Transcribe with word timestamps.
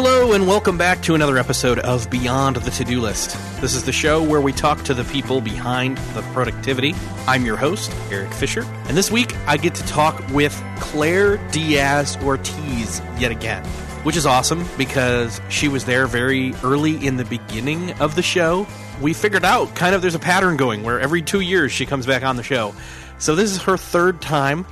Hello, 0.00 0.32
and 0.32 0.46
welcome 0.46 0.78
back 0.78 1.02
to 1.02 1.16
another 1.16 1.38
episode 1.38 1.80
of 1.80 2.08
Beyond 2.08 2.54
the 2.54 2.70
To 2.70 2.84
Do 2.84 3.00
List. 3.00 3.36
This 3.60 3.74
is 3.74 3.82
the 3.82 3.90
show 3.90 4.22
where 4.22 4.40
we 4.40 4.52
talk 4.52 4.84
to 4.84 4.94
the 4.94 5.02
people 5.02 5.40
behind 5.40 5.98
the 6.14 6.22
productivity. 6.32 6.94
I'm 7.26 7.44
your 7.44 7.56
host, 7.56 7.92
Eric 8.08 8.32
Fisher, 8.32 8.62
and 8.86 8.96
this 8.96 9.10
week 9.10 9.36
I 9.48 9.56
get 9.56 9.74
to 9.74 9.82
talk 9.88 10.24
with 10.28 10.54
Claire 10.78 11.38
Diaz 11.50 12.16
Ortiz 12.22 13.02
yet 13.18 13.32
again, 13.32 13.64
which 14.04 14.14
is 14.14 14.24
awesome 14.24 14.64
because 14.78 15.40
she 15.48 15.66
was 15.66 15.84
there 15.84 16.06
very 16.06 16.54
early 16.62 17.04
in 17.04 17.16
the 17.16 17.24
beginning 17.24 17.90
of 17.94 18.14
the 18.14 18.22
show. 18.22 18.68
We 19.00 19.12
figured 19.14 19.44
out 19.44 19.74
kind 19.74 19.96
of 19.96 20.00
there's 20.00 20.14
a 20.14 20.20
pattern 20.20 20.56
going 20.56 20.84
where 20.84 21.00
every 21.00 21.22
two 21.22 21.40
years 21.40 21.72
she 21.72 21.86
comes 21.86 22.06
back 22.06 22.22
on 22.22 22.36
the 22.36 22.44
show. 22.44 22.72
So 23.18 23.34
this 23.34 23.50
is 23.50 23.62
her 23.62 23.76
third 23.76 24.20
time, 24.20 24.64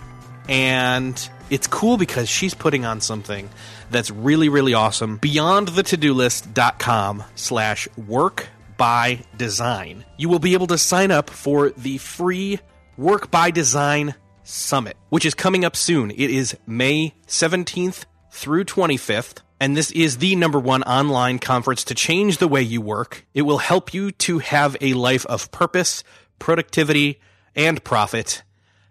and 0.49 1.29
it's 1.51 1.67
cool 1.67 1.97
because 1.97 2.29
she's 2.29 2.55
putting 2.55 2.85
on 2.85 3.01
something 3.01 3.49
that's 3.91 4.11
really, 4.11 4.49
really 4.49 4.75
awesome. 4.75 5.17
Beyond 5.19 5.69
the 5.69 5.83
to-do 5.83 6.15
list.com 6.15 7.25
slash 7.35 7.89
work 7.97 8.49
by 8.77 9.21
design. 9.37 10.05
You 10.17 10.29
will 10.29 10.39
be 10.39 10.55
able 10.55 10.67
to 10.69 10.79
sign 10.79 11.11
up 11.11 11.31
for 11.31 11.71
the 11.71 11.99
free 11.99 12.61
Work 12.97 13.31
by 13.31 13.51
Design 13.51 14.15
Summit, 14.43 14.97
which 15.11 15.27
is 15.27 15.35
coming 15.35 15.65
up 15.65 15.77
soon. 15.77 16.11
It 16.11 16.31
is 16.31 16.57
May 16.67 17.15
17th 17.27 18.05
through 18.31 18.65
25th. 18.65 19.43
And 19.59 19.77
this 19.77 19.91
is 19.93 20.19
the 20.19 20.37
number 20.37 20.59
one 20.59 20.83
online 20.83 21.39
conference 21.39 21.85
to 21.85 21.95
change 21.95 22.39
the 22.39 22.49
way 22.49 22.63
you 22.63 22.81
work. 22.81 23.27
It 23.35 23.43
will 23.43 23.59
help 23.59 23.95
you 23.95 24.13
to 24.13 24.39
have 24.39 24.77
a 24.81 24.95
life 24.95 25.25
of 25.27 25.51
purpose, 25.51 26.05
productivity, 26.39 27.21
and 27.55 27.83
profit. 27.83 28.43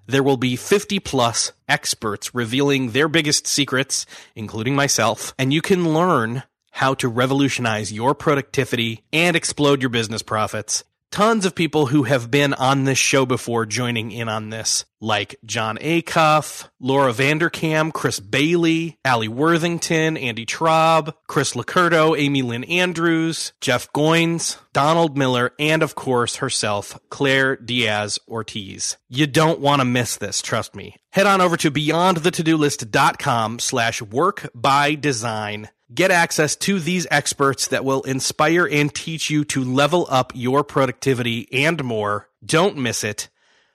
There 0.08 0.24
will 0.24 0.38
be 0.38 0.56
50 0.56 1.00
plus 1.00 1.52
experts 1.68 2.36
revealing 2.36 2.92
their 2.92 3.08
biggest 3.08 3.48
secrets, 3.48 4.06
including 4.36 4.76
myself, 4.76 5.34
and 5.40 5.52
you 5.52 5.62
can 5.62 5.94
learn 5.94 6.44
how 6.72 6.94
to 6.96 7.08
revolutionize 7.08 7.92
your 7.92 8.14
productivity 8.14 9.04
and 9.12 9.36
explode 9.36 9.82
your 9.82 9.90
business 9.90 10.22
profits. 10.22 10.84
Tons 11.16 11.46
of 11.46 11.56
people 11.56 11.86
who 11.86 12.04
have 12.04 12.30
been 12.30 12.54
on 12.54 12.84
this 12.84 12.98
show 12.98 13.26
before 13.26 13.66
joining 13.66 14.12
in 14.12 14.28
on 14.28 14.50
this, 14.50 14.84
like 15.00 15.38
Jon 15.46 15.78
Acuff, 15.78 16.68
Laura 16.78 17.14
Vanderkam, 17.14 17.94
Chris 17.94 18.20
Bailey, 18.20 19.00
Alli 19.06 19.30
Worthington, 19.30 20.18
Andy 20.18 20.46
Traub, 20.46 21.14
Chris 21.30 21.54
LoCurto, 21.54 22.20
Amy 22.20 22.42
Lynn 22.42 22.66
Andrews, 22.66 23.54
Jeff 23.62 23.90
Goins, 23.94 24.58
Donald 24.74 25.18
Miller, 25.18 25.54
and 25.58 25.84
of 25.84 25.96
course 25.96 26.36
herself, 26.36 27.00
Claire 27.08 27.56
Diaz 27.56 28.20
Ortiz. 28.28 28.98
You 29.08 29.26
don't 29.26 29.62
want 29.62 29.80
to 29.80 29.86
miss 29.86 30.18
this, 30.18 30.42
trust 30.42 30.76
me. 30.76 30.98
Head 31.12 31.28
on 31.28 31.40
over 31.40 31.56
to 31.56 31.72
beyondthetodolist.com 31.72 33.60
slash 33.60 34.02
work 34.02 34.50
by 34.54 34.96
design 34.96 35.70
Get 35.94 36.10
access 36.10 36.56
to 36.58 36.80
these 36.80 37.06
experts 37.12 37.68
that 37.68 37.86
will 37.86 38.02
inspire 38.04 38.66
and 38.66 38.94
teach 38.94 39.30
you 39.30 39.46
to 39.46 39.64
level 39.64 40.08
up 40.10 40.32
your 40.34 40.64
productivity 40.64 41.48
and 41.54 41.84
more. 41.84 42.30
Don't 42.44 42.78
miss 42.78 43.04
it. 43.04 43.30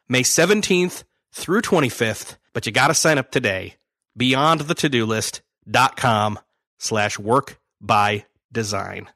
May 0.08 0.22
17th 0.22 1.04
through 1.32 1.62
25th, 1.62 2.36
but 2.52 2.66
you 2.66 2.72
got 2.72 2.88
to 2.88 2.94
sign 2.94 3.18
up 3.18 3.30
today. 3.30 3.76
Beyond 4.16 4.62
the 4.62 4.74
to-do 4.74 5.06
list.com 5.06 6.40
slash 6.78 7.18
work 7.18 7.60
by 7.80 8.24
design. 8.50 9.08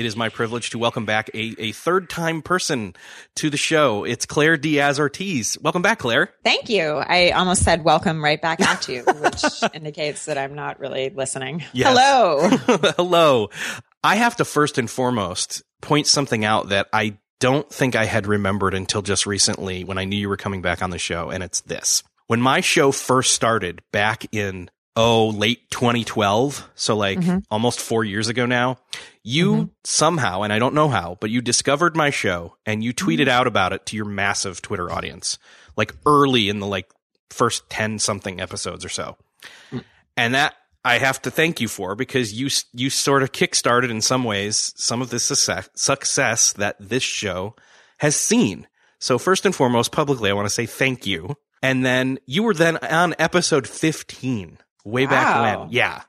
It 0.00 0.06
is 0.06 0.16
my 0.16 0.30
privilege 0.30 0.70
to 0.70 0.78
welcome 0.78 1.04
back 1.04 1.28
a, 1.34 1.54
a 1.58 1.72
third 1.72 2.08
time 2.08 2.40
person 2.40 2.96
to 3.34 3.50
the 3.50 3.58
show. 3.58 4.04
It's 4.04 4.24
Claire 4.24 4.56
Diaz 4.56 4.98
Ortiz. 4.98 5.58
Welcome 5.60 5.82
back, 5.82 5.98
Claire. 5.98 6.32
Thank 6.42 6.70
you. 6.70 7.02
I 7.06 7.32
almost 7.32 7.64
said 7.64 7.84
welcome 7.84 8.24
right 8.24 8.40
back 8.40 8.62
at 8.62 8.88
you, 8.88 9.02
which 9.02 9.44
indicates 9.74 10.24
that 10.24 10.38
I'm 10.38 10.54
not 10.54 10.80
really 10.80 11.10
listening. 11.10 11.64
Yes. 11.74 11.88
Hello. 11.88 12.48
Hello. 12.96 13.50
I 14.02 14.16
have 14.16 14.36
to 14.36 14.46
first 14.46 14.78
and 14.78 14.90
foremost 14.90 15.62
point 15.82 16.06
something 16.06 16.46
out 16.46 16.70
that 16.70 16.88
I 16.94 17.18
don't 17.38 17.68
think 17.68 17.94
I 17.94 18.06
had 18.06 18.26
remembered 18.26 18.72
until 18.72 19.02
just 19.02 19.26
recently 19.26 19.84
when 19.84 19.98
I 19.98 20.06
knew 20.06 20.16
you 20.16 20.30
were 20.30 20.38
coming 20.38 20.62
back 20.62 20.80
on 20.82 20.88
the 20.88 20.98
show. 20.98 21.28
And 21.28 21.42
it's 21.42 21.60
this. 21.60 22.02
When 22.26 22.40
my 22.40 22.62
show 22.62 22.90
first 22.90 23.34
started 23.34 23.82
back 23.92 24.24
in 24.32 24.70
oh, 24.96 25.28
late 25.28 25.70
2012. 25.70 26.68
So 26.74 26.96
like 26.96 27.18
mm-hmm. 27.18 27.38
almost 27.50 27.80
four 27.80 28.04
years 28.04 28.28
ago 28.28 28.46
now. 28.46 28.78
You 29.22 29.52
mm-hmm. 29.52 29.64
somehow, 29.84 30.42
and 30.42 30.52
I 30.52 30.58
don't 30.58 30.74
know 30.74 30.88
how, 30.88 31.18
but 31.20 31.30
you 31.30 31.40
discovered 31.40 31.94
my 31.96 32.10
show 32.10 32.56
and 32.64 32.82
you 32.82 32.92
tweeted 32.92 33.20
mm-hmm. 33.20 33.28
out 33.30 33.46
about 33.46 33.72
it 33.72 33.86
to 33.86 33.96
your 33.96 34.06
massive 34.06 34.62
Twitter 34.62 34.90
audience, 34.90 35.38
like 35.76 35.94
early 36.06 36.48
in 36.48 36.58
the 36.58 36.66
like 36.66 36.90
first 37.28 37.68
10 37.70 37.98
something 37.98 38.40
episodes 38.40 38.84
or 38.84 38.88
so. 38.88 39.16
Mm. 39.70 39.84
And 40.16 40.34
that 40.34 40.54
I 40.84 40.98
have 40.98 41.20
to 41.22 41.30
thank 41.30 41.60
you 41.60 41.68
for 41.68 41.94
because 41.94 42.32
you, 42.32 42.48
you 42.72 42.88
sort 42.90 43.22
of 43.22 43.32
kickstarted 43.32 43.90
in 43.90 44.00
some 44.00 44.24
ways 44.24 44.72
some 44.76 45.02
of 45.02 45.10
the 45.10 45.20
success, 45.20 45.68
success 45.74 46.52
that 46.54 46.76
this 46.80 47.02
show 47.02 47.54
has 47.98 48.16
seen. 48.16 48.66
So 48.98 49.18
first 49.18 49.44
and 49.46 49.54
foremost, 49.54 49.92
publicly, 49.92 50.30
I 50.30 50.34
want 50.34 50.46
to 50.46 50.54
say 50.54 50.66
thank 50.66 51.06
you. 51.06 51.36
And 51.62 51.84
then 51.84 52.18
you 52.26 52.42
were 52.42 52.54
then 52.54 52.78
on 52.78 53.14
episode 53.18 53.68
15 53.68 54.58
way 54.84 55.06
wow. 55.06 55.10
back 55.10 55.58
when. 55.58 55.72
Yeah. 55.72 56.02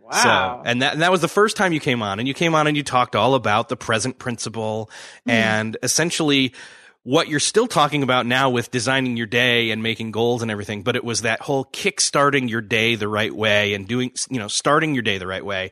Wow. 0.00 0.12
So, 0.22 0.62
and 0.64 0.82
that, 0.82 0.92
and 0.92 1.02
that 1.02 1.10
was 1.10 1.20
the 1.20 1.28
first 1.28 1.56
time 1.56 1.72
you 1.72 1.80
came 1.80 2.00
on 2.00 2.20
and 2.20 2.28
you 2.28 2.34
came 2.34 2.54
on 2.54 2.68
and 2.68 2.76
you 2.76 2.84
talked 2.84 3.16
all 3.16 3.34
about 3.34 3.68
the 3.68 3.76
present 3.76 4.18
principle 4.18 4.88
mm. 5.26 5.32
and 5.32 5.76
essentially 5.82 6.54
what 7.02 7.28
you're 7.28 7.40
still 7.40 7.66
talking 7.66 8.02
about 8.02 8.26
now 8.26 8.50
with 8.50 8.70
designing 8.70 9.16
your 9.16 9.26
day 9.26 9.70
and 9.70 9.82
making 9.82 10.10
goals 10.10 10.42
and 10.42 10.50
everything, 10.50 10.82
but 10.82 10.96
it 10.96 11.04
was 11.04 11.22
that 11.22 11.40
whole 11.40 11.64
kick-starting 11.64 12.48
your 12.48 12.60
day 12.60 12.96
the 12.96 13.08
right 13.08 13.34
way 13.34 13.74
and 13.74 13.86
doing, 13.86 14.12
you 14.28 14.38
know, 14.38 14.48
starting 14.48 14.92
your 14.94 15.02
day 15.02 15.18
the 15.18 15.26
right 15.26 15.44
way. 15.44 15.70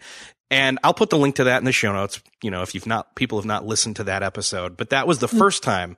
And 0.51 0.79
I'll 0.85 0.95
put 0.95 1.11
the 1.11 1.19
link 1.19 1.37
to 1.37 1.45
that 1.45 1.59
in 1.59 1.65
the 1.65 1.73
show 1.73 1.93
notes, 1.93 2.21
you 2.43 2.51
know, 2.51 2.63
if 2.63 2.75
you've 2.75 2.87
not, 2.87 3.17
people 3.17 3.39
have 3.39 3.47
not 3.47 3.67
listened 3.67 3.97
to 3.97 4.05
that 4.05 4.23
episode, 4.23 4.77
but 4.77 4.91
that 4.91 5.09
was 5.09 5.19
the 5.19 5.27
mm. 5.27 5.39
first 5.39 5.63
time 5.65 5.97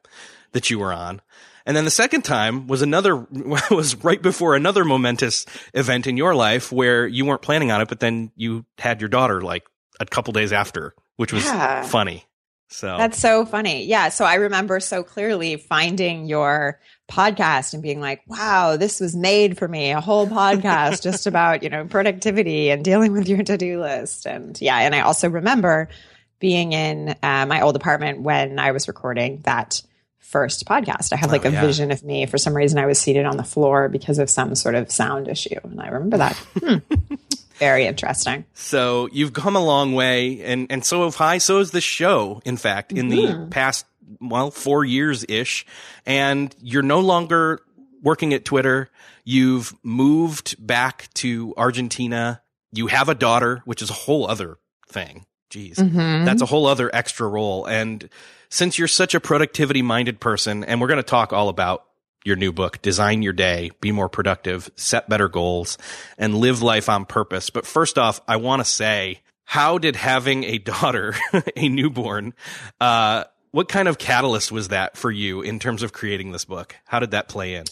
that 0.52 0.70
you 0.70 0.78
were 0.78 0.92
on. 0.92 1.20
And 1.66 1.76
then 1.76 1.84
the 1.84 1.90
second 1.90 2.22
time 2.22 2.68
was 2.68 2.80
another, 2.80 3.16
was 3.70 3.96
right 3.96 4.22
before 4.22 4.54
another 4.54 4.84
momentous 4.84 5.44
event 5.74 6.06
in 6.06 6.16
your 6.16 6.34
life 6.34 6.70
where 6.70 7.06
you 7.06 7.26
weren't 7.26 7.42
planning 7.42 7.72
on 7.72 7.80
it, 7.80 7.88
but 7.88 8.00
then 8.00 8.30
you 8.36 8.64
had 8.78 9.00
your 9.00 9.08
daughter 9.08 9.40
like 9.40 9.64
a 10.00 10.06
couple 10.06 10.32
days 10.32 10.52
after, 10.52 10.94
which 11.16 11.32
was 11.32 11.44
yeah. 11.44 11.82
funny. 11.82 12.24
So 12.68 12.96
that's 12.98 13.18
so 13.18 13.46
funny. 13.46 13.84
Yeah. 13.84 14.08
So 14.08 14.24
I 14.24 14.34
remember 14.34 14.80
so 14.80 15.02
clearly 15.02 15.56
finding 15.56 16.26
your 16.26 16.80
podcast 17.08 17.74
and 17.74 17.82
being 17.82 18.00
like, 18.00 18.22
wow, 18.26 18.76
this 18.76 18.98
was 18.98 19.14
made 19.14 19.56
for 19.56 19.68
me, 19.68 19.92
a 19.92 20.00
whole 20.00 20.26
podcast 20.26 21.02
just 21.02 21.26
about, 21.28 21.62
you 21.62 21.68
know, 21.68 21.84
productivity 21.84 22.70
and 22.70 22.84
dealing 22.84 23.12
with 23.12 23.28
your 23.28 23.42
to 23.42 23.56
do 23.56 23.80
list. 23.80 24.26
And 24.26 24.60
yeah. 24.60 24.78
And 24.78 24.94
I 24.94 25.00
also 25.00 25.30
remember 25.30 25.88
being 26.38 26.72
in 26.72 27.14
uh, 27.22 27.46
my 27.46 27.60
old 27.60 27.76
apartment 27.76 28.22
when 28.22 28.58
I 28.58 28.72
was 28.72 28.88
recording 28.88 29.42
that 29.44 29.82
first 30.26 30.66
podcast. 30.66 31.12
I 31.12 31.16
have 31.16 31.30
like 31.30 31.46
oh, 31.46 31.48
a 31.48 31.52
yeah. 31.52 31.60
vision 31.60 31.92
of 31.92 32.02
me. 32.02 32.26
For 32.26 32.36
some 32.36 32.54
reason, 32.54 32.78
I 32.78 32.86
was 32.86 32.98
seated 32.98 33.24
on 33.24 33.36
the 33.36 33.44
floor 33.44 33.88
because 33.88 34.18
of 34.18 34.28
some 34.28 34.54
sort 34.54 34.74
of 34.74 34.90
sound 34.90 35.28
issue. 35.28 35.58
And 35.62 35.80
I 35.80 35.88
remember 35.88 36.18
that. 36.18 36.36
Hmm. 36.58 36.76
Very 37.58 37.86
interesting. 37.86 38.44
So 38.52 39.08
you've 39.12 39.32
come 39.32 39.56
a 39.56 39.64
long 39.64 39.94
way, 39.94 40.42
and, 40.42 40.66
and 40.68 40.84
so 40.84 41.04
have 41.04 41.18
I. 41.20 41.38
So 41.38 41.58
has 41.58 41.70
the 41.70 41.80
show, 41.80 42.42
in 42.44 42.58
fact, 42.58 42.92
in 42.92 43.08
mm-hmm. 43.08 43.44
the 43.44 43.46
past, 43.50 43.86
well, 44.20 44.50
four 44.50 44.84
years 44.84 45.24
ish. 45.26 45.64
And 46.04 46.54
you're 46.60 46.82
no 46.82 47.00
longer 47.00 47.62
working 48.02 48.34
at 48.34 48.44
Twitter. 48.44 48.90
You've 49.24 49.74
moved 49.82 50.54
back 50.64 51.08
to 51.14 51.54
Argentina. 51.56 52.42
You 52.72 52.88
have 52.88 53.08
a 53.08 53.14
daughter, 53.14 53.62
which 53.64 53.80
is 53.80 53.88
a 53.88 53.94
whole 53.94 54.28
other 54.28 54.58
thing. 54.88 55.24
Jeez. 55.50 55.76
Mm-hmm. 55.76 56.24
That's 56.26 56.42
a 56.42 56.46
whole 56.46 56.66
other 56.66 56.90
extra 56.92 57.26
role. 57.26 57.64
And 57.64 58.10
since 58.48 58.78
you're 58.78 58.88
such 58.88 59.14
a 59.14 59.20
productivity 59.20 59.82
minded 59.82 60.20
person, 60.20 60.64
and 60.64 60.80
we're 60.80 60.88
going 60.88 60.98
to 60.98 61.02
talk 61.02 61.32
all 61.32 61.48
about 61.48 61.84
your 62.24 62.36
new 62.36 62.52
book, 62.52 62.82
Design 62.82 63.22
Your 63.22 63.32
Day, 63.32 63.70
Be 63.80 63.92
More 63.92 64.08
Productive, 64.08 64.68
Set 64.74 65.08
Better 65.08 65.28
Goals, 65.28 65.78
and 66.18 66.36
Live 66.36 66.60
Life 66.60 66.88
on 66.88 67.04
Purpose. 67.04 67.50
But 67.50 67.66
first 67.66 67.98
off, 67.98 68.20
I 68.26 68.36
want 68.36 68.60
to 68.60 68.64
say, 68.64 69.20
how 69.44 69.78
did 69.78 69.94
having 69.94 70.42
a 70.44 70.58
daughter, 70.58 71.14
a 71.56 71.68
newborn, 71.68 72.34
uh, 72.80 73.24
what 73.52 73.68
kind 73.68 73.88
of 73.88 73.96
catalyst 73.96 74.52
was 74.52 74.68
that 74.68 74.96
for 74.96 75.10
you 75.10 75.40
in 75.40 75.58
terms 75.58 75.82
of 75.82 75.92
creating 75.92 76.32
this 76.32 76.44
book? 76.44 76.76
How 76.84 76.98
did 76.98 77.12
that 77.12 77.28
play 77.28 77.54
in? 77.54 77.64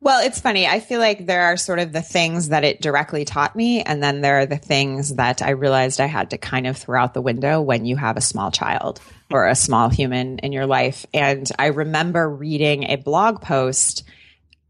Well, 0.00 0.24
it's 0.24 0.40
funny. 0.40 0.66
I 0.66 0.80
feel 0.80 1.00
like 1.00 1.24
there 1.24 1.44
are 1.44 1.56
sort 1.56 1.78
of 1.78 1.90
the 1.90 2.02
things 2.02 2.50
that 2.50 2.64
it 2.64 2.82
directly 2.82 3.24
taught 3.24 3.56
me, 3.56 3.82
and 3.82 4.02
then 4.02 4.20
there 4.20 4.40
are 4.40 4.46
the 4.46 4.58
things 4.58 5.14
that 5.14 5.40
I 5.40 5.50
realized 5.50 6.00
I 6.00 6.06
had 6.06 6.30
to 6.30 6.38
kind 6.38 6.66
of 6.66 6.76
throw 6.76 7.00
out 7.00 7.14
the 7.14 7.22
window 7.22 7.62
when 7.62 7.86
you 7.86 7.96
have 7.96 8.16
a 8.16 8.20
small 8.20 8.50
child 8.50 9.00
or 9.30 9.46
a 9.46 9.54
small 9.54 9.88
human 9.88 10.38
in 10.38 10.52
your 10.52 10.66
life. 10.66 11.06
And 11.12 11.48
I 11.58 11.66
remember 11.66 12.28
reading 12.28 12.84
a 12.84 12.96
blog 12.96 13.40
post 13.40 14.04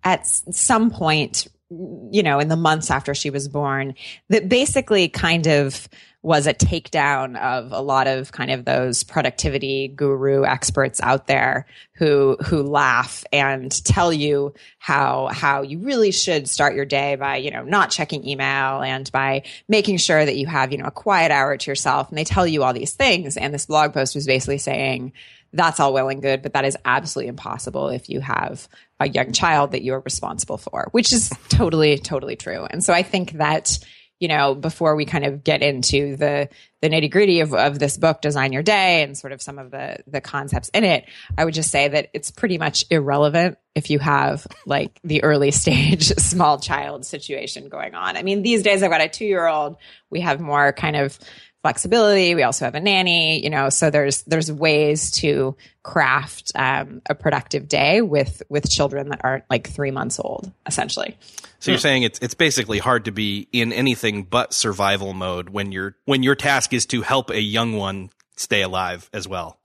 at 0.02 0.26
some 0.26 0.90
point, 0.90 1.48
you 1.68 2.22
know, 2.22 2.38
in 2.38 2.48
the 2.48 2.56
months 2.56 2.90
after 2.90 3.14
she 3.14 3.30
was 3.30 3.48
born 3.48 3.94
that 4.28 4.48
basically 4.48 5.08
kind 5.08 5.46
of 5.46 5.88
was 6.26 6.48
a 6.48 6.52
takedown 6.52 7.40
of 7.40 7.70
a 7.70 7.80
lot 7.80 8.08
of 8.08 8.32
kind 8.32 8.50
of 8.50 8.64
those 8.64 9.04
productivity 9.04 9.86
guru 9.86 10.44
experts 10.44 11.00
out 11.00 11.28
there 11.28 11.66
who 11.92 12.36
who 12.44 12.64
laugh 12.64 13.24
and 13.32 13.70
tell 13.84 14.12
you 14.12 14.52
how 14.80 15.28
how 15.28 15.62
you 15.62 15.78
really 15.78 16.10
should 16.10 16.48
start 16.48 16.74
your 16.74 16.84
day 16.84 17.14
by 17.14 17.36
you 17.36 17.52
know 17.52 17.62
not 17.62 17.92
checking 17.92 18.26
email 18.26 18.82
and 18.82 19.12
by 19.12 19.44
making 19.68 19.98
sure 19.98 20.24
that 20.24 20.36
you 20.36 20.48
have 20.48 20.72
you 20.72 20.78
know 20.78 20.86
a 20.86 20.90
quiet 20.90 21.30
hour 21.30 21.56
to 21.56 21.70
yourself. 21.70 22.08
And 22.08 22.18
they 22.18 22.24
tell 22.24 22.44
you 22.44 22.64
all 22.64 22.72
these 22.72 22.94
things. 22.94 23.36
And 23.36 23.54
this 23.54 23.66
blog 23.66 23.94
post 23.94 24.16
was 24.16 24.26
basically 24.26 24.58
saying 24.58 25.12
that's 25.52 25.78
all 25.78 25.92
well 25.92 26.08
and 26.08 26.20
good 26.20 26.42
but 26.42 26.54
that 26.54 26.64
is 26.64 26.76
absolutely 26.84 27.28
impossible 27.28 27.88
if 27.88 28.10
you 28.10 28.20
have 28.20 28.66
a 28.98 29.08
young 29.08 29.30
child 29.30 29.70
that 29.70 29.82
you 29.82 29.94
are 29.94 30.00
responsible 30.00 30.58
for 30.58 30.88
which 30.90 31.12
is 31.12 31.30
totally 31.48 31.98
totally 31.98 32.34
true. 32.34 32.66
And 32.68 32.82
so 32.82 32.92
i 32.92 33.04
think 33.04 33.30
that 33.34 33.78
you 34.18 34.28
know, 34.28 34.54
before 34.54 34.96
we 34.96 35.04
kind 35.04 35.24
of 35.24 35.44
get 35.44 35.62
into 35.62 36.16
the 36.16 36.48
the 36.82 36.88
nitty 36.88 37.10
gritty 37.10 37.40
of, 37.40 37.54
of 37.54 37.78
this 37.78 37.96
book, 37.96 38.20
Design 38.20 38.52
Your 38.52 38.62
Day, 38.62 39.02
and 39.02 39.16
sort 39.16 39.32
of 39.32 39.42
some 39.42 39.58
of 39.58 39.70
the 39.70 39.98
the 40.06 40.20
concepts 40.20 40.68
in 40.70 40.84
it, 40.84 41.04
I 41.36 41.44
would 41.44 41.54
just 41.54 41.70
say 41.70 41.88
that 41.88 42.08
it's 42.14 42.30
pretty 42.30 42.58
much 42.58 42.84
irrelevant 42.90 43.58
if 43.74 43.90
you 43.90 43.98
have 43.98 44.46
like 44.64 44.98
the 45.04 45.22
early 45.22 45.50
stage 45.52 46.04
small 46.04 46.58
child 46.58 47.04
situation 47.04 47.68
going 47.68 47.94
on. 47.94 48.16
I 48.16 48.22
mean, 48.22 48.42
these 48.42 48.62
days 48.62 48.82
I've 48.82 48.90
got 48.90 49.00
a 49.00 49.08
two 49.08 49.26
year 49.26 49.46
old. 49.46 49.76
We 50.10 50.20
have 50.20 50.40
more 50.40 50.72
kind 50.72 50.96
of 50.96 51.18
flexibility. 51.66 52.36
We 52.36 52.44
also 52.44 52.64
have 52.64 52.76
a 52.76 52.80
nanny, 52.80 53.42
you 53.42 53.50
know, 53.50 53.70
so 53.70 53.90
there's 53.90 54.22
there's 54.22 54.52
ways 54.52 55.10
to 55.10 55.56
craft 55.82 56.52
um, 56.54 57.02
a 57.10 57.14
productive 57.16 57.66
day 57.66 58.02
with 58.02 58.40
with 58.48 58.70
children 58.70 59.08
that 59.08 59.22
aren't 59.24 59.42
like 59.50 59.68
three 59.68 59.90
months 59.90 60.20
old, 60.20 60.52
essentially. 60.64 61.16
So 61.58 61.72
you're 61.72 61.80
saying 61.80 62.04
it's 62.04 62.20
it's 62.20 62.34
basically 62.34 62.78
hard 62.78 63.06
to 63.06 63.10
be 63.10 63.48
in 63.50 63.72
anything 63.72 64.22
but 64.22 64.54
survival 64.54 65.12
mode 65.12 65.48
when 65.48 65.72
your 65.72 65.96
when 66.04 66.22
your 66.22 66.36
task 66.36 66.72
is 66.72 66.86
to 66.86 67.02
help 67.02 67.30
a 67.30 67.40
young 67.40 67.72
one 67.72 68.10
stay 68.36 68.62
alive 68.62 69.10
as 69.12 69.26
well. 69.26 69.58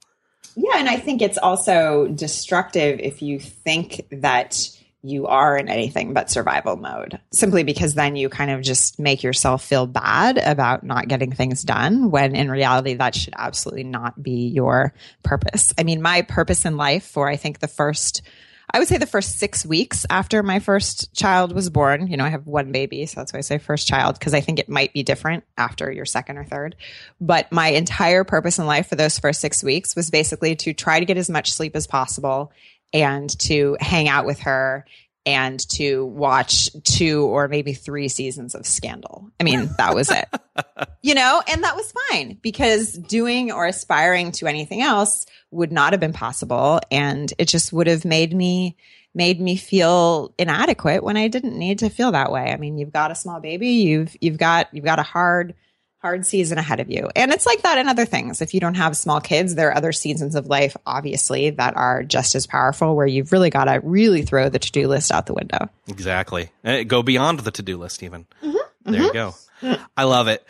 Yeah, 0.56 0.78
and 0.78 0.88
I 0.88 0.96
think 0.96 1.22
it's 1.22 1.38
also 1.38 2.08
destructive 2.08 2.98
if 2.98 3.22
you 3.22 3.38
think 3.38 4.06
that 4.10 4.68
you 5.02 5.26
are 5.26 5.56
in 5.56 5.68
anything 5.68 6.12
but 6.12 6.30
survival 6.30 6.76
mode 6.76 7.20
simply 7.32 7.64
because 7.64 7.94
then 7.94 8.14
you 8.14 8.28
kind 8.28 8.50
of 8.50 8.62
just 8.62 9.00
make 9.00 9.22
yourself 9.22 9.64
feel 9.64 9.86
bad 9.86 10.38
about 10.38 10.84
not 10.84 11.08
getting 11.08 11.32
things 11.32 11.62
done 11.62 12.10
when 12.10 12.36
in 12.36 12.50
reality 12.50 12.94
that 12.94 13.14
should 13.14 13.34
absolutely 13.36 13.84
not 13.84 14.22
be 14.22 14.48
your 14.48 14.94
purpose. 15.24 15.74
I 15.76 15.82
mean, 15.82 16.02
my 16.02 16.22
purpose 16.22 16.64
in 16.64 16.76
life 16.76 17.04
for 17.04 17.28
I 17.28 17.36
think 17.36 17.58
the 17.58 17.68
first 17.68 18.22
I 18.74 18.78
would 18.78 18.88
say 18.88 18.96
the 18.96 19.06
first 19.06 19.38
six 19.38 19.66
weeks 19.66 20.06
after 20.08 20.42
my 20.42 20.58
first 20.58 21.12
child 21.12 21.52
was 21.52 21.68
born, 21.68 22.06
you 22.06 22.16
know, 22.16 22.24
I 22.24 22.30
have 22.30 22.46
one 22.46 22.72
baby, 22.72 23.04
so 23.04 23.20
that's 23.20 23.32
why 23.32 23.40
I 23.40 23.42
say 23.42 23.58
first 23.58 23.86
child, 23.86 24.18
because 24.18 24.32
I 24.32 24.40
think 24.40 24.58
it 24.58 24.68
might 24.68 24.94
be 24.94 25.02
different 25.02 25.44
after 25.58 25.92
your 25.92 26.06
second 26.06 26.38
or 26.38 26.44
third. 26.44 26.76
But 27.20 27.52
my 27.52 27.68
entire 27.68 28.24
purpose 28.24 28.58
in 28.58 28.64
life 28.64 28.88
for 28.88 28.96
those 28.96 29.18
first 29.18 29.42
six 29.42 29.62
weeks 29.62 29.94
was 29.94 30.10
basically 30.10 30.56
to 30.56 30.72
try 30.72 31.00
to 31.00 31.04
get 31.04 31.18
as 31.18 31.28
much 31.28 31.52
sleep 31.52 31.76
as 31.76 31.86
possible 31.86 32.50
and 32.92 33.30
to 33.40 33.76
hang 33.80 34.08
out 34.08 34.26
with 34.26 34.40
her 34.40 34.84
and 35.24 35.60
to 35.68 36.04
watch 36.06 36.70
two 36.82 37.24
or 37.26 37.46
maybe 37.46 37.72
three 37.72 38.08
seasons 38.08 38.54
of 38.54 38.66
Scandal. 38.66 39.30
I 39.38 39.44
mean, 39.44 39.70
that 39.78 39.94
was 39.94 40.10
it. 40.10 40.28
you 41.02 41.14
know, 41.14 41.42
and 41.46 41.62
that 41.62 41.76
was 41.76 41.92
fine 42.10 42.38
because 42.42 42.94
doing 42.94 43.52
or 43.52 43.66
aspiring 43.66 44.32
to 44.32 44.46
anything 44.46 44.82
else 44.82 45.26
would 45.50 45.70
not 45.70 45.92
have 45.92 46.00
been 46.00 46.12
possible 46.12 46.80
and 46.90 47.32
it 47.38 47.46
just 47.46 47.72
would 47.72 47.86
have 47.86 48.04
made 48.04 48.34
me 48.34 48.76
made 49.14 49.40
me 49.40 49.56
feel 49.56 50.32
inadequate 50.38 51.04
when 51.04 51.18
I 51.18 51.28
didn't 51.28 51.58
need 51.58 51.80
to 51.80 51.90
feel 51.90 52.12
that 52.12 52.32
way. 52.32 52.50
I 52.50 52.56
mean, 52.56 52.78
you've 52.78 52.92
got 52.92 53.10
a 53.10 53.14
small 53.14 53.40
baby, 53.40 53.68
you've 53.68 54.16
you've 54.20 54.38
got 54.38 54.68
you've 54.72 54.84
got 54.84 54.98
a 54.98 55.04
hard 55.04 55.54
hard 56.02 56.26
season 56.26 56.58
ahead 56.58 56.80
of 56.80 56.90
you. 56.90 57.08
And 57.14 57.32
it's 57.32 57.46
like 57.46 57.62
that 57.62 57.78
in 57.78 57.88
other 57.88 58.04
things. 58.04 58.42
If 58.42 58.54
you 58.54 58.60
don't 58.60 58.74
have 58.74 58.96
small 58.96 59.20
kids, 59.20 59.54
there 59.54 59.68
are 59.68 59.76
other 59.76 59.92
seasons 59.92 60.34
of 60.34 60.48
life, 60.48 60.76
obviously, 60.84 61.50
that 61.50 61.76
are 61.76 62.02
just 62.02 62.34
as 62.34 62.44
powerful 62.44 62.96
where 62.96 63.06
you've 63.06 63.30
really 63.30 63.50
got 63.50 63.64
to 63.64 63.80
really 63.84 64.22
throw 64.22 64.48
the 64.48 64.58
to 64.58 64.72
do 64.72 64.88
list 64.88 65.12
out 65.12 65.26
the 65.26 65.34
window. 65.34 65.68
Exactly. 65.86 66.50
Uh, 66.64 66.82
go 66.82 67.04
beyond 67.04 67.40
the 67.40 67.52
to 67.52 67.62
do 67.62 67.78
list, 67.78 68.02
even. 68.02 68.26
Mm-hmm. 68.42 68.56
There 68.84 68.94
mm-hmm. 68.94 69.02
you 69.04 69.12
go. 69.12 69.34
I 69.96 70.04
love 70.04 70.26
it. 70.26 70.44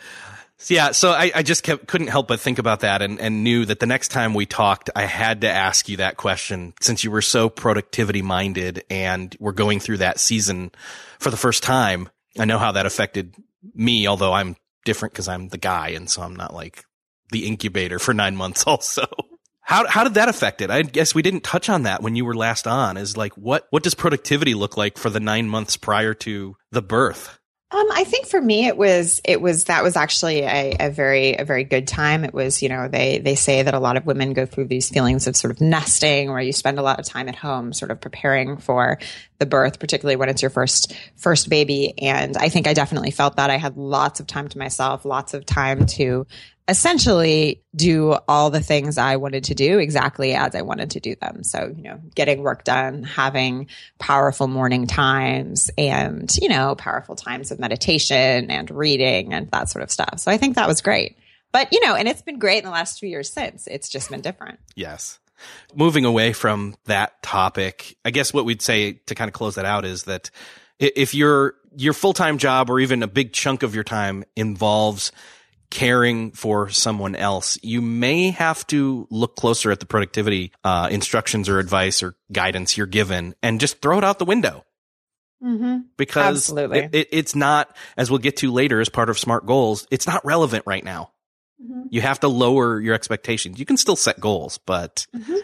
So, 0.57 0.73
yeah, 0.73 0.91
so 0.91 1.11
I, 1.11 1.31
I 1.35 1.43
just 1.43 1.61
kept, 1.61 1.87
couldn't 1.87 2.07
help 2.07 2.27
but 2.27 2.39
think 2.39 2.57
about 2.57 2.79
that 2.79 3.01
and, 3.01 3.19
and 3.19 3.43
knew 3.43 3.65
that 3.65 3.79
the 3.79 3.85
next 3.85 4.07
time 4.07 4.33
we 4.33 4.47
talked, 4.47 4.89
I 4.95 5.03
had 5.03 5.41
to 5.41 5.49
ask 5.49 5.87
you 5.87 5.97
that 5.97 6.17
question 6.17 6.73
since 6.81 7.03
you 7.03 7.11
were 7.11 7.21
so 7.21 7.49
productivity 7.49 8.21
minded 8.21 8.85
and 8.89 9.35
we're 9.39 9.51
going 9.51 9.79
through 9.81 9.97
that 9.97 10.19
season 10.19 10.71
for 11.19 11.29
the 11.29 11.37
first 11.37 11.63
time. 11.63 12.09
I 12.39 12.45
know 12.45 12.57
how 12.57 12.71
that 12.71 12.85
affected 12.85 13.35
me, 13.75 14.07
although 14.07 14.33
I'm 14.33 14.55
different 14.85 15.13
because 15.13 15.27
I'm 15.27 15.49
the 15.49 15.57
guy, 15.57 15.89
and 15.89 16.09
so 16.09 16.21
I'm 16.21 16.35
not 16.35 16.53
like 16.53 16.85
the 17.31 17.47
incubator 17.47 17.99
for 17.99 18.13
nine 18.13 18.35
months. 18.35 18.63
Also, 18.73 19.05
how 19.61 19.87
how 19.87 20.03
did 20.03 20.15
that 20.15 20.29
affect 20.29 20.61
it? 20.61 20.69
I 20.69 20.81
guess 20.81 21.15
we 21.15 21.21
didn't 21.21 21.43
touch 21.43 21.69
on 21.69 21.83
that 21.83 22.01
when 22.01 22.15
you 22.15 22.25
were 22.25 22.35
last 22.35 22.67
on. 22.67 22.97
Is 22.97 23.15
like 23.15 23.33
what 23.37 23.67
what 23.69 23.83
does 23.83 23.95
productivity 23.95 24.53
look 24.53 24.77
like 24.77 24.97
for 24.97 25.09
the 25.09 25.19
nine 25.19 25.47
months 25.47 25.77
prior 25.77 26.13
to 26.15 26.57
the 26.71 26.81
birth? 26.81 27.39
Um, 27.73 27.87
I 27.91 28.03
think 28.03 28.27
for 28.27 28.39
me, 28.39 28.67
it 28.67 28.77
was 28.77 29.19
it 29.25 29.41
was 29.41 29.63
that 29.63 29.81
was 29.81 29.95
actually 29.95 30.41
a, 30.41 30.75
a, 30.79 30.89
very 30.91 31.33
a 31.37 31.43
very 31.43 31.63
good 31.63 31.87
time. 31.87 32.23
It 32.23 32.31
was 32.31 32.61
you 32.61 32.69
know 32.69 32.87
they 32.87 33.17
they 33.17 33.33
say 33.33 33.63
that 33.63 33.73
a 33.73 33.79
lot 33.79 33.97
of 33.97 34.05
women 34.05 34.33
go 34.33 34.45
through 34.45 34.65
these 34.65 34.89
feelings 34.89 35.25
of 35.25 35.35
sort 35.35 35.49
of 35.49 35.59
nesting, 35.59 36.29
where 36.29 36.39
you 36.39 36.53
spend 36.53 36.77
a 36.77 36.83
lot 36.83 36.99
of 36.99 37.05
time 37.07 37.27
at 37.29 37.35
home, 37.35 37.73
sort 37.73 37.89
of 37.89 37.99
preparing 37.99 38.57
for 38.57 38.99
the 39.39 39.47
birth, 39.47 39.79
particularly 39.79 40.17
when 40.17 40.29
it's 40.29 40.43
your 40.43 40.51
first 40.51 40.95
first 41.15 41.49
baby. 41.49 41.95
And 41.97 42.37
I 42.37 42.49
think 42.49 42.67
I 42.67 42.73
definitely 42.73 43.09
felt 43.09 43.37
that 43.37 43.49
I 43.49 43.57
had 43.57 43.75
lots 43.75 44.19
of 44.19 44.27
time 44.27 44.49
to 44.49 44.57
myself, 44.59 45.03
lots 45.03 45.33
of 45.33 45.43
time 45.43 45.87
to 45.87 46.27
essentially 46.67 47.61
do 47.75 48.15
all 48.27 48.49
the 48.49 48.61
things 48.61 48.97
I 48.97 49.17
wanted 49.17 49.45
to 49.45 49.55
do 49.55 49.79
exactly 49.79 50.33
as 50.33 50.55
I 50.55 50.61
wanted 50.61 50.91
to 50.91 50.99
do 50.99 51.15
them. 51.15 51.43
So, 51.43 51.73
you 51.75 51.83
know, 51.83 51.99
getting 52.15 52.41
work 52.41 52.63
done, 52.63 53.03
having 53.03 53.67
powerful 53.99 54.47
morning 54.47 54.87
times 54.87 55.69
and, 55.77 56.33
you 56.41 56.47
know, 56.47 56.75
powerful 56.75 57.15
times 57.15 57.51
of 57.51 57.59
meditation 57.59 58.49
and 58.49 58.71
reading 58.71 59.33
and 59.33 59.51
that 59.51 59.69
sort 59.69 59.83
of 59.83 59.91
stuff. 59.91 60.19
So 60.19 60.31
I 60.31 60.37
think 60.37 60.55
that 60.55 60.67
was 60.67 60.81
great. 60.81 61.17
But, 61.51 61.71
you 61.73 61.85
know, 61.85 61.95
and 61.95 62.07
it's 62.07 62.21
been 62.21 62.39
great 62.39 62.59
in 62.59 62.65
the 62.65 62.71
last 62.71 62.97
two 62.99 63.07
years 63.07 63.31
since. 63.31 63.67
It's 63.67 63.89
just 63.89 64.09
been 64.09 64.21
different. 64.21 64.59
Yes. 64.75 65.19
Moving 65.75 66.05
away 66.05 66.31
from 66.33 66.75
that 66.85 67.21
topic, 67.21 67.97
I 68.05 68.11
guess 68.11 68.33
what 68.33 68.45
we'd 68.45 68.61
say 68.61 68.93
to 68.93 69.15
kind 69.15 69.27
of 69.27 69.33
close 69.33 69.55
that 69.55 69.65
out 69.65 69.83
is 69.83 70.03
that 70.03 70.31
if 70.79 71.13
your 71.13 71.55
your 71.75 71.93
full-time 71.93 72.37
job 72.37 72.69
or 72.69 72.79
even 72.79 73.03
a 73.03 73.07
big 73.07 73.33
chunk 73.33 73.63
of 73.63 73.75
your 73.75 73.83
time 73.83 74.23
involves 74.35 75.11
caring 75.73 76.29
for 76.31 76.69
someone 76.69 77.15
else, 77.15 77.57
you 77.63 77.81
may 77.81 78.29
have 78.29 78.65
to 78.67 79.07
look 79.09 79.35
closer 79.35 79.71
at 79.71 79.79
the 79.79 79.87
productivity 79.87 80.51
uh, 80.63 80.87
instructions 80.91 81.49
or 81.49 81.57
advice 81.57 82.03
or 82.03 82.13
guidance 82.31 82.77
you're 82.77 82.85
given 82.85 83.33
and 83.41 83.59
just 83.59 83.81
throw 83.81 83.97
it 83.97 84.03
out 84.03 84.19
the 84.19 84.25
window. 84.25 84.63
Mm-hmm. 85.43 85.79
Because 85.97 86.51
it, 86.55 86.93
it, 86.93 87.07
it's 87.11 87.33
not, 87.33 87.75
as 87.97 88.11
we'll 88.11 88.19
get 88.19 88.37
to 88.37 88.51
later 88.51 88.79
as 88.81 88.87
part 88.87 89.09
of 89.09 89.17
SMART 89.17 89.47
goals, 89.47 89.87
it's 89.89 90.05
not 90.05 90.23
relevant 90.23 90.63
right 90.67 90.83
now. 90.83 91.11
Mm-hmm. 91.59 91.87
You 91.89 92.01
have 92.01 92.19
to 92.19 92.27
lower 92.27 92.79
your 92.79 92.93
expectations. 92.93 93.57
You 93.57 93.65
can 93.65 93.77
still 93.77 93.95
set 93.95 94.19
goals, 94.19 94.59
but 94.67 95.07
mm-hmm. 95.15 95.37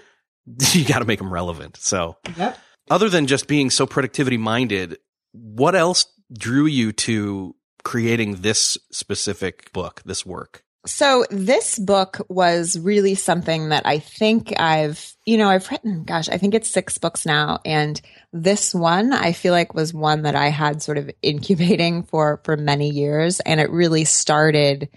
you 0.78 0.86
got 0.86 1.00
to 1.00 1.06
make 1.06 1.18
them 1.18 1.34
relevant. 1.34 1.78
So, 1.78 2.18
yep. 2.38 2.56
other 2.92 3.10
than 3.10 3.26
just 3.26 3.48
being 3.48 3.72
so 3.72 3.88
productivity 3.88 4.38
minded, 4.38 5.00
what 5.32 5.74
else 5.74 6.06
drew 6.32 6.68
you 6.68 6.92
to 6.92 7.56
creating 7.90 8.36
this 8.42 8.78
specific 8.92 9.74
book, 9.74 10.00
this 10.06 10.24
work? 10.24 10.64
So 10.86 11.26
this 11.32 11.80
book 11.80 12.24
was 12.30 12.78
really 12.78 13.16
something 13.16 13.70
that 13.70 13.82
I 13.84 13.98
think 13.98 14.54
I've, 14.60 15.16
you 15.26 15.40
know, 15.40 15.50
I've 15.50 15.68
written, 15.72 16.04
gosh, 16.04 16.30
I 16.30 16.38
think 16.38 16.54
it's 16.54 16.70
six 16.70 17.00
books 17.00 17.26
now. 17.26 17.58
And 17.66 18.00
this 18.32 18.76
one 18.76 19.12
I 19.12 19.32
feel 19.32 19.54
like 19.54 19.74
was 19.74 19.92
one 19.92 20.22
that 20.22 20.36
I 20.36 20.50
had 20.50 20.84
sort 20.84 21.00
of 21.00 21.10
incubating 21.24 22.04
for, 22.04 22.40
for 22.44 22.56
many 22.56 22.92
years. 22.92 23.40
And 23.40 23.60
it 23.60 23.72
really 23.72 24.06
started 24.06 24.88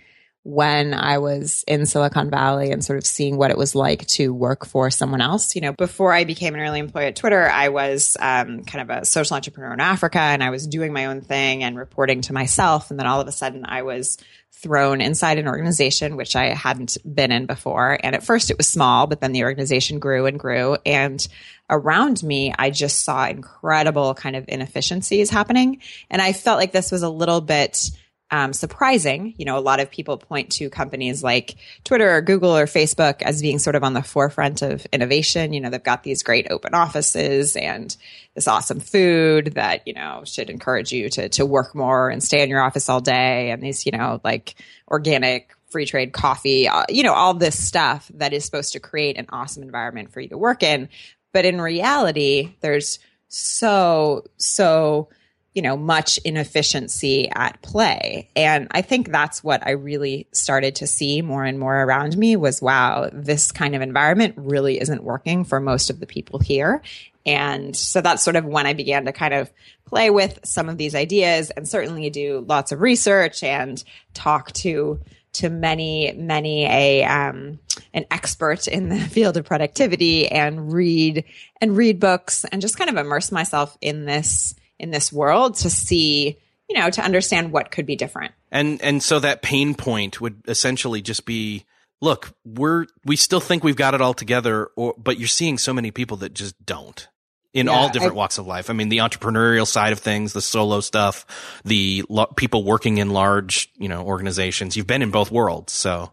when 0.45 0.93
I 0.93 1.19
was 1.19 1.65
in 1.69 1.87
Silicon 1.87 2.29
Valley 2.29 2.73
and 2.73 2.85
sort 2.85 2.99
of 2.99 3.07
seeing 3.07 3.37
what 3.37 3.53
it 3.53 3.57
was 3.57 3.77
like 3.77 4.07
to 4.09 4.35
work 4.35 4.67
for 4.67 4.91
someone 4.91 5.21
else. 5.21 5.55
You 5.55 5.63
know, 5.63 5.73
before 5.73 6.13
I 6.13 6.25
became 6.25 6.55
an 6.55 6.61
early 6.61 6.81
employee 6.81 7.07
at 7.07 7.17
Twitter, 7.17 7.49
I 7.49 7.69
was 7.69 8.17
um, 8.19 8.65
kind 8.65 8.91
of 8.91 9.03
a 9.03 9.05
social 9.05 9.37
entrepreneur 9.37 9.73
in 9.73 9.81
Africa 9.81 10.19
and 10.19 10.43
I 10.43 10.51
was 10.51 10.67
doing 10.67 10.93
my 10.93 11.07
own 11.07 11.21
thing 11.21 11.63
and 11.63 11.79
reporting 11.79 12.23
to 12.23 12.33
myself. 12.33 12.91
And 12.91 12.99
then 12.99 13.07
all 13.07 13.21
of 13.21 13.29
a 13.29 13.33
sudden 13.33 13.65
I 13.65 13.83
was 13.83 14.19
thrown 14.51 15.01
inside 15.01 15.39
an 15.39 15.49
organization 15.49 16.17
which 16.17 16.35
I 16.35 16.47
hadn't 16.47 16.97
been 17.05 17.31
in 17.31 17.47
before. 17.47 17.99
And 18.03 18.17
at 18.17 18.25
first 18.25 18.51
it 18.51 18.59
was 18.59 18.69
small, 18.69 19.07
but 19.07 19.21
then 19.21 19.33
the 19.33 19.45
organization 19.45 20.01
grew 20.01 20.27
and 20.27 20.39
grew. 20.41 20.77
And 20.85 21.27
around 21.71 22.23
me, 22.23 22.53
I 22.59 22.71
just 22.71 23.05
saw 23.05 23.27
incredible 23.27 24.15
kind 24.15 24.35
of 24.35 24.45
inefficiencies 24.49 25.31
happening. 25.31 25.81
And 26.11 26.21
I 26.21 26.33
felt 26.33 26.59
like 26.59 26.73
this 26.73 26.91
was 26.91 27.03
a 27.03 27.09
little 27.09 27.41
bit 27.41 27.91
um, 28.33 28.55
surprising. 28.55 29.35
You 29.37 29.45
know, 29.45 29.59
a 29.59 29.61
lot 29.61 29.79
of 29.79 29.91
people 29.91 30.17
point 30.17 30.51
to 30.53 30.71
companies 30.71 31.23
like 31.23 31.55
Twitter 31.85 32.11
or 32.11 32.23
Google 32.23 32.57
or 32.57 32.65
Facebook 32.65 33.21
as 33.21 33.43
being 33.43 33.59
sort 33.59 33.77
of 33.77 33.85
on 33.85 33.93
the 33.93 34.03
forefront 34.03 34.63
of 34.63 34.87
innovation. 34.91 35.53
You 35.53 35.61
know, 35.61 35.69
they've 35.69 35.83
got 35.83 36.03
these 36.03 36.23
great 36.23 36.47
open 36.51 36.75
offices 36.75 37.55
and 37.55 37.95
this 38.35 38.49
awesome 38.49 38.81
food 38.81 39.53
that, 39.55 39.87
you 39.87 39.93
know, 39.93 40.23
should 40.25 40.49
encourage 40.49 40.93
you 40.93 41.11
to, 41.11 41.29
to 41.29 41.45
work 41.45 41.75
more 41.75 42.09
and 42.09 42.25
stay 42.25 42.43
in 42.43 42.49
your 42.49 42.63
office 42.63 42.89
all 42.89 43.03
day. 43.03 43.51
And 43.51 43.63
these, 43.63 43.85
you 43.85 43.93
know, 43.93 44.19
like 44.25 44.55
organic 44.89 45.55
free 45.69 45.85
trade 45.85 46.15
coffee, 46.15 46.67
uh, 46.69 46.85
you 46.89 47.03
know, 47.03 47.13
all 47.13 47.35
this 47.35 47.63
stuff 47.63 48.11
that 48.15 48.33
is 48.33 48.47
supposed 48.47 48.73
to 48.73 48.81
create 48.81 49.19
an 49.19 49.27
awesome 49.29 49.63
environment 49.63 50.11
for 50.11 50.21
you 50.21 50.29
to 50.29 50.39
work 50.39 50.63
in. 50.63 50.89
But 51.33 51.45
in 51.45 51.61
reality, 51.61 52.55
there's 52.61 52.99
so, 53.29 54.25
so, 54.39 55.11
you 55.55 55.61
know, 55.61 55.77
much 55.77 56.19
inefficiency 56.19 57.29
at 57.31 57.61
play. 57.61 58.29
And 58.35 58.69
I 58.71 58.81
think 58.81 59.11
that's 59.11 59.45
what 59.45 59.67
I 59.67 59.73
really 59.73 60.27
started 60.33 60.77
to 60.77 60.87
see 60.87 61.21
more 61.21 61.45
and 61.45 61.59
more 61.59 61.83
around 61.83 62.17
me 62.17 62.37
was 62.37 62.63
wow, 62.63 63.11
this 63.13 63.53
kind 63.53 63.75
of 63.75 63.83
environment 63.83 64.35
really 64.39 64.81
isn't 64.81 65.05
working 65.05 65.45
for 65.45 65.61
most 65.61 65.91
of 65.91 66.01
the 66.01 66.07
people 66.07 66.39
here. 66.39 66.83
And 67.27 67.77
so 67.77 68.01
that's 68.01 68.23
sort 68.23 68.37
of 68.37 68.45
when 68.45 68.67
I 68.67 68.73
began 68.73 69.05
to 69.05 69.13
kind 69.13 69.35
of 69.35 69.51
play 69.85 70.11
with 70.11 70.41
some 70.43 70.69
of 70.69 70.79
these 70.79 70.95
ideas 70.95 71.51
and 71.51 71.69
certainly 71.69 72.09
do 72.11 72.45
lots 72.49 72.73
of 72.73 72.81
research 72.81 73.43
and 73.43 73.83
talk 74.15 74.53
to 74.53 75.01
to 75.35 75.49
many 75.49 76.13
many 76.13 76.67
a 76.67 77.05
um, 77.05 77.59
an 77.95 78.05
expert 78.11 78.69
in 78.69 78.89
the 78.89 78.99
field 79.11 79.37
of 79.37 79.45
productivity 79.45 80.29
and 80.29 80.73
read 80.73 81.25
and 81.61 81.77
read 81.77 82.01
books 82.01 82.45
and 82.45 82.61
just 82.61 82.77
kind 82.77 82.91
of 82.91 82.97
immerse 82.97 83.31
myself 83.31 83.77
in 83.81 84.05
this 84.05 84.55
in 84.79 84.91
this 84.91 85.13
world 85.13 85.57
to 85.57 85.71
see, 85.71 86.39
you 86.69 86.79
know, 86.79 86.91
to 86.91 87.03
understand 87.03 87.53
what 87.53 87.71
could 87.71 87.87
be 87.87 87.97
different. 87.97 88.33
And 88.51 88.81
and 88.83 89.03
so 89.03 89.19
that 89.21 89.43
pain 89.43 89.75
point 89.75 90.21
would 90.21 90.43
essentially 90.47 91.03
just 91.03 91.25
be 91.25 91.65
look, 92.01 92.35
we're 92.45 92.87
we 93.05 93.17
still 93.17 93.41
think 93.41 93.65
we've 93.65 93.77
got 93.77 93.95
it 93.95 94.01
all 94.01 94.15
together 94.15 94.71
or 94.77 94.95
but 94.99 95.19
you're 95.19 95.29
seeing 95.29 95.59
so 95.59 95.73
many 95.73 95.91
people 95.91 96.19
that 96.19 96.35
just 96.35 96.55
don't 96.65 97.09
in 97.55 97.67
yeah, 97.67 97.73
all 97.73 97.89
different 97.89 98.15
I, 98.15 98.17
walks 98.17 98.39
of 98.39 98.47
life. 98.47 98.71
I 98.71 98.73
mean, 98.73 98.89
the 98.89 98.99
entrepreneurial 98.99 99.67
side 99.67 99.93
of 99.93 99.99
things, 99.99 100.33
the 100.33 100.41
solo 100.41 100.81
stuff, 100.81 101.27
the 101.65 102.05
lo- 102.09 102.33
people 102.37 102.65
working 102.65 102.99
in 102.99 103.11
large, 103.11 103.71
you 103.77 103.89
know, 103.89 104.03
organizations. 104.05 104.77
You've 104.77 104.87
been 104.87 105.03
in 105.03 105.11
both 105.11 105.31
worlds, 105.31 105.73
so 105.73 106.13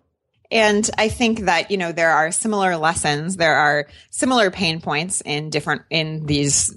and 0.52 0.90
I 0.98 1.10
think 1.10 1.42
that, 1.42 1.70
you 1.70 1.78
know, 1.78 1.92
there 1.92 2.12
are 2.12 2.32
similar 2.32 2.76
lessons. 2.76 3.38
There 3.38 3.56
are 3.56 3.88
similar 4.10 4.50
pain 4.50 4.82
points 4.82 5.22
in 5.22 5.52
different, 5.52 5.84
in 5.90 6.26
these 6.26 6.76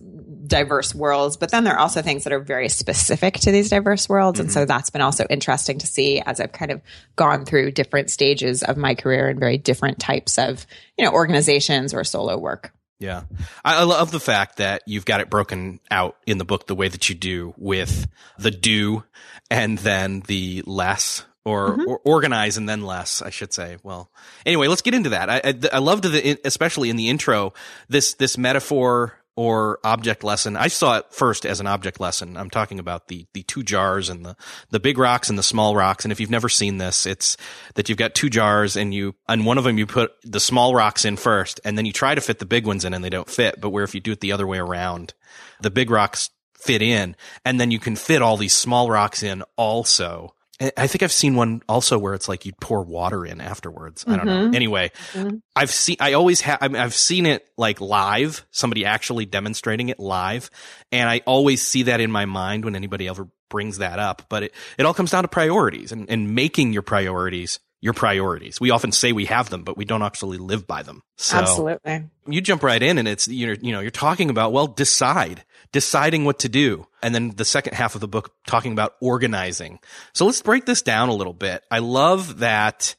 diverse 0.53 0.95
worlds, 0.95 1.39
but 1.39 1.51
then 1.51 1.65
there 1.65 1.73
are 1.73 1.79
also 1.79 2.03
things 2.03 2.25
that 2.25 2.33
are 2.33 2.39
very 2.39 2.69
specific 2.69 3.35
to 3.35 3.51
these 3.51 3.71
diverse 3.71 4.07
worlds. 4.07 4.39
Mm-hmm. 4.39 4.45
And 4.45 4.53
so 4.53 4.61
mm-hmm. 4.61 4.69
that's 4.69 4.91
been 4.91 5.01
also 5.01 5.27
interesting 5.31 5.79
to 5.79 5.87
see 5.87 6.21
as 6.21 6.41
I've 6.41 6.53
kind 6.53 6.71
of 6.71 6.83
gone 7.17 7.47
through 7.47 7.73
different 7.73 8.11
stages 8.11 8.63
of 8.63 8.77
my 8.77 8.95
career 8.95 9.29
and 9.29 9.41
very 9.41 9.57
different 9.57 9.99
types 9.99 10.39
of, 10.39 10.67
you 10.99 11.07
know, 11.07 11.13
organizations 11.13 11.95
or 11.95 12.05
solo 12.05 12.37
work. 12.37 12.75
Yeah. 12.99 13.23
I 13.65 13.83
love 13.83 14.13
the 14.13 14.21
fact 14.21 14.59
that 14.59 14.83
you've 14.87 15.07
got 15.07 15.21
it 15.21 15.31
broken 15.31 15.81
out 15.91 16.19
in 16.27 16.37
the 16.37 16.45
book 16.45 16.67
the 16.67 16.75
way 16.75 16.89
that 16.89 17.09
you 17.09 17.15
do 17.15 17.55
with 17.57 18.07
the 18.39 18.53
do 18.53 19.05
and 19.51 19.79
then 19.79 20.21
the 20.27 20.63
less 20.67 21.25
or, 21.45 21.71
mm-hmm. 21.71 21.89
or 21.89 22.01
organize 22.05 22.59
and 22.59 22.69
then 22.69 22.83
less, 22.83 23.23
I 23.23 23.31
should 23.31 23.53
say. 23.55 23.79
Well, 23.83 24.11
anyway, 24.47 24.69
let's 24.69 24.83
get 24.83 24.95
into 24.95 25.11
that. 25.11 25.31
I, 25.31 25.41
I, 25.43 25.55
I 25.73 25.79
loved 25.79 26.05
the, 26.05 26.39
especially 26.45 26.91
in 26.91 26.97
the 26.97 27.09
intro, 27.09 27.55
this, 27.89 28.15
this 28.15 28.37
metaphor 28.37 29.19
or 29.37 29.79
object 29.83 30.23
lesson. 30.23 30.57
I 30.57 30.69
saw 30.69 30.99
it 30.99 31.07
first 31.11 31.47
as 31.47 31.61
an 31.61 31.67
object 31.67 32.01
lesson. 32.01 32.37
I'm 32.37 32.51
talking 32.51 32.79
about 32.79 33.09
the, 33.09 33.27
the 33.33 33.43
two 33.43 33.62
jars 33.62 34.11
and 34.11 34.25
the, 34.25 34.37
the 34.71 34.81
big 34.81 34.99
rocks 34.99 35.31
and 35.31 35.39
the 35.39 35.43
small 35.43 35.75
rocks. 35.75 36.05
And 36.05 36.12
if 36.12 36.21
you've 36.21 36.31
never 36.31 36.49
seen 36.49 36.79
this, 36.79 37.07
it's 37.07 37.37
that 37.75 37.89
you've 37.89 37.99
got 37.99 38.15
two 38.15 38.29
jars 38.29 38.77
and 38.77 38.93
you, 38.93 39.15
on 39.29 39.45
one 39.45 39.57
of 39.57 39.65
them, 39.65 39.79
you 39.79 39.87
put 39.87 40.12
the 40.23 40.41
small 40.41 40.75
rocks 40.75 41.05
in 41.05 41.17
first 41.17 41.61
and 41.65 41.79
then 41.79 41.87
you 41.87 41.93
try 41.93 42.15
to 42.15 42.21
fit 42.21 42.39
the 42.39 42.47
big 42.47 42.67
ones 42.67 42.85
in 42.85 42.93
and 42.93 43.03
they 43.03 43.11
don't 43.11 43.31
fit. 43.31 43.61
But 43.61 43.71
where 43.71 43.85
if 43.85 43.95
you 43.95 44.01
do 44.01 44.12
it 44.12 44.21
the 44.21 44.33
other 44.33 44.47
way 44.47 44.59
around, 44.59 45.15
the 45.61 45.71
big 45.71 45.91
rocks 45.91 46.31
fit 46.55 46.83
in 46.83 47.17
and 47.45 47.59
then 47.59 47.71
you 47.71 47.79
can 47.79 47.97
fit 47.97 48.23
all 48.23 48.37
these 48.37 48.55
small 48.55 48.91
rocks 48.91 49.23
in 49.23 49.43
also. 49.57 50.35
I 50.76 50.87
think 50.87 51.02
I've 51.02 51.12
seen 51.12 51.35
one 51.35 51.62
also 51.69 51.99
where 51.99 52.14
it's 52.14 52.28
like 52.28 52.47
you'd 52.47 52.59
pour 52.61 52.83
water 52.83 53.25
in 53.26 53.40
afterwards. 53.40 54.04
I 54.07 54.16
don't 54.16 54.26
mm-hmm. 54.26 54.50
know. 54.50 54.57
Anyway, 54.57 54.92
mm-hmm. 55.12 55.37
I've 55.57 55.71
seen, 55.71 55.97
I 55.99 56.12
always 56.12 56.40
have, 56.42 56.59
I 56.61 56.69
mean, 56.69 56.81
I've 56.81 56.95
seen 56.95 57.26
it 57.26 57.49
like 57.57 57.81
live, 57.81 58.47
somebody 58.50 58.85
actually 58.85 59.26
demonstrating 59.26 59.88
it 59.88 59.99
live. 59.99 60.50
And 60.92 61.09
I 61.09 61.23
always 61.26 61.62
see 61.62 61.85
that 61.85 62.00
in 62.00 62.11
my 62.11 62.26
mind 62.26 62.64
when 62.64 62.76
anybody 62.76 63.09
ever 63.09 63.28
brings 63.49 63.78
that 63.78 63.99
up. 63.99 64.23
But 64.28 64.45
it, 64.45 64.54
it 64.78 64.87
all 64.87 64.95
comes 64.95 65.11
down 65.11 65.25
to 65.25 65.28
priorities 65.28 65.90
and, 65.90 66.09
and 66.09 66.35
making 66.35 66.73
your 66.73 66.83
priorities 66.83 67.59
your 67.83 67.93
priorities. 67.93 68.61
We 68.61 68.71
often 68.71 68.93
say 68.93 69.12
we 69.12 69.27
have 69.27 69.51
them, 69.51 69.65
but 69.65 69.77
we 69.77 69.85
don't 69.85 70.03
actually 70.03 70.39
live 70.39 70.69
by 70.69 70.85
them. 70.85 71.03
So 71.17 71.37
Absolutely. 71.37 72.05
You 72.27 72.41
jump 72.41 72.62
right 72.62 72.81
in 72.81 72.97
and 72.97 73.09
it's, 73.09 73.27
you're, 73.27 73.55
you 73.55 73.73
know, 73.73 73.81
you're 73.81 73.91
talking 73.91 74.31
about, 74.31 74.53
well, 74.53 74.69
decide, 74.69 75.45
deciding 75.73 76.25
what 76.25 76.39
to 76.39 76.49
do. 76.49 76.87
And 77.03 77.12
then 77.12 77.31
the 77.31 77.45
second 77.45 77.75
half 77.75 77.97
of 77.97 78.01
the 78.01 78.07
book 78.07 78.35
talking 78.47 78.71
about 78.71 78.95
organizing. 79.03 79.81
So 80.15 80.25
let's 80.25 80.41
break 80.41 80.65
this 80.65 80.81
down 80.81 81.09
a 81.09 81.15
little 81.15 81.33
bit. 81.33 81.65
I 81.73 81.81
love 81.81 82.39
that 82.39 82.95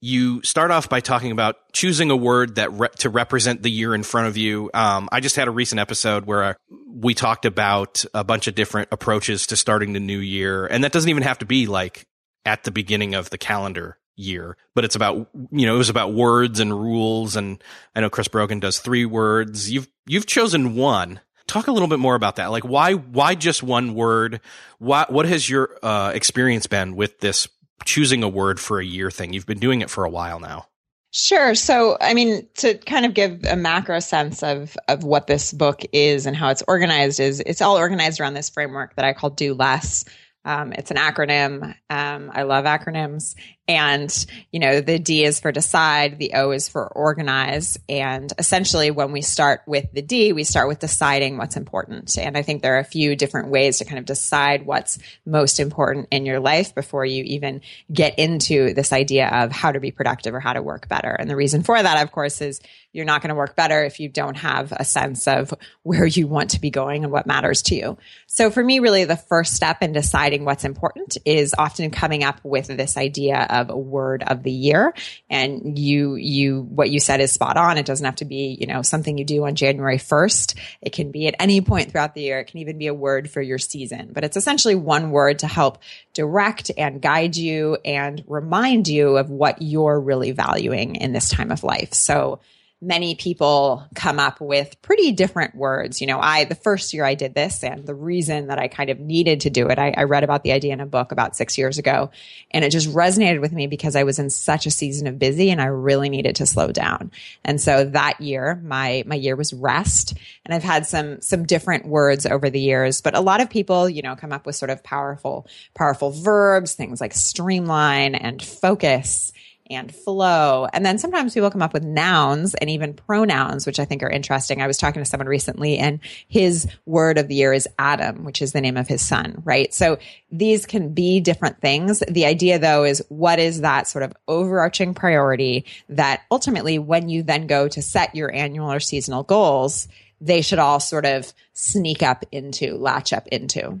you 0.00 0.42
start 0.44 0.70
off 0.70 0.88
by 0.88 1.00
talking 1.00 1.32
about 1.32 1.56
choosing 1.72 2.12
a 2.12 2.16
word 2.16 2.54
that 2.54 2.72
re- 2.72 2.88
to 2.98 3.10
represent 3.10 3.64
the 3.64 3.70
year 3.70 3.96
in 3.96 4.04
front 4.04 4.28
of 4.28 4.36
you. 4.36 4.70
Um, 4.72 5.08
I 5.10 5.18
just 5.18 5.34
had 5.34 5.48
a 5.48 5.50
recent 5.50 5.80
episode 5.80 6.24
where 6.24 6.56
we 6.86 7.14
talked 7.14 7.46
about 7.46 8.04
a 8.14 8.22
bunch 8.22 8.46
of 8.46 8.54
different 8.54 8.90
approaches 8.92 9.48
to 9.48 9.56
starting 9.56 9.92
the 9.92 10.00
new 10.00 10.20
year. 10.20 10.66
And 10.66 10.84
that 10.84 10.92
doesn't 10.92 11.10
even 11.10 11.24
have 11.24 11.38
to 11.38 11.46
be 11.46 11.66
like 11.66 12.06
at 12.48 12.64
the 12.64 12.70
beginning 12.70 13.14
of 13.14 13.28
the 13.28 13.36
calendar 13.36 13.98
year, 14.16 14.56
but 14.74 14.82
it's 14.82 14.96
about, 14.96 15.28
you 15.52 15.66
know, 15.66 15.74
it 15.74 15.78
was 15.78 15.90
about 15.90 16.14
words 16.14 16.60
and 16.60 16.72
rules. 16.72 17.36
And 17.36 17.62
I 17.94 18.00
know 18.00 18.08
Chris 18.08 18.26
Brogan 18.26 18.58
does 18.58 18.78
three 18.78 19.04
words. 19.04 19.70
You've, 19.70 19.86
you've 20.06 20.24
chosen 20.24 20.74
one. 20.74 21.20
Talk 21.46 21.66
a 21.66 21.72
little 21.72 21.88
bit 21.88 21.98
more 21.98 22.14
about 22.14 22.36
that. 22.36 22.46
Like 22.46 22.64
why, 22.64 22.94
why 22.94 23.34
just 23.34 23.62
one 23.62 23.94
word? 23.94 24.40
Why, 24.78 25.04
what 25.10 25.26
has 25.26 25.48
your, 25.48 25.78
uh, 25.82 26.12
experience 26.14 26.66
been 26.66 26.96
with 26.96 27.20
this 27.20 27.48
choosing 27.84 28.22
a 28.22 28.28
word 28.28 28.58
for 28.58 28.80
a 28.80 28.84
year 28.84 29.10
thing? 29.10 29.34
You've 29.34 29.46
been 29.46 29.60
doing 29.60 29.82
it 29.82 29.90
for 29.90 30.04
a 30.04 30.10
while 30.10 30.40
now. 30.40 30.68
Sure. 31.10 31.54
So, 31.54 31.96
I 32.00 32.12
mean, 32.14 32.46
to 32.56 32.76
kind 32.78 33.06
of 33.06 33.14
give 33.14 33.44
a 33.44 33.56
macro 33.56 33.98
sense 34.00 34.42
of 34.42 34.76
of 34.88 35.04
what 35.04 35.26
this 35.26 35.52
book 35.54 35.82
is 35.92 36.26
and 36.26 36.36
how 36.36 36.50
it's 36.50 36.62
organized 36.68 37.18
is 37.18 37.40
it's 37.40 37.62
all 37.62 37.78
organized 37.78 38.20
around 38.20 38.34
this 38.34 38.50
framework 38.50 38.94
that 38.96 39.06
I 39.06 39.14
call 39.14 39.30
do 39.30 39.54
less. 39.54 40.04
Um, 40.48 40.72
it's 40.72 40.90
an 40.90 40.96
acronym. 40.96 41.74
Um, 41.90 42.30
I 42.32 42.44
love 42.44 42.64
acronyms. 42.64 43.34
And, 43.68 44.26
you 44.50 44.60
know, 44.60 44.80
the 44.80 44.98
D 44.98 45.24
is 45.24 45.40
for 45.40 45.52
decide, 45.52 46.18
the 46.18 46.32
O 46.32 46.52
is 46.52 46.70
for 46.70 46.88
organize. 46.88 47.78
And 47.86 48.32
essentially, 48.38 48.90
when 48.90 49.12
we 49.12 49.20
start 49.20 49.60
with 49.66 49.92
the 49.92 50.00
D, 50.00 50.32
we 50.32 50.44
start 50.44 50.68
with 50.68 50.78
deciding 50.78 51.36
what's 51.36 51.58
important. 51.58 52.16
And 52.16 52.34
I 52.34 52.40
think 52.40 52.62
there 52.62 52.76
are 52.76 52.80
a 52.80 52.84
few 52.84 53.14
different 53.14 53.48
ways 53.48 53.76
to 53.78 53.84
kind 53.84 53.98
of 53.98 54.06
decide 54.06 54.64
what's 54.64 54.98
most 55.26 55.60
important 55.60 56.08
in 56.12 56.24
your 56.24 56.40
life 56.40 56.74
before 56.74 57.04
you 57.04 57.24
even 57.24 57.60
get 57.92 58.18
into 58.18 58.72
this 58.72 58.90
idea 58.94 59.28
of 59.28 59.52
how 59.52 59.70
to 59.70 59.80
be 59.80 59.90
productive 59.90 60.32
or 60.32 60.40
how 60.40 60.54
to 60.54 60.62
work 60.62 60.88
better. 60.88 61.10
And 61.10 61.28
the 61.28 61.36
reason 61.36 61.62
for 61.62 61.80
that, 61.80 62.02
of 62.02 62.10
course, 62.10 62.40
is 62.40 62.62
you're 62.98 63.06
not 63.06 63.22
going 63.22 63.28
to 63.28 63.36
work 63.36 63.54
better 63.54 63.84
if 63.84 64.00
you 64.00 64.08
don't 64.08 64.36
have 64.36 64.72
a 64.72 64.84
sense 64.84 65.28
of 65.28 65.54
where 65.84 66.04
you 66.04 66.26
want 66.26 66.50
to 66.50 66.60
be 66.60 66.68
going 66.68 67.04
and 67.04 67.12
what 67.12 67.28
matters 67.28 67.62
to 67.62 67.76
you. 67.76 67.96
So 68.26 68.50
for 68.50 68.62
me, 68.62 68.80
really, 68.80 69.04
the 69.04 69.16
first 69.16 69.54
step 69.54 69.82
in 69.82 69.92
deciding 69.92 70.44
what's 70.44 70.64
important 70.64 71.16
is 71.24 71.54
often 71.56 71.92
coming 71.92 72.24
up 72.24 72.40
with 72.42 72.66
this 72.66 72.96
idea 72.96 73.46
of 73.48 73.70
a 73.70 73.78
word 73.78 74.24
of 74.26 74.42
the 74.42 74.50
year. 74.50 74.94
And 75.30 75.78
you, 75.78 76.16
you, 76.16 76.62
what 76.62 76.90
you 76.90 76.98
said 76.98 77.20
is 77.20 77.30
spot 77.30 77.56
on. 77.56 77.78
It 77.78 77.86
doesn't 77.86 78.04
have 78.04 78.16
to 78.16 78.24
be, 78.24 78.58
you 78.60 78.66
know, 78.66 78.82
something 78.82 79.16
you 79.16 79.24
do 79.24 79.46
on 79.46 79.54
January 79.54 79.98
1st. 79.98 80.58
It 80.82 80.92
can 80.92 81.12
be 81.12 81.28
at 81.28 81.36
any 81.38 81.60
point 81.60 81.92
throughout 81.92 82.14
the 82.14 82.22
year. 82.22 82.40
It 82.40 82.48
can 82.48 82.58
even 82.58 82.78
be 82.78 82.88
a 82.88 82.94
word 82.94 83.30
for 83.30 83.40
your 83.40 83.58
season, 83.58 84.10
but 84.12 84.24
it's 84.24 84.36
essentially 84.36 84.74
one 84.74 85.12
word 85.12 85.38
to 85.38 85.46
help 85.46 85.78
direct 86.14 86.72
and 86.76 87.00
guide 87.00 87.36
you 87.36 87.78
and 87.84 88.24
remind 88.26 88.88
you 88.88 89.16
of 89.18 89.30
what 89.30 89.62
you're 89.62 90.00
really 90.00 90.32
valuing 90.32 90.96
in 90.96 91.12
this 91.12 91.28
time 91.28 91.52
of 91.52 91.62
life. 91.62 91.94
So, 91.94 92.40
many 92.80 93.16
people 93.16 93.84
come 93.96 94.20
up 94.20 94.40
with 94.40 94.80
pretty 94.82 95.10
different 95.10 95.56
words. 95.56 96.00
You 96.00 96.06
know, 96.06 96.20
I, 96.20 96.44
the 96.44 96.54
first 96.54 96.94
year 96.94 97.04
I 97.04 97.14
did 97.14 97.34
this 97.34 97.64
and 97.64 97.84
the 97.84 97.94
reason 97.94 98.46
that 98.48 98.58
I 98.60 98.68
kind 98.68 98.88
of 98.88 99.00
needed 99.00 99.40
to 99.40 99.50
do 99.50 99.68
it, 99.68 99.80
I, 99.80 99.92
I, 99.96 100.04
read 100.04 100.22
about 100.22 100.44
the 100.44 100.52
idea 100.52 100.72
in 100.72 100.80
a 100.80 100.86
book 100.86 101.10
about 101.10 101.34
six 101.34 101.58
years 101.58 101.78
ago 101.78 102.10
and 102.52 102.64
it 102.64 102.70
just 102.70 102.88
resonated 102.88 103.40
with 103.40 103.52
me 103.52 103.66
because 103.66 103.96
I 103.96 104.04
was 104.04 104.20
in 104.20 104.30
such 104.30 104.66
a 104.66 104.70
season 104.70 105.08
of 105.08 105.18
busy 105.18 105.50
and 105.50 105.60
I 105.60 105.66
really 105.66 106.08
needed 106.08 106.36
to 106.36 106.46
slow 106.46 106.70
down. 106.70 107.10
And 107.44 107.60
so 107.60 107.84
that 107.84 108.20
year, 108.20 108.60
my, 108.62 109.02
my 109.06 109.16
year 109.16 109.34
was 109.34 109.52
rest 109.52 110.14
and 110.44 110.54
I've 110.54 110.62
had 110.62 110.86
some, 110.86 111.20
some 111.20 111.46
different 111.46 111.84
words 111.84 112.26
over 112.26 112.48
the 112.48 112.60
years, 112.60 113.00
but 113.00 113.16
a 113.16 113.20
lot 113.20 113.40
of 113.40 113.50
people, 113.50 113.88
you 113.88 114.02
know, 114.02 114.14
come 114.14 114.32
up 114.32 114.46
with 114.46 114.54
sort 114.54 114.70
of 114.70 114.84
powerful, 114.84 115.48
powerful 115.74 116.12
verbs, 116.12 116.74
things 116.74 117.00
like 117.00 117.12
streamline 117.12 118.14
and 118.14 118.40
focus 118.40 119.32
and 119.70 119.94
flow. 119.94 120.66
And 120.72 120.84
then 120.84 120.98
sometimes 120.98 121.34
people 121.34 121.50
come 121.50 121.62
up 121.62 121.72
with 121.72 121.84
nouns 121.84 122.54
and 122.54 122.70
even 122.70 122.94
pronouns, 122.94 123.66
which 123.66 123.78
I 123.78 123.84
think 123.84 124.02
are 124.02 124.10
interesting. 124.10 124.60
I 124.62 124.66
was 124.66 124.78
talking 124.78 125.02
to 125.02 125.08
someone 125.08 125.28
recently 125.28 125.78
and 125.78 126.00
his 126.28 126.66
word 126.86 127.18
of 127.18 127.28
the 127.28 127.34
year 127.34 127.52
is 127.52 127.68
Adam, 127.78 128.24
which 128.24 128.42
is 128.42 128.52
the 128.52 128.60
name 128.60 128.76
of 128.76 128.88
his 128.88 129.06
son, 129.06 129.42
right? 129.44 129.72
So 129.72 129.98
these 130.30 130.66
can 130.66 130.94
be 130.94 131.20
different 131.20 131.60
things. 131.60 132.02
The 132.08 132.26
idea 132.26 132.58
though 132.58 132.84
is 132.84 133.02
what 133.08 133.38
is 133.38 133.60
that 133.60 133.86
sort 133.86 134.04
of 134.04 134.12
overarching 134.26 134.94
priority 134.94 135.64
that 135.88 136.22
ultimately 136.30 136.78
when 136.78 137.08
you 137.08 137.22
then 137.22 137.46
go 137.46 137.68
to 137.68 137.82
set 137.82 138.14
your 138.14 138.34
annual 138.34 138.72
or 138.72 138.80
seasonal 138.80 139.22
goals, 139.22 139.88
they 140.20 140.42
should 140.42 140.58
all 140.58 140.80
sort 140.80 141.06
of 141.06 141.32
sneak 141.52 142.02
up 142.02 142.24
into, 142.32 142.76
latch 142.76 143.12
up 143.12 143.26
into. 143.28 143.80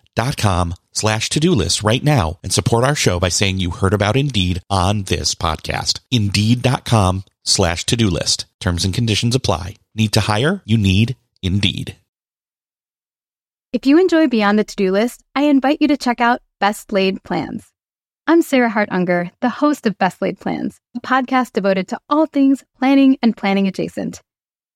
Indeed.com 0.17 0.75
slash 0.91 1.29
to-do 1.29 1.51
list 1.51 1.83
right 1.83 2.03
now 2.03 2.39
and 2.43 2.51
support 2.51 2.83
our 2.83 2.95
show 2.95 3.19
by 3.19 3.29
saying 3.29 3.59
you 3.59 3.71
heard 3.71 3.93
about 3.93 4.17
Indeed 4.17 4.61
on 4.69 5.03
this 5.03 5.35
podcast. 5.35 5.99
Indeed.com 6.11 7.23
slash 7.43 7.85
to-do 7.85 8.09
list. 8.09 8.45
Terms 8.59 8.83
and 8.83 8.93
conditions 8.93 9.35
apply. 9.35 9.75
Need 9.95 10.11
to 10.13 10.21
hire? 10.21 10.61
You 10.65 10.77
need 10.77 11.15
Indeed. 11.41 11.95
If 13.73 13.85
you 13.85 13.99
enjoy 13.99 14.27
Beyond 14.27 14.59
the 14.59 14.65
To-Do 14.65 14.91
List, 14.91 15.23
I 15.33 15.43
invite 15.43 15.77
you 15.79 15.87
to 15.87 15.97
check 15.97 16.19
out 16.19 16.41
Best 16.59 16.91
Laid 16.91 17.23
Plans. 17.23 17.71
I'm 18.27 18.41
Sarah 18.41 18.69
Hart 18.69 18.89
Unger, 18.91 19.31
the 19.39 19.47
host 19.47 19.87
of 19.87 19.97
Best 19.97 20.21
Laid 20.21 20.41
Plans, 20.41 20.81
a 20.93 20.99
podcast 20.99 21.53
devoted 21.53 21.87
to 21.87 21.99
all 22.09 22.25
things 22.25 22.65
planning 22.77 23.17
and 23.21 23.35
planning 23.35 23.69
adjacent. 23.69 24.21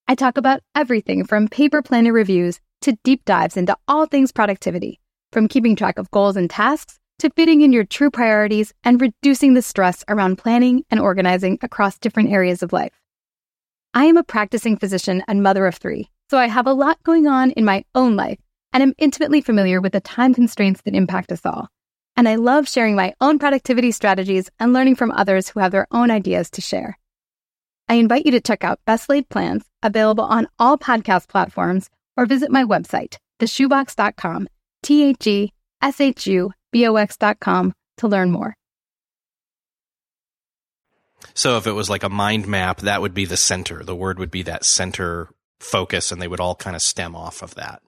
I 0.08 0.16
talk 0.16 0.38
about 0.38 0.62
everything 0.74 1.26
from 1.26 1.50
paper 1.50 1.82
planner 1.82 2.14
reviews 2.14 2.62
to 2.82 2.98
deep 3.04 3.26
dives 3.26 3.58
into 3.58 3.76
all 3.86 4.06
things 4.06 4.32
productivity 4.32 5.02
from 5.36 5.50
keeping 5.50 5.76
track 5.76 6.00
of 6.00 6.10
goals 6.12 6.38
and 6.38 6.50
tasks 6.50 6.98
to 7.20 7.30
fitting 7.32 7.60
in 7.60 7.74
your 7.74 7.84
true 7.84 8.10
priorities 8.10 8.74
and 8.86 9.02
reducing 9.02 9.54
the 9.54 9.62
stress 9.62 10.02
around 10.08 10.38
planning 10.38 10.86
and 10.90 10.98
organizing 10.98 11.58
across 11.62 11.98
different 11.98 12.32
areas 12.32 12.64
of 12.64 12.72
life. 12.72 12.94
I 13.94 14.06
am 14.06 14.16
a 14.16 14.24
practicing 14.24 14.78
physician 14.78 15.24
and 15.28 15.44
mother 15.44 15.68
of 15.68 15.76
three, 15.76 16.10
so 16.30 16.38
I 16.38 16.48
have 16.48 16.68
a 16.68 16.74
lot 16.74 17.04
going 17.04 17.28
on 17.28 17.52
in 17.52 17.66
my 17.66 17.84
own 17.94 18.16
life 18.16 18.40
and 18.72 18.82
am 18.82 18.94
intimately 18.98 19.42
familiar 19.42 19.82
with 19.82 19.92
the 19.92 20.00
time 20.00 20.34
constraints 20.34 20.82
that 20.84 20.96
impact 20.96 21.34
us 21.34 21.46
all. 21.46 21.68
And 22.16 22.30
I 22.30 22.36
love 22.36 22.70
sharing 22.70 22.96
my 22.96 23.14
own 23.20 23.38
productivity 23.38 23.92
strategies 23.92 24.50
and 24.58 24.72
learning 24.72 24.96
from 24.96 25.12
others 25.12 25.50
who 25.50 25.60
have 25.60 25.74
their 25.74 25.88
own 25.92 26.12
ideas 26.12 26.50
to 26.52 26.62
share. 26.62 26.98
I 27.90 27.96
invite 27.96 28.26
you 28.26 28.32
to 28.32 28.40
check 28.40 28.64
out 28.64 28.80
Best 28.86 29.10
Laid 29.10 29.28
Plans, 29.28 29.66
available 29.84 30.24
on 30.24 30.48
all 30.60 30.78
podcast 30.78 31.28
platforms, 31.28 31.90
or 32.16 32.26
visit 32.26 32.52
my 32.52 32.64
website, 32.64 33.18
theshubox.com 33.42 34.48
T 34.86 35.04
H 35.04 35.26
E 35.26 35.52
S 35.82 36.00
H 36.00 36.28
U 36.28 36.52
B 36.72 36.88
O 36.88 36.96
X 36.96 37.18
dot 37.18 37.40
com 37.40 37.74
to 37.98 38.08
learn 38.08 38.30
more. 38.30 38.56
So 41.34 41.58
if 41.58 41.66
it 41.66 41.72
was 41.72 41.90
like 41.90 42.04
a 42.04 42.10
mind 42.10 42.48
map, 42.48 42.82
that 42.82 43.02
would 43.02 43.16
be 43.16 43.26
the 43.26 43.36
center. 43.36 43.84
The 43.84 43.96
word 43.96 44.20
would 44.20 44.30
be 44.30 44.44
that 44.44 44.64
center 44.64 45.30
focus, 45.60 46.12
and 46.12 46.22
they 46.22 46.28
would 46.28 46.40
all 46.40 46.54
kind 46.54 46.76
of 46.76 46.84
stem 46.84 47.16
off 47.16 47.42
of 47.42 47.56
that. 47.56 47.82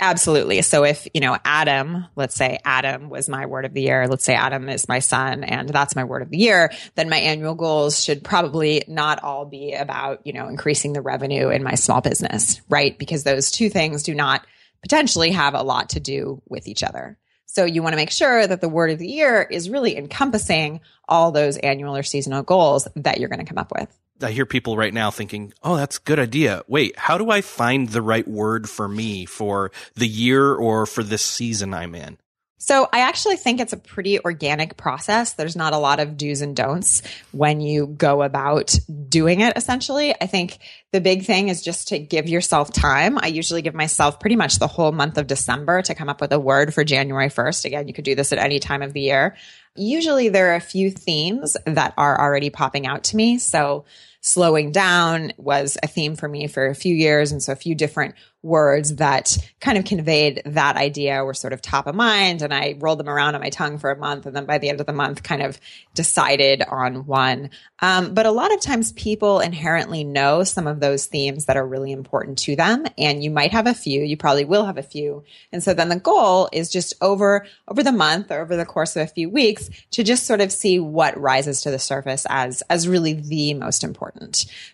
Absolutely. 0.00 0.62
So 0.62 0.84
if, 0.84 1.06
you 1.14 1.20
know, 1.20 1.38
Adam, 1.44 2.06
let's 2.16 2.34
say 2.34 2.58
Adam 2.64 3.08
was 3.08 3.28
my 3.28 3.46
word 3.46 3.64
of 3.64 3.72
the 3.72 3.82
year. 3.82 4.06
Let's 4.08 4.24
say 4.24 4.34
Adam 4.34 4.68
is 4.68 4.88
my 4.88 4.98
son 4.98 5.44
and 5.44 5.68
that's 5.68 5.94
my 5.94 6.02
word 6.02 6.22
of 6.22 6.30
the 6.30 6.36
year. 6.36 6.72
Then 6.96 7.08
my 7.08 7.18
annual 7.18 7.54
goals 7.54 8.02
should 8.02 8.24
probably 8.24 8.82
not 8.88 9.22
all 9.22 9.44
be 9.44 9.72
about, 9.72 10.26
you 10.26 10.32
know, 10.32 10.48
increasing 10.48 10.94
the 10.94 11.00
revenue 11.00 11.48
in 11.48 11.62
my 11.62 11.76
small 11.76 12.00
business, 12.00 12.60
right? 12.68 12.98
Because 12.98 13.22
those 13.22 13.52
two 13.52 13.70
things 13.70 14.02
do 14.02 14.14
not 14.14 14.44
potentially 14.84 15.30
have 15.30 15.54
a 15.54 15.62
lot 15.62 15.88
to 15.88 15.98
do 15.98 16.42
with 16.46 16.68
each 16.68 16.82
other. 16.82 17.16
So 17.46 17.64
you 17.64 17.82
want 17.82 17.94
to 17.94 17.96
make 17.96 18.10
sure 18.10 18.46
that 18.46 18.60
the 18.60 18.68
word 18.68 18.90
of 18.90 18.98
the 18.98 19.08
year 19.08 19.40
is 19.40 19.70
really 19.70 19.96
encompassing 19.96 20.80
all 21.08 21.32
those 21.32 21.56
annual 21.56 21.96
or 21.96 22.02
seasonal 22.02 22.42
goals 22.42 22.86
that 22.94 23.18
you're 23.18 23.30
going 23.30 23.38
to 23.38 23.46
come 23.46 23.56
up 23.56 23.72
with. 23.74 23.88
I 24.20 24.30
hear 24.30 24.44
people 24.44 24.76
right 24.76 24.92
now 24.92 25.10
thinking, 25.10 25.54
"Oh, 25.62 25.76
that's 25.76 25.96
a 25.96 26.02
good 26.02 26.18
idea. 26.18 26.62
Wait, 26.68 26.98
how 26.98 27.16
do 27.16 27.30
I 27.30 27.40
find 27.40 27.88
the 27.88 28.02
right 28.02 28.28
word 28.28 28.68
for 28.68 28.86
me 28.86 29.24
for 29.24 29.72
the 29.94 30.06
year 30.06 30.54
or 30.54 30.84
for 30.84 31.02
this 31.02 31.22
season 31.22 31.72
I'm 31.72 31.94
in?" 31.94 32.18
So 32.64 32.88
I 32.90 33.00
actually 33.00 33.36
think 33.36 33.60
it's 33.60 33.74
a 33.74 33.76
pretty 33.76 34.20
organic 34.20 34.78
process. 34.78 35.34
There's 35.34 35.54
not 35.54 35.74
a 35.74 35.78
lot 35.78 36.00
of 36.00 36.16
do's 36.16 36.40
and 36.40 36.56
don'ts 36.56 37.02
when 37.30 37.60
you 37.60 37.86
go 37.86 38.22
about 38.22 38.74
doing 39.10 39.40
it, 39.40 39.54
essentially. 39.54 40.14
I 40.18 40.26
think 40.26 40.60
the 40.90 41.02
big 41.02 41.26
thing 41.26 41.50
is 41.50 41.60
just 41.60 41.88
to 41.88 41.98
give 41.98 42.26
yourself 42.26 42.72
time. 42.72 43.18
I 43.18 43.26
usually 43.26 43.60
give 43.60 43.74
myself 43.74 44.18
pretty 44.18 44.36
much 44.36 44.60
the 44.60 44.66
whole 44.66 44.92
month 44.92 45.18
of 45.18 45.26
December 45.26 45.82
to 45.82 45.94
come 45.94 46.08
up 46.08 46.22
with 46.22 46.32
a 46.32 46.40
word 46.40 46.72
for 46.72 46.84
January 46.84 47.28
1st. 47.28 47.66
Again, 47.66 47.86
you 47.86 47.92
could 47.92 48.06
do 48.06 48.14
this 48.14 48.32
at 48.32 48.38
any 48.38 48.60
time 48.60 48.80
of 48.80 48.94
the 48.94 49.02
year. 49.02 49.36
Usually 49.76 50.30
there 50.30 50.52
are 50.52 50.56
a 50.56 50.60
few 50.60 50.90
themes 50.90 51.58
that 51.66 51.92
are 51.98 52.18
already 52.18 52.48
popping 52.48 52.86
out 52.86 53.04
to 53.04 53.16
me. 53.16 53.36
So 53.36 53.84
slowing 54.24 54.72
down 54.72 55.34
was 55.36 55.76
a 55.82 55.86
theme 55.86 56.16
for 56.16 56.26
me 56.26 56.46
for 56.46 56.66
a 56.66 56.74
few 56.74 56.94
years. 56.94 57.30
And 57.30 57.42
so 57.42 57.52
a 57.52 57.56
few 57.56 57.74
different 57.74 58.14
words 58.42 58.96
that 58.96 59.36
kind 59.60 59.76
of 59.76 59.84
conveyed 59.84 60.42
that 60.44 60.76
idea 60.76 61.24
were 61.24 61.34
sort 61.34 61.52
of 61.52 61.60
top 61.60 61.86
of 61.86 61.94
mind. 61.94 62.40
And 62.40 62.52
I 62.52 62.76
rolled 62.78 63.00
them 63.00 63.08
around 63.08 63.34
on 63.34 63.42
my 63.42 63.50
tongue 63.50 63.78
for 63.78 63.90
a 63.90 63.98
month. 63.98 64.24
And 64.24 64.36
then 64.36 64.44
by 64.46 64.56
the 64.58 64.68
end 64.68 64.80
of 64.80 64.86
the 64.86 64.92
month, 64.92 65.22
kind 65.22 65.42
of 65.42 65.58
decided 65.94 66.62
on 66.62 67.06
one. 67.06 67.50
Um, 67.80 68.14
but 68.14 68.24
a 68.24 68.30
lot 68.30 68.52
of 68.52 68.60
times 68.60 68.92
people 68.92 69.40
inherently 69.40 70.04
know 70.04 70.42
some 70.42 70.66
of 70.66 70.80
those 70.80 71.04
themes 71.04 71.46
that 71.46 71.56
are 71.56 71.66
really 71.66 71.92
important 71.92 72.38
to 72.40 72.56
them. 72.56 72.86
And 72.96 73.22
you 73.22 73.30
might 73.30 73.52
have 73.52 73.66
a 73.66 73.74
few, 73.74 74.02
you 74.02 74.16
probably 74.16 74.44
will 74.44 74.64
have 74.64 74.78
a 74.78 74.82
few. 74.82 75.24
And 75.52 75.62
so 75.62 75.74
then 75.74 75.88
the 75.90 75.96
goal 75.96 76.48
is 76.50 76.70
just 76.70 76.94
over, 77.00 77.46
over 77.68 77.82
the 77.82 77.92
month 77.92 78.30
or 78.30 78.40
over 78.40 78.56
the 78.56 78.66
course 78.66 78.96
of 78.96 79.02
a 79.02 79.06
few 79.06 79.28
weeks 79.28 79.68
to 79.92 80.02
just 80.02 80.26
sort 80.26 80.40
of 80.40 80.50
see 80.50 80.78
what 80.78 81.20
rises 81.20 81.62
to 81.62 81.70
the 81.70 81.78
surface 81.78 82.26
as, 82.30 82.62
as 82.70 82.88
really 82.88 83.14
the 83.14 83.54
most 83.54 83.84
important. 83.84 84.13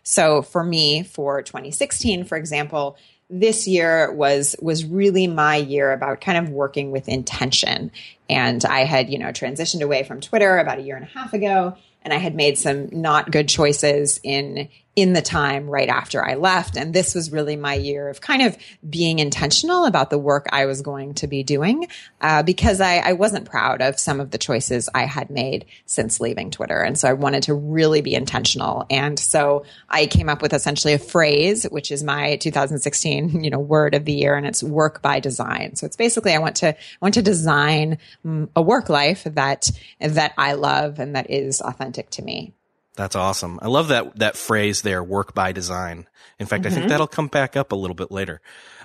So 0.02 0.42
for 0.42 0.64
me, 0.64 1.02
for 1.02 1.42
2016, 1.42 2.24
for 2.24 2.36
example, 2.36 2.96
this 3.28 3.68
year 3.68 4.12
was 4.12 4.56
was 4.60 4.84
really 4.84 5.26
my 5.26 5.56
year 5.56 5.92
about 5.92 6.20
kind 6.20 6.36
of 6.36 6.50
working 6.50 6.90
with 6.90 7.08
intention. 7.08 7.92
And 8.28 8.64
i 8.64 8.84
had 8.84 9.10
you 9.10 9.18
know 9.18 9.28
transitioned 9.28 9.82
away 9.82 10.04
from 10.04 10.20
twitter 10.20 10.58
about 10.58 10.78
a 10.78 10.82
year 10.82 10.96
and 10.96 11.04
a 11.04 11.18
half 11.18 11.32
ago 11.32 11.76
and 12.02 12.14
i 12.14 12.16
had 12.16 12.34
made 12.36 12.56
some 12.56 12.88
not 12.92 13.30
good 13.30 13.48
choices 13.48 14.20
in 14.22 14.68
in 15.00 15.12
the 15.12 15.22
time 15.22 15.68
right 15.68 15.88
after 15.88 16.24
I 16.24 16.34
left. 16.34 16.76
And 16.76 16.94
this 16.94 17.14
was 17.14 17.32
really 17.32 17.56
my 17.56 17.74
year 17.74 18.08
of 18.08 18.20
kind 18.20 18.42
of 18.42 18.56
being 18.88 19.18
intentional 19.18 19.86
about 19.86 20.10
the 20.10 20.18
work 20.18 20.46
I 20.52 20.66
was 20.66 20.82
going 20.82 21.14
to 21.14 21.26
be 21.26 21.42
doing 21.42 21.88
uh, 22.20 22.42
because 22.42 22.80
I, 22.80 22.98
I 22.98 23.12
wasn't 23.12 23.48
proud 23.48 23.80
of 23.82 23.98
some 23.98 24.20
of 24.20 24.30
the 24.30 24.38
choices 24.38 24.88
I 24.94 25.04
had 25.04 25.30
made 25.30 25.66
since 25.86 26.20
leaving 26.20 26.50
Twitter. 26.50 26.80
And 26.80 26.98
so 26.98 27.08
I 27.08 27.14
wanted 27.14 27.44
to 27.44 27.54
really 27.54 28.00
be 28.00 28.14
intentional. 28.14 28.86
And 28.90 29.18
so 29.18 29.64
I 29.88 30.06
came 30.06 30.28
up 30.28 30.42
with 30.42 30.52
essentially 30.52 30.94
a 30.94 30.98
phrase, 30.98 31.64
which 31.64 31.90
is 31.90 32.02
my 32.02 32.36
2016, 32.36 33.44
you 33.44 33.50
know, 33.50 33.58
word 33.58 33.94
of 33.94 34.04
the 34.04 34.12
year, 34.12 34.34
and 34.34 34.46
it's 34.46 34.62
work 34.62 35.02
by 35.02 35.20
design. 35.20 35.76
So 35.76 35.86
it's 35.86 35.96
basically 35.96 36.32
I 36.32 36.38
want 36.38 36.56
to 36.56 36.68
I 36.68 36.76
want 37.00 37.14
to 37.14 37.22
design 37.22 37.98
mm, 38.24 38.48
a 38.54 38.62
work 38.62 38.88
life 38.88 39.24
that 39.24 39.70
that 40.00 40.32
I 40.36 40.54
love 40.54 40.98
and 40.98 41.16
that 41.16 41.30
is 41.30 41.60
authentic 41.60 42.10
to 42.10 42.22
me. 42.22 42.54
That's 43.00 43.16
awesome. 43.16 43.58
I 43.62 43.68
love 43.68 43.88
that 43.88 44.18
that 44.18 44.36
phrase 44.36 44.82
there, 44.82 45.02
work 45.02 45.34
by 45.34 45.52
design. 45.52 46.06
In 46.38 46.46
fact, 46.46 46.64
mm-hmm. 46.64 46.66
I 46.66 46.70
think 46.70 46.82
mm-hmm. 46.82 46.90
that'll 46.90 47.06
come 47.06 47.28
back 47.28 47.56
up 47.56 47.72
a 47.72 47.74
little 47.74 47.94
bit 47.94 48.10
later. 48.10 48.42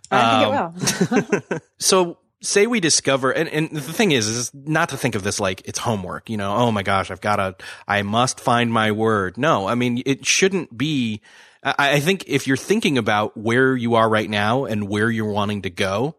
I 0.09 0.39
think 0.39 0.55
um, 0.55 1.19
it 1.19 1.49
will. 1.49 1.59
so 1.79 2.17
say 2.41 2.65
we 2.65 2.79
discover 2.79 3.31
and, 3.31 3.49
and 3.49 3.71
the 3.71 3.81
thing 3.81 4.11
is 4.11 4.27
is 4.27 4.53
not 4.53 4.89
to 4.89 4.97
think 4.97 5.15
of 5.15 5.23
this 5.23 5.39
like 5.39 5.67
it's 5.67 5.79
homework 5.79 6.29
you 6.29 6.37
know 6.37 6.55
oh 6.55 6.71
my 6.71 6.83
gosh 6.83 7.09
i've 7.09 7.21
got 7.21 7.37
to 7.37 7.55
i 7.87 8.03
must 8.03 8.39
find 8.39 8.71
my 8.71 8.91
word 8.91 9.35
no 9.35 9.67
i 9.67 9.73
mean 9.73 10.03
it 10.05 10.27
shouldn't 10.27 10.77
be 10.77 11.21
I, 11.63 11.93
I 11.93 11.99
think 12.01 12.25
if 12.27 12.45
you're 12.45 12.55
thinking 12.55 12.99
about 12.99 13.35
where 13.35 13.75
you 13.75 13.95
are 13.95 14.07
right 14.07 14.29
now 14.29 14.65
and 14.65 14.87
where 14.87 15.09
you're 15.09 15.31
wanting 15.31 15.63
to 15.63 15.71
go 15.71 16.17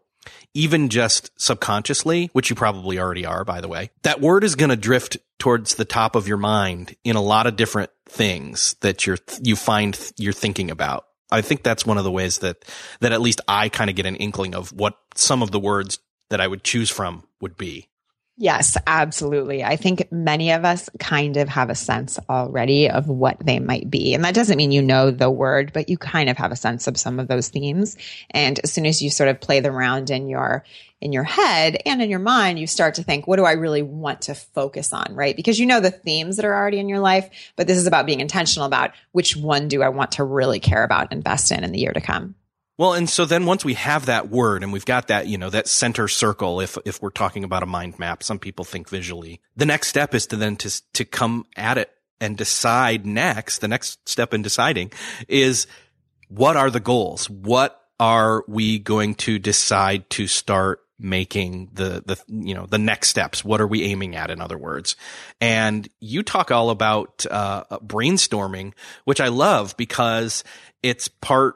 even 0.53 0.89
just 0.89 1.31
subconsciously, 1.39 2.29
which 2.33 2.49
you 2.49 2.55
probably 2.55 2.99
already 2.99 3.25
are, 3.25 3.43
by 3.43 3.61
the 3.61 3.67
way, 3.67 3.91
that 4.03 4.21
word 4.21 4.43
is 4.43 4.55
going 4.55 4.69
to 4.69 4.75
drift 4.75 5.17
towards 5.39 5.75
the 5.75 5.85
top 5.85 6.15
of 6.15 6.27
your 6.27 6.37
mind 6.37 6.95
in 7.03 7.15
a 7.15 7.21
lot 7.21 7.47
of 7.47 7.55
different 7.55 7.91
things 8.07 8.75
that 8.81 9.05
you're, 9.05 9.17
you 9.41 9.55
find 9.55 10.11
you're 10.17 10.33
thinking 10.33 10.71
about. 10.71 11.05
I 11.29 11.41
think 11.41 11.63
that's 11.63 11.85
one 11.85 11.97
of 11.97 12.03
the 12.03 12.11
ways 12.11 12.39
that, 12.39 12.63
that 13.01 13.11
at 13.11 13.21
least 13.21 13.41
I 13.47 13.69
kind 13.69 13.89
of 13.89 13.95
get 13.95 14.05
an 14.05 14.15
inkling 14.15 14.55
of 14.55 14.71
what 14.71 14.97
some 15.15 15.43
of 15.43 15.51
the 15.51 15.59
words 15.59 15.99
that 16.29 16.41
I 16.41 16.47
would 16.47 16.63
choose 16.63 16.89
from 16.89 17.23
would 17.41 17.57
be. 17.57 17.89
Yes, 18.39 18.77
absolutely. 18.85 19.63
I 19.63 19.77
think 19.77 20.11
many 20.11 20.51
of 20.51 20.63
us 20.63 20.91
kind 20.99 21.37
of 21.37 21.49
have 21.49 21.71
a 21.71 21.75
sense 21.75 22.19
already 22.29 22.87
of 22.87 23.07
what 23.07 23.37
they 23.43 23.57
might 23.57 23.89
be. 23.89 24.13
And 24.13 24.23
that 24.23 24.35
doesn't 24.35 24.57
mean 24.57 24.71
you 24.71 24.83
know 24.83 25.09
the 25.09 25.31
word, 25.31 25.71
but 25.73 25.89
you 25.89 25.97
kind 25.97 26.29
of 26.29 26.37
have 26.37 26.51
a 26.51 26.55
sense 26.55 26.85
of 26.85 26.97
some 26.97 27.19
of 27.19 27.27
those 27.27 27.49
themes. 27.49 27.97
And 28.29 28.59
as 28.63 28.71
soon 28.71 28.85
as 28.85 29.01
you 29.01 29.09
sort 29.09 29.29
of 29.29 29.41
play 29.41 29.59
them 29.59 29.75
around 29.75 30.11
in 30.11 30.29
your 30.29 30.63
in 31.01 31.13
your 31.13 31.23
head 31.23 31.81
and 31.85 31.99
in 31.99 32.11
your 32.11 32.19
mind, 32.19 32.59
you 32.59 32.67
start 32.67 32.95
to 32.95 33.03
think, 33.03 33.25
what 33.27 33.37
do 33.37 33.45
I 33.45 33.53
really 33.53 33.81
want 33.81 34.23
to 34.23 34.35
focus 34.35 34.93
on, 34.93 35.13
right? 35.15 35.35
Because 35.35 35.59
you 35.59 35.65
know 35.65 35.79
the 35.79 35.91
themes 35.91 36.37
that 36.37 36.45
are 36.45 36.55
already 36.55 36.79
in 36.79 36.89
your 36.89 36.99
life, 36.99 37.29
but 37.55 37.67
this 37.67 37.77
is 37.77 37.87
about 37.87 38.05
being 38.05 38.19
intentional 38.19 38.67
about 38.67 38.91
which 39.13 39.35
one 39.35 39.67
do 39.67 39.81
I 39.81 39.89
want 39.89 40.13
to 40.13 40.23
really 40.23 40.59
care 40.59 40.83
about, 40.83 41.11
invest 41.11 41.51
in 41.51 41.63
in 41.63 41.71
the 41.71 41.79
year 41.79 41.93
to 41.93 42.01
come. 42.01 42.35
Well, 42.77 42.93
and 42.93 43.09
so 43.09 43.25
then 43.25 43.45
once 43.45 43.65
we 43.65 43.73
have 43.73 44.05
that 44.05 44.29
word 44.29 44.61
and 44.61 44.71
we've 44.71 44.85
got 44.85 45.07
that, 45.07 45.27
you 45.27 45.37
know, 45.37 45.49
that 45.49 45.67
center 45.67 46.07
circle, 46.07 46.61
if, 46.61 46.77
if 46.85 47.01
we're 47.01 47.09
talking 47.09 47.43
about 47.43 47.63
a 47.63 47.67
mind 47.67 47.97
map, 47.97 48.21
some 48.21 48.37
people 48.37 48.65
think 48.65 48.87
visually. 48.87 49.41
The 49.55 49.65
next 49.65 49.87
step 49.87 50.13
is 50.13 50.27
to 50.27 50.35
then 50.35 50.57
to, 50.57 50.81
to 50.93 51.03
come 51.03 51.45
at 51.55 51.79
it 51.79 51.89
and 52.21 52.37
decide 52.37 53.05
next. 53.05 53.59
The 53.59 53.67
next 53.67 54.07
step 54.07 54.33
in 54.33 54.43
deciding 54.43 54.91
is 55.27 55.65
what 56.29 56.55
are 56.55 56.69
the 56.69 56.79
goals? 56.79 57.29
What 57.29 57.81
are 57.99 58.43
we 58.47 58.77
going 58.77 59.15
to 59.15 59.39
decide 59.39 60.07
to 60.11 60.27
start 60.27 60.81
making 60.99 61.69
the, 61.73 62.03
the, 62.05 62.21
you 62.27 62.53
know, 62.53 62.67
the 62.67 62.77
next 62.77 63.09
steps? 63.09 63.43
What 63.43 63.59
are 63.59 63.67
we 63.67 63.83
aiming 63.83 64.15
at? 64.15 64.29
In 64.29 64.39
other 64.39 64.57
words, 64.57 64.95
and 65.41 65.87
you 65.99 66.21
talk 66.21 66.51
all 66.51 66.69
about, 66.69 67.25
uh, 67.29 67.63
brainstorming, 67.79 68.73
which 69.05 69.21
I 69.21 69.29
love 69.29 69.75
because 69.77 70.43
it's 70.83 71.07
part 71.07 71.55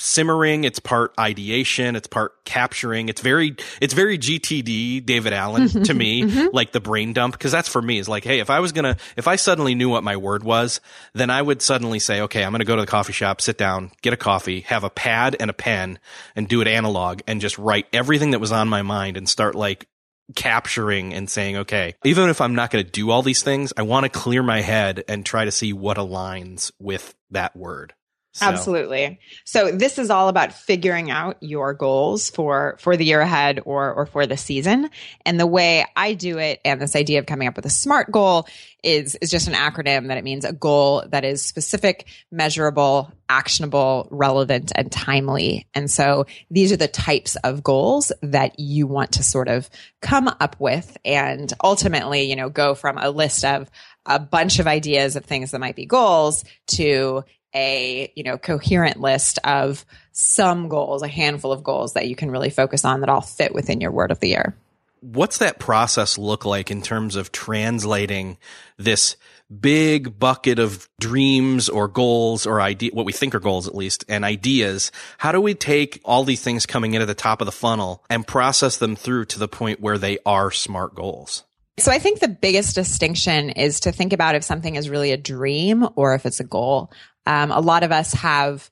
simmering, 0.00 0.64
it's 0.64 0.78
part 0.78 1.12
ideation, 1.18 1.96
it's 1.96 2.06
part 2.06 2.44
capturing. 2.44 3.08
It's 3.08 3.20
very, 3.20 3.56
it's 3.80 3.94
very 3.94 4.18
GTD 4.18 5.04
David 5.04 5.32
Allen 5.32 5.68
to 5.84 5.94
me, 5.94 6.22
mm-hmm. 6.22 6.54
like 6.54 6.72
the 6.72 6.80
brain 6.80 7.12
dump. 7.12 7.38
Cause 7.38 7.52
that's 7.52 7.68
for 7.68 7.80
me 7.80 7.98
is 7.98 8.08
like, 8.08 8.24
Hey, 8.24 8.40
if 8.40 8.50
I 8.50 8.60
was 8.60 8.72
going 8.72 8.84
to, 8.84 8.96
if 9.16 9.28
I 9.28 9.36
suddenly 9.36 9.74
knew 9.74 9.88
what 9.88 10.04
my 10.04 10.16
word 10.16 10.42
was, 10.42 10.80
then 11.14 11.30
I 11.30 11.42
would 11.42 11.62
suddenly 11.62 11.98
say, 11.98 12.22
okay, 12.22 12.44
I'm 12.44 12.52
going 12.52 12.60
to 12.60 12.64
go 12.64 12.76
to 12.76 12.82
the 12.82 12.86
coffee 12.86 13.12
shop, 13.12 13.40
sit 13.40 13.58
down, 13.58 13.90
get 14.02 14.12
a 14.12 14.16
coffee, 14.16 14.60
have 14.60 14.84
a 14.84 14.90
pad 14.90 15.36
and 15.38 15.50
a 15.50 15.54
pen 15.54 15.98
and 16.34 16.48
do 16.48 16.60
it 16.60 16.68
analog 16.68 17.20
and 17.26 17.40
just 17.40 17.58
write 17.58 17.86
everything 17.92 18.32
that 18.32 18.40
was 18.40 18.52
on 18.52 18.68
my 18.68 18.82
mind 18.82 19.16
and 19.16 19.28
start 19.28 19.54
like 19.54 19.86
capturing 20.34 21.12
and 21.14 21.28
saying, 21.28 21.56
okay, 21.58 21.94
even 22.04 22.28
if 22.28 22.40
I'm 22.40 22.54
not 22.54 22.70
going 22.70 22.84
to 22.84 22.90
do 22.90 23.10
all 23.10 23.22
these 23.22 23.42
things, 23.42 23.72
I 23.76 23.82
want 23.82 24.04
to 24.04 24.10
clear 24.10 24.42
my 24.42 24.60
head 24.60 25.04
and 25.08 25.24
try 25.24 25.44
to 25.44 25.50
see 25.50 25.72
what 25.72 25.96
aligns 25.96 26.72
with 26.78 27.14
that 27.30 27.56
word. 27.56 27.94
So. 28.32 28.46
Absolutely. 28.46 29.18
So 29.44 29.72
this 29.72 29.98
is 29.98 30.08
all 30.08 30.28
about 30.28 30.52
figuring 30.52 31.10
out 31.10 31.36
your 31.40 31.74
goals 31.74 32.30
for 32.30 32.76
for 32.78 32.96
the 32.96 33.04
year 33.04 33.20
ahead 33.20 33.60
or 33.64 33.92
or 33.92 34.06
for 34.06 34.24
the 34.24 34.36
season. 34.36 34.88
And 35.26 35.40
the 35.40 35.48
way 35.48 35.84
I 35.96 36.14
do 36.14 36.38
it 36.38 36.60
and 36.64 36.80
this 36.80 36.94
idea 36.94 37.18
of 37.18 37.26
coming 37.26 37.48
up 37.48 37.56
with 37.56 37.66
a 37.66 37.70
SMART 37.70 38.12
goal 38.12 38.46
is 38.84 39.16
is 39.16 39.30
just 39.30 39.48
an 39.48 39.54
acronym 39.54 40.08
that 40.08 40.16
it 40.16 40.22
means 40.22 40.44
a 40.44 40.52
goal 40.52 41.02
that 41.08 41.24
is 41.24 41.44
specific, 41.44 42.06
measurable, 42.30 43.12
actionable, 43.28 44.06
relevant 44.12 44.70
and 44.76 44.92
timely. 44.92 45.66
And 45.74 45.90
so 45.90 46.26
these 46.52 46.70
are 46.70 46.76
the 46.76 46.86
types 46.86 47.34
of 47.42 47.64
goals 47.64 48.12
that 48.22 48.60
you 48.60 48.86
want 48.86 49.12
to 49.12 49.24
sort 49.24 49.48
of 49.48 49.68
come 50.02 50.28
up 50.28 50.54
with 50.60 50.96
and 51.04 51.52
ultimately, 51.64 52.22
you 52.30 52.36
know, 52.36 52.48
go 52.48 52.76
from 52.76 52.96
a 52.96 53.10
list 53.10 53.44
of 53.44 53.68
a 54.06 54.18
bunch 54.18 54.60
of 54.60 54.66
ideas 54.66 55.16
of 55.16 55.24
things 55.24 55.50
that 55.50 55.60
might 55.60 55.76
be 55.76 55.84
goals 55.84 56.44
to 56.68 57.24
a, 57.54 58.12
you 58.14 58.22
know, 58.22 58.38
coherent 58.38 59.00
list 59.00 59.38
of 59.44 59.84
some 60.12 60.68
goals, 60.68 61.02
a 61.02 61.08
handful 61.08 61.52
of 61.52 61.62
goals 61.62 61.94
that 61.94 62.08
you 62.08 62.16
can 62.16 62.30
really 62.30 62.50
focus 62.50 62.84
on 62.84 63.00
that 63.00 63.08
all 63.08 63.20
fit 63.20 63.54
within 63.54 63.80
your 63.80 63.90
word 63.90 64.10
of 64.10 64.20
the 64.20 64.28
year. 64.28 64.56
What's 65.00 65.38
that 65.38 65.58
process 65.58 66.18
look 66.18 66.44
like 66.44 66.70
in 66.70 66.82
terms 66.82 67.16
of 67.16 67.32
translating 67.32 68.36
this 68.76 69.16
big 69.50 70.18
bucket 70.18 70.58
of 70.58 70.88
dreams 71.00 71.68
or 71.68 71.88
goals 71.88 72.46
or 72.46 72.60
idea, 72.60 72.90
what 72.92 73.06
we 73.06 73.12
think 73.12 73.34
are 73.34 73.40
goals 73.40 73.66
at 73.66 73.74
least, 73.74 74.04
and 74.08 74.24
ideas? 74.24 74.92
How 75.18 75.32
do 75.32 75.40
we 75.40 75.54
take 75.54 76.00
all 76.04 76.24
these 76.24 76.42
things 76.42 76.66
coming 76.66 76.94
in 76.94 77.02
at 77.02 77.06
the 77.06 77.14
top 77.14 77.40
of 77.40 77.46
the 77.46 77.52
funnel 77.52 78.04
and 78.10 78.26
process 78.26 78.76
them 78.76 78.94
through 78.94 79.24
to 79.26 79.38
the 79.38 79.48
point 79.48 79.80
where 79.80 79.98
they 79.98 80.18
are 80.26 80.50
smart 80.50 80.94
goals? 80.94 81.44
So 81.78 81.90
I 81.90 81.98
think 81.98 82.20
the 82.20 82.28
biggest 82.28 82.74
distinction 82.74 83.50
is 83.50 83.80
to 83.80 83.92
think 83.92 84.12
about 84.12 84.34
if 84.34 84.44
something 84.44 84.76
is 84.76 84.90
really 84.90 85.12
a 85.12 85.16
dream 85.16 85.88
or 85.96 86.14
if 86.14 86.26
it's 86.26 86.40
a 86.40 86.44
goal. 86.44 86.92
Um, 87.30 87.52
a 87.52 87.60
lot 87.60 87.84
of 87.84 87.92
us 87.92 88.12
have 88.14 88.70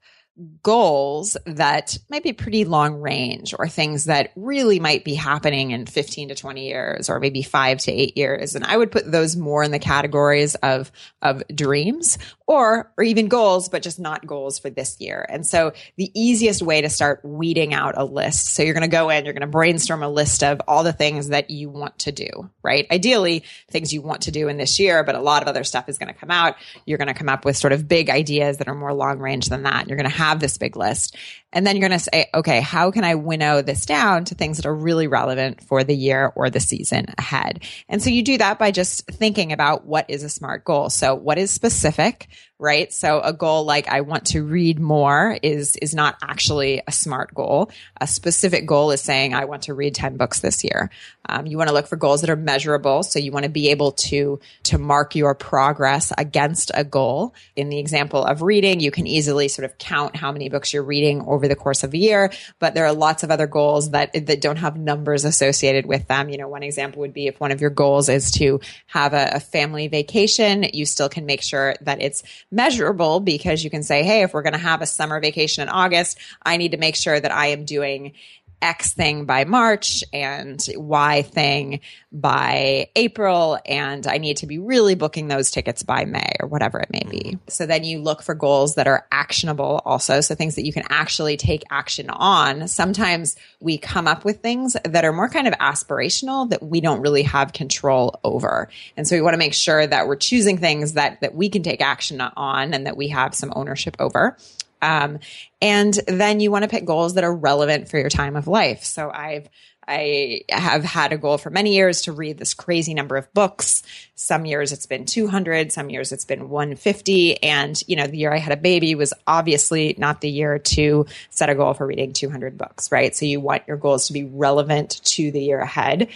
goals 0.62 1.36
that 1.46 1.98
might 2.08 2.22
be 2.22 2.32
pretty 2.32 2.64
long 2.64 3.00
range 3.00 3.54
or 3.58 3.68
things 3.68 4.04
that 4.04 4.30
really 4.36 4.78
might 4.78 5.04
be 5.04 5.14
happening 5.14 5.72
in 5.72 5.86
15 5.86 6.28
to 6.28 6.34
20 6.34 6.68
years 6.68 7.10
or 7.10 7.18
maybe 7.18 7.42
five 7.42 7.78
to 7.78 7.92
eight 7.92 8.16
years. 8.16 8.54
And 8.54 8.64
I 8.64 8.76
would 8.76 8.92
put 8.92 9.10
those 9.10 9.36
more 9.36 9.64
in 9.64 9.72
the 9.72 9.78
categories 9.78 10.54
of, 10.56 10.92
of 11.22 11.42
dreams 11.52 12.18
or, 12.46 12.92
or 12.96 13.04
even 13.04 13.28
goals, 13.28 13.68
but 13.68 13.82
just 13.82 13.98
not 13.98 14.26
goals 14.26 14.58
for 14.58 14.70
this 14.70 15.00
year. 15.00 15.26
And 15.28 15.46
so 15.46 15.72
the 15.96 16.10
easiest 16.14 16.62
way 16.62 16.82
to 16.82 16.88
start 16.88 17.20
weeding 17.24 17.74
out 17.74 17.94
a 17.96 18.04
list. 18.04 18.54
So 18.54 18.62
you're 18.62 18.74
going 18.74 18.82
to 18.82 18.88
go 18.88 19.10
in, 19.10 19.24
you're 19.24 19.34
going 19.34 19.40
to 19.40 19.48
brainstorm 19.48 20.02
a 20.02 20.08
list 20.08 20.44
of 20.44 20.60
all 20.68 20.84
the 20.84 20.92
things 20.92 21.28
that 21.28 21.50
you 21.50 21.68
want 21.68 21.98
to 22.00 22.12
do, 22.12 22.28
right? 22.62 22.86
Ideally 22.90 23.44
things 23.70 23.92
you 23.92 24.02
want 24.02 24.22
to 24.22 24.30
do 24.30 24.48
in 24.48 24.56
this 24.56 24.78
year, 24.78 25.02
but 25.02 25.16
a 25.16 25.20
lot 25.20 25.42
of 25.42 25.48
other 25.48 25.64
stuff 25.64 25.88
is 25.88 25.98
going 25.98 26.12
to 26.12 26.18
come 26.18 26.30
out. 26.30 26.56
You're 26.86 26.98
going 26.98 27.08
to 27.08 27.14
come 27.14 27.28
up 27.28 27.44
with 27.44 27.56
sort 27.56 27.72
of 27.72 27.88
big 27.88 28.08
ideas 28.08 28.58
that 28.58 28.68
are 28.68 28.74
more 28.74 28.94
long 28.94 29.18
range 29.18 29.48
than 29.48 29.64
that. 29.64 29.88
You're 29.88 29.96
going 29.96 30.10
to 30.10 30.16
have 30.16 30.27
have 30.28 30.40
this 30.40 30.58
big 30.58 30.76
list. 30.76 31.16
And 31.52 31.66
then 31.66 31.76
you're 31.76 31.88
going 31.88 31.98
to 31.98 32.04
say, 32.12 32.26
okay, 32.34 32.60
how 32.60 32.90
can 32.90 33.04
I 33.04 33.14
winnow 33.14 33.62
this 33.62 33.86
down 33.86 34.26
to 34.26 34.34
things 34.34 34.58
that 34.58 34.66
are 34.66 34.74
really 34.74 35.06
relevant 35.06 35.62
for 35.62 35.82
the 35.82 35.96
year 35.96 36.32
or 36.34 36.50
the 36.50 36.60
season 36.60 37.06
ahead? 37.16 37.62
And 37.88 38.02
so 38.02 38.10
you 38.10 38.22
do 38.22 38.38
that 38.38 38.58
by 38.58 38.70
just 38.70 39.06
thinking 39.06 39.52
about 39.52 39.86
what 39.86 40.06
is 40.08 40.22
a 40.22 40.28
smart 40.28 40.64
goal. 40.64 40.90
So 40.90 41.14
what 41.14 41.38
is 41.38 41.50
specific? 41.50 42.28
right? 42.58 42.92
So 42.92 43.20
a 43.20 43.32
goal 43.32 43.64
like 43.64 43.88
I 43.88 44.00
want 44.00 44.26
to 44.28 44.42
read 44.42 44.80
more 44.80 45.38
is 45.42 45.76
is 45.76 45.94
not 45.94 46.16
actually 46.22 46.82
a 46.86 46.92
smart 46.92 47.32
goal. 47.32 47.70
A 48.00 48.06
specific 48.06 48.66
goal 48.66 48.90
is 48.90 49.00
saying 49.00 49.32
I 49.32 49.44
want 49.44 49.62
to 49.64 49.74
read 49.74 49.94
10 49.94 50.16
books 50.16 50.40
this 50.40 50.64
year. 50.64 50.90
Um, 51.28 51.46
you 51.46 51.56
want 51.56 51.68
to 51.68 51.74
look 51.74 51.86
for 51.86 51.96
goals 51.96 52.22
that 52.22 52.30
are 52.30 52.36
measurable. 52.36 53.02
So 53.02 53.18
you 53.18 53.30
want 53.30 53.44
to 53.44 53.50
be 53.50 53.70
able 53.70 53.92
to 53.92 54.40
to 54.64 54.78
mark 54.78 55.14
your 55.14 55.34
progress 55.34 56.12
against 56.18 56.70
a 56.74 56.84
goal. 56.84 57.34
In 57.54 57.68
the 57.68 57.78
example 57.78 58.24
of 58.24 58.42
reading, 58.42 58.80
you 58.80 58.90
can 58.90 59.06
easily 59.06 59.48
sort 59.48 59.64
of 59.64 59.78
count 59.78 60.16
how 60.16 60.32
many 60.32 60.48
books 60.48 60.72
you're 60.72 60.82
reading 60.82 61.20
over 61.38 61.46
the 61.46 61.54
course 61.54 61.84
of 61.84 61.94
a 61.94 61.98
year, 61.98 62.32
but 62.58 62.74
there 62.74 62.84
are 62.84 62.92
lots 62.92 63.22
of 63.22 63.30
other 63.30 63.46
goals 63.46 63.90
that 63.92 64.26
that 64.26 64.40
don't 64.40 64.56
have 64.56 64.76
numbers 64.76 65.24
associated 65.24 65.86
with 65.86 66.08
them. 66.08 66.28
You 66.28 66.38
know, 66.38 66.48
one 66.48 66.64
example 66.64 67.00
would 67.02 67.14
be 67.14 67.28
if 67.28 67.38
one 67.38 67.52
of 67.52 67.60
your 67.60 67.70
goals 67.70 68.08
is 68.08 68.32
to 68.32 68.60
have 68.88 69.14
a, 69.14 69.30
a 69.34 69.40
family 69.40 69.86
vacation, 69.86 70.64
you 70.72 70.84
still 70.84 71.08
can 71.08 71.26
make 71.26 71.42
sure 71.42 71.76
that 71.82 72.02
it's 72.02 72.24
measurable 72.50 73.20
because 73.20 73.62
you 73.62 73.70
can 73.70 73.84
say, 73.84 74.02
hey, 74.02 74.22
if 74.22 74.34
we're 74.34 74.42
going 74.42 74.52
to 74.54 74.58
have 74.58 74.82
a 74.82 74.86
summer 74.86 75.20
vacation 75.20 75.62
in 75.62 75.68
August, 75.68 76.18
I 76.42 76.56
need 76.56 76.72
to 76.72 76.78
make 76.78 76.96
sure 76.96 77.18
that 77.18 77.32
I 77.32 77.48
am 77.48 77.64
doing 77.64 78.14
X 78.60 78.92
thing 78.92 79.24
by 79.24 79.44
March 79.44 80.02
and 80.12 80.64
Y 80.76 81.22
thing 81.22 81.80
by 82.10 82.88
April. 82.96 83.58
And 83.66 84.06
I 84.06 84.18
need 84.18 84.38
to 84.38 84.46
be 84.46 84.58
really 84.58 84.94
booking 84.94 85.28
those 85.28 85.50
tickets 85.50 85.82
by 85.82 86.04
May 86.04 86.36
or 86.40 86.48
whatever 86.48 86.80
it 86.80 86.90
may 86.90 87.04
be. 87.08 87.18
Mm-hmm. 87.18 87.48
So 87.48 87.66
then 87.66 87.84
you 87.84 88.00
look 88.00 88.22
for 88.22 88.34
goals 88.34 88.74
that 88.76 88.86
are 88.86 89.06
actionable 89.12 89.82
also. 89.84 90.20
So 90.20 90.34
things 90.34 90.56
that 90.56 90.64
you 90.64 90.72
can 90.72 90.84
actually 90.88 91.36
take 91.36 91.62
action 91.70 92.10
on. 92.10 92.68
Sometimes 92.68 93.36
we 93.60 93.78
come 93.78 94.08
up 94.08 94.24
with 94.24 94.40
things 94.40 94.76
that 94.84 95.04
are 95.04 95.12
more 95.12 95.28
kind 95.28 95.46
of 95.46 95.54
aspirational 95.54 96.48
that 96.50 96.62
we 96.62 96.80
don't 96.80 97.00
really 97.00 97.22
have 97.22 97.52
control 97.52 98.18
over. 98.24 98.68
And 98.96 99.06
so 99.06 99.16
we 99.16 99.22
want 99.22 99.34
to 99.34 99.38
make 99.38 99.54
sure 99.54 99.86
that 99.86 100.06
we're 100.06 100.16
choosing 100.16 100.58
things 100.58 100.94
that, 100.94 101.20
that 101.20 101.34
we 101.34 101.48
can 101.48 101.62
take 101.62 101.80
action 101.80 102.20
on 102.20 102.74
and 102.74 102.86
that 102.86 102.96
we 102.96 103.08
have 103.08 103.34
some 103.34 103.52
ownership 103.54 103.96
over. 103.98 104.36
Um, 104.80 105.18
and 105.60 105.98
then 106.06 106.40
you 106.40 106.50
want 106.50 106.64
to 106.64 106.68
pick 106.68 106.84
goals 106.84 107.14
that 107.14 107.24
are 107.24 107.34
relevant 107.34 107.88
for 107.88 107.98
your 107.98 108.10
time 108.10 108.36
of 108.36 108.46
life. 108.46 108.84
So 108.84 109.10
I've 109.10 109.48
I 109.88 110.42
have 110.50 110.84
had 110.84 111.12
a 111.12 111.18
goal 111.18 111.38
for 111.38 111.48
many 111.48 111.74
years 111.74 112.02
to 112.02 112.12
read 112.12 112.36
this 112.36 112.52
crazy 112.52 112.92
number 112.92 113.16
of 113.16 113.32
books. 113.32 113.82
Some 114.14 114.44
years 114.44 114.70
it's 114.70 114.84
been 114.84 115.06
200, 115.06 115.72
some 115.72 115.88
years 115.88 116.12
it's 116.12 116.26
been 116.26 116.50
150. 116.50 117.42
And, 117.42 117.82
you 117.86 117.96
know, 117.96 118.06
the 118.06 118.18
year 118.18 118.32
I 118.32 118.38
had 118.38 118.52
a 118.52 118.60
baby 118.60 118.94
was 118.94 119.14
obviously 119.26 119.94
not 119.96 120.20
the 120.20 120.28
year 120.28 120.58
to 120.58 121.06
set 121.30 121.48
a 121.48 121.54
goal 121.54 121.72
for 121.72 121.86
reading 121.86 122.12
200 122.12 122.58
books, 122.58 122.92
right? 122.92 123.16
So 123.16 123.24
you 123.24 123.40
want 123.40 123.62
your 123.66 123.78
goals 123.78 124.08
to 124.08 124.12
be 124.12 124.24
relevant 124.24 125.00
to 125.04 125.32
the 125.32 125.42
year 125.42 125.60
ahead. 125.60 126.08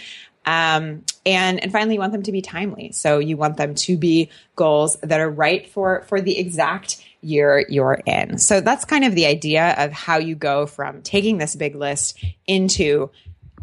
Um, 0.45 1.03
and 1.25 1.61
and 1.63 1.71
finally, 1.71 1.95
you 1.95 1.99
want 1.99 2.11
them 2.11 2.23
to 2.23 2.31
be 2.31 2.41
timely. 2.41 2.91
So 2.91 3.19
you 3.19 3.37
want 3.37 3.57
them 3.57 3.75
to 3.75 3.97
be 3.97 4.29
goals 4.55 4.97
that 5.01 5.19
are 5.19 5.29
right 5.29 5.69
for 5.69 6.03
for 6.07 6.21
the 6.21 6.37
exact 6.37 7.03
year 7.21 7.65
you're 7.69 8.01
in. 8.05 8.37
So 8.37 8.59
that's 8.59 8.85
kind 8.85 9.05
of 9.05 9.15
the 9.15 9.25
idea 9.25 9.75
of 9.77 9.91
how 9.91 10.17
you 10.17 10.35
go 10.35 10.65
from 10.65 11.01
taking 11.01 11.37
this 11.37 11.55
big 11.55 11.75
list 11.75 12.21
into 12.45 13.09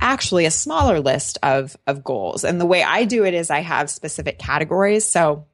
actually 0.00 0.46
a 0.46 0.50
smaller 0.50 1.00
list 1.00 1.38
of 1.42 1.76
of 1.86 2.02
goals. 2.02 2.44
And 2.44 2.60
the 2.60 2.66
way 2.66 2.82
I 2.82 3.04
do 3.04 3.24
it 3.24 3.34
is 3.34 3.50
I 3.50 3.60
have 3.60 3.90
specific 3.90 4.38
categories. 4.38 5.04
So 5.04 5.46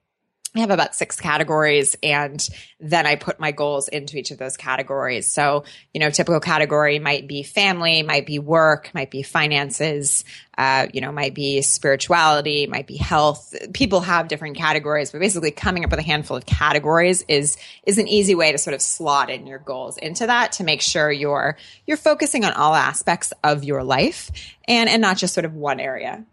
I 0.59 0.61
have 0.61 0.71
about 0.71 0.95
six 0.95 1.21
categories 1.21 1.97
and 2.03 2.47
then 2.81 3.07
I 3.07 3.17
put 3.17 3.41
my 3.41 3.53
goals 3.53 3.89
into 3.89 4.17
each 4.19 4.31
of 4.31 4.39
those 4.39 4.57
categories. 4.57 5.27
So, 5.27 5.65
you 5.95 6.01
know, 6.01 6.11
typical 6.11 6.41
category 6.41 6.99
might 6.99 7.27
be 7.27 7.43
family, 7.43 8.03
might 8.03 8.27
be 8.27 8.39
work, 8.39 8.91
might 8.95 9.11
be 9.11 9.23
finances, 9.23 10.25
uh, 10.59 10.87
you 10.93 11.01
know, 11.01 11.13
might 11.13 11.35
be 11.35 11.63
spirituality, 11.63 12.67
might 12.67 12.87
be 12.87 12.97
health. 12.97 13.55
People 13.73 14.01
have 14.01 14.29
different 14.29 14.57
categories, 14.57 15.11
but 15.11 15.21
basically 15.21 15.51
coming 15.51 15.85
up 15.85 15.91
with 15.91 16.01
a 16.01 16.03
handful 16.03 16.37
of 16.37 16.47
categories 16.47 17.25
is, 17.29 17.57
is 17.87 17.99
an 17.99 18.09
easy 18.09 18.35
way 18.35 18.53
to 18.53 18.59
sort 18.59 18.75
of 18.75 18.81
slot 18.81 19.31
in 19.31 19.47
your 19.47 19.59
goals 19.59 19.99
into 19.99 20.27
that 20.27 20.53
to 20.53 20.65
make 20.65 20.81
sure 20.81 21.11
you're, 21.11 21.57
you're 21.87 21.97
focusing 21.97 22.45
on 22.45 22.53
all 22.53 22.75
aspects 22.75 23.33
of 23.45 23.65
your 23.65 23.85
life 23.85 24.31
and, 24.69 24.89
and 24.89 25.03
not 25.03 25.17
just 25.17 25.35
sort 25.35 25.45
of 25.45 25.55
one 25.55 25.81
area. 25.81 26.25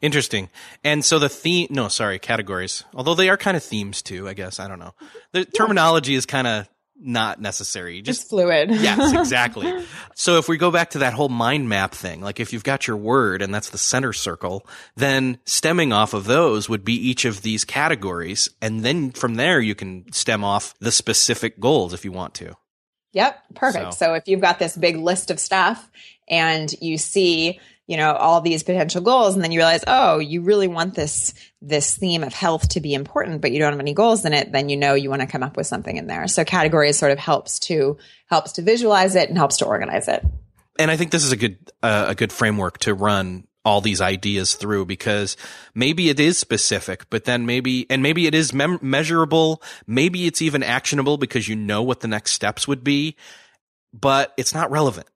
Interesting. 0.00 0.48
And 0.84 1.04
so 1.04 1.18
the 1.18 1.28
theme, 1.28 1.68
no, 1.70 1.88
sorry, 1.88 2.18
categories, 2.18 2.84
although 2.94 3.14
they 3.14 3.28
are 3.28 3.36
kind 3.36 3.56
of 3.56 3.62
themes 3.62 4.02
too, 4.02 4.28
I 4.28 4.34
guess. 4.34 4.60
I 4.60 4.68
don't 4.68 4.78
know. 4.78 4.94
The 5.32 5.44
terminology 5.44 6.14
is 6.14 6.26
kind 6.26 6.46
of 6.46 6.68
not 7.02 7.40
necessary. 7.40 8.00
Just 8.00 8.22
it's 8.22 8.30
fluid. 8.30 8.70
yes, 8.72 9.12
exactly. 9.12 9.84
So 10.14 10.36
if 10.36 10.46
we 10.46 10.58
go 10.58 10.70
back 10.70 10.90
to 10.90 10.98
that 10.98 11.14
whole 11.14 11.30
mind 11.30 11.68
map 11.70 11.94
thing, 11.94 12.20
like 12.20 12.38
if 12.38 12.52
you've 12.52 12.62
got 12.62 12.86
your 12.86 12.98
word 12.98 13.40
and 13.40 13.52
that's 13.52 13.70
the 13.70 13.78
center 13.78 14.12
circle, 14.12 14.66
then 14.94 15.38
stemming 15.46 15.90
off 15.92 16.12
of 16.12 16.26
those 16.26 16.68
would 16.68 16.84
be 16.84 16.92
each 16.92 17.24
of 17.24 17.40
these 17.40 17.64
categories. 17.64 18.48
And 18.60 18.84
then 18.84 19.10
from 19.10 19.36
there, 19.36 19.58
you 19.58 19.74
can 19.74 20.04
stem 20.12 20.44
off 20.44 20.74
the 20.80 20.92
specific 20.92 21.58
goals 21.58 21.94
if 21.94 22.04
you 22.04 22.12
want 22.12 22.34
to. 22.34 22.54
Yep. 23.14 23.42
Perfect. 23.54 23.94
So, 23.94 24.06
so 24.06 24.14
if 24.14 24.28
you've 24.28 24.42
got 24.42 24.58
this 24.58 24.76
big 24.76 24.96
list 24.96 25.30
of 25.30 25.40
stuff 25.40 25.90
and 26.28 26.72
you 26.80 26.98
see 26.98 27.58
you 27.86 27.96
know 27.96 28.12
all 28.12 28.40
these 28.40 28.62
potential 28.62 29.00
goals 29.00 29.34
and 29.34 29.42
then 29.42 29.52
you 29.52 29.58
realize 29.58 29.84
oh 29.86 30.18
you 30.18 30.42
really 30.42 30.68
want 30.68 30.94
this 30.94 31.34
this 31.60 31.96
theme 31.96 32.22
of 32.22 32.32
health 32.32 32.68
to 32.68 32.80
be 32.80 32.94
important 32.94 33.40
but 33.40 33.52
you 33.52 33.58
don't 33.58 33.72
have 33.72 33.80
any 33.80 33.94
goals 33.94 34.24
in 34.24 34.32
it 34.32 34.52
then 34.52 34.68
you 34.68 34.76
know 34.76 34.94
you 34.94 35.10
want 35.10 35.20
to 35.20 35.26
come 35.26 35.42
up 35.42 35.56
with 35.56 35.66
something 35.66 35.96
in 35.96 36.06
there 36.06 36.26
so 36.28 36.44
categories 36.44 36.98
sort 36.98 37.12
of 37.12 37.18
helps 37.18 37.58
to 37.58 37.96
helps 38.26 38.52
to 38.52 38.62
visualize 38.62 39.14
it 39.16 39.28
and 39.28 39.36
helps 39.36 39.58
to 39.58 39.66
organize 39.66 40.08
it 40.08 40.24
and 40.78 40.90
i 40.90 40.96
think 40.96 41.10
this 41.10 41.24
is 41.24 41.32
a 41.32 41.36
good 41.36 41.58
uh, 41.82 42.06
a 42.08 42.14
good 42.14 42.32
framework 42.32 42.78
to 42.78 42.94
run 42.94 43.46
all 43.64 43.80
these 43.80 44.00
ideas 44.00 44.54
through 44.54 44.84
because 44.84 45.36
maybe 45.74 46.08
it 46.08 46.18
is 46.18 46.36
specific, 46.36 47.08
but 47.10 47.24
then 47.26 47.46
maybe, 47.46 47.86
and 47.88 48.02
maybe 48.02 48.26
it 48.26 48.34
is 48.34 48.52
mem- 48.52 48.80
measurable. 48.82 49.62
Maybe 49.86 50.26
it's 50.26 50.42
even 50.42 50.64
actionable 50.64 51.16
because 51.16 51.46
you 51.46 51.54
know 51.54 51.80
what 51.80 52.00
the 52.00 52.08
next 52.08 52.32
steps 52.32 52.66
would 52.66 52.82
be, 52.82 53.16
but 53.92 54.32
it's 54.36 54.52
not 54.52 54.72
relevant. 54.72 55.06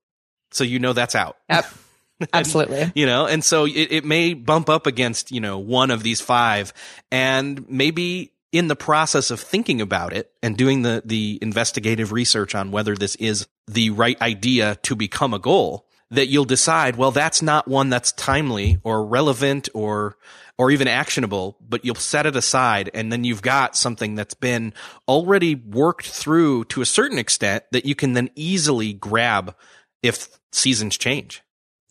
So 0.53 0.63
you 0.63 0.79
know 0.79 0.93
that's 0.93 1.17
out. 1.17 1.39
Yep. 1.51 1.67
Absolutely. 2.33 2.93
you 2.95 3.07
know, 3.07 3.27
and 3.27 3.45
so 3.45 3.67
it, 3.67 3.93
it 3.93 4.05
may 4.05 4.35
bump 4.35 4.69
up 4.69 4.87
against, 4.87 5.31
you 5.31 5.41
know, 5.41 5.59
one 5.59 5.91
of 5.91 6.03
these 6.03 6.21
five 6.21 6.73
and 7.11 7.69
maybe 7.69 8.33
in 8.53 8.69
the 8.69 8.77
process 8.77 9.31
of 9.31 9.41
thinking 9.41 9.81
about 9.81 10.13
it 10.13 10.33
and 10.43 10.57
doing 10.57 10.83
the, 10.83 11.03
the 11.05 11.39
investigative 11.43 12.13
research 12.13 12.55
on 12.55 12.71
whether 12.71 12.95
this 12.95 13.17
is 13.17 13.47
the 13.67 13.91
right 13.91 14.21
idea 14.23 14.77
to 14.83 14.97
become 14.97 15.35
a 15.35 15.39
goal, 15.39 15.87
that 16.11 16.29
you'll 16.29 16.45
decide, 16.45 16.97
well, 16.97 17.11
that's 17.11 17.43
not 17.43 17.69
one 17.69 17.91
that's 17.91 18.13
timely 18.13 18.79
or 18.85 19.05
relevant 19.05 19.69
or, 19.75 20.17
or 20.57 20.71
even 20.71 20.89
actionable, 20.89 21.59
but 21.61 21.85
you'll 21.85 21.97
set 21.97 22.27
it 22.27 22.37
aside 22.37 22.91
and 22.95 23.13
then 23.13 23.25
you've 23.25 23.43
got 23.43 23.77
something 23.77 24.15
that's 24.15 24.35
been 24.35 24.73
already 25.09 25.55
worked 25.55 26.07
through 26.07 26.65
to 26.67 26.81
a 26.81 26.87
certain 26.87 27.19
extent 27.19 27.65
that 27.73 27.85
you 27.85 27.95
can 27.95 28.13
then 28.13 28.31
easily 28.37 28.93
grab 28.93 29.55
if 30.03 30.29
seasons 30.53 30.97
change. 30.97 31.43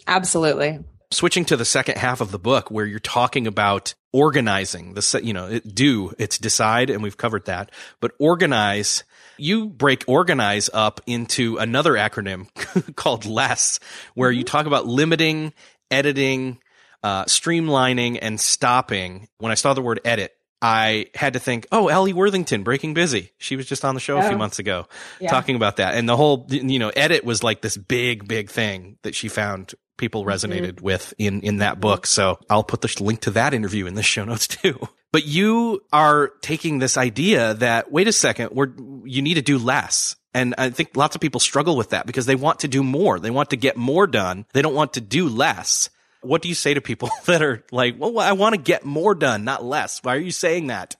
Absolutely. 0.07 0.79
Switching 1.11 1.45
to 1.45 1.57
the 1.57 1.65
second 1.65 1.97
half 1.97 2.21
of 2.21 2.31
the 2.31 2.39
book 2.39 2.69
where 2.69 2.85
you're 2.85 2.99
talking 2.99 3.47
about 3.47 3.93
organizing 4.11 4.93
the, 4.93 5.21
you 5.23 5.33
know, 5.33 5.47
it, 5.47 5.75
do, 5.75 6.13
it's 6.17 6.37
decide, 6.37 6.89
and 6.89 7.03
we've 7.03 7.17
covered 7.17 7.45
that, 7.45 7.71
but 7.99 8.11
organize, 8.19 9.03
you 9.37 9.67
break 9.67 10.03
organize 10.07 10.69
up 10.73 11.01
into 11.05 11.57
another 11.57 11.93
acronym 11.93 12.47
called 12.95 13.25
less, 13.25 13.79
where 14.13 14.31
you 14.31 14.43
mm-hmm. 14.43 14.51
talk 14.51 14.65
about 14.65 14.87
limiting, 14.87 15.53
editing, 15.91 16.59
uh, 17.03 17.25
streamlining 17.25 18.17
and 18.21 18.39
stopping. 18.39 19.27
When 19.37 19.51
I 19.51 19.55
saw 19.55 19.73
the 19.73 19.81
word 19.81 19.99
edit, 20.05 20.35
I 20.65 21.05
had 21.13 21.33
to 21.33 21.39
think, 21.39 21.67
oh, 21.71 21.89
Alli 21.91 22.11
Worthington, 22.11 22.63
Breaking 22.63 22.95
Busy. 22.95 23.31
She 23.37 23.55
was 23.55 23.67
just 23.67 23.85
on 23.85 23.93
the 23.93 24.01
show 24.01 24.15
oh. 24.15 24.21
a 24.21 24.23
few 24.23 24.31
oh. 24.31 24.37
months 24.39 24.57
ago 24.57 24.87
yeah. 25.19 25.29
talking 25.29 25.55
about 25.55 25.75
that. 25.75 25.93
And 25.93 26.09
the 26.09 26.17
whole, 26.17 26.47
you 26.49 26.79
know, 26.79 26.89
edit 26.89 27.23
was 27.23 27.43
like 27.43 27.61
this 27.61 27.77
big, 27.77 28.27
big 28.27 28.49
thing 28.49 28.97
that 29.03 29.13
she 29.13 29.27
found 29.27 29.75
people 29.95 30.23
mm-hmm. 30.23 30.31
resonated 30.31 30.77
mm-hmm. 30.77 30.85
with 30.85 31.13
in, 31.19 31.41
in 31.41 31.57
that 31.57 31.79
book. 31.79 32.07
So 32.07 32.39
I'll 32.49 32.63
put 32.63 32.81
the 32.81 32.91
link 32.99 33.21
to 33.21 33.31
that 33.31 33.53
interview 33.53 33.85
in 33.85 33.93
the 33.93 34.01
show 34.01 34.25
notes 34.25 34.47
too. 34.47 34.79
But 35.11 35.25
you 35.25 35.79
are 35.93 36.33
taking 36.41 36.79
this 36.79 36.97
idea 36.97 37.53
that, 37.53 37.89
wait 37.89 38.09
a 38.09 38.11
second, 38.11 38.49
we're, 38.51 38.73
you 39.05 39.21
need 39.21 39.35
to 39.35 39.41
do 39.41 39.57
less. 39.57 40.17
And 40.33 40.53
I 40.57 40.71
think 40.71 40.97
lots 40.97 41.15
of 41.15 41.21
people 41.21 41.39
struggle 41.39 41.77
with 41.77 41.91
that 41.91 42.05
because 42.05 42.25
they 42.25 42.35
want 42.35 42.59
to 42.61 42.67
do 42.67 42.83
more. 42.83 43.17
They 43.17 43.29
want 43.29 43.51
to 43.51 43.55
get 43.55 43.77
more 43.77 44.07
done. 44.07 44.45
They 44.51 44.61
don't 44.61 44.73
want 44.73 44.95
to 44.95 45.01
do 45.01 45.29
less. 45.29 45.89
What 46.25 46.41
do 46.41 46.49
you 46.49 46.55
say 46.55 46.73
to 46.73 46.81
people 46.81 47.09
that 47.25 47.41
are 47.41 47.63
like, 47.71 47.95
well, 47.97 48.19
I 48.19 48.33
want 48.33 48.55
to 48.55 48.61
get 48.61 48.85
more 48.85 49.15
done, 49.15 49.43
not 49.43 49.63
less? 49.63 50.03
Why 50.03 50.15
are 50.15 50.19
you 50.19 50.31
saying 50.31 50.67
that? 50.67 50.95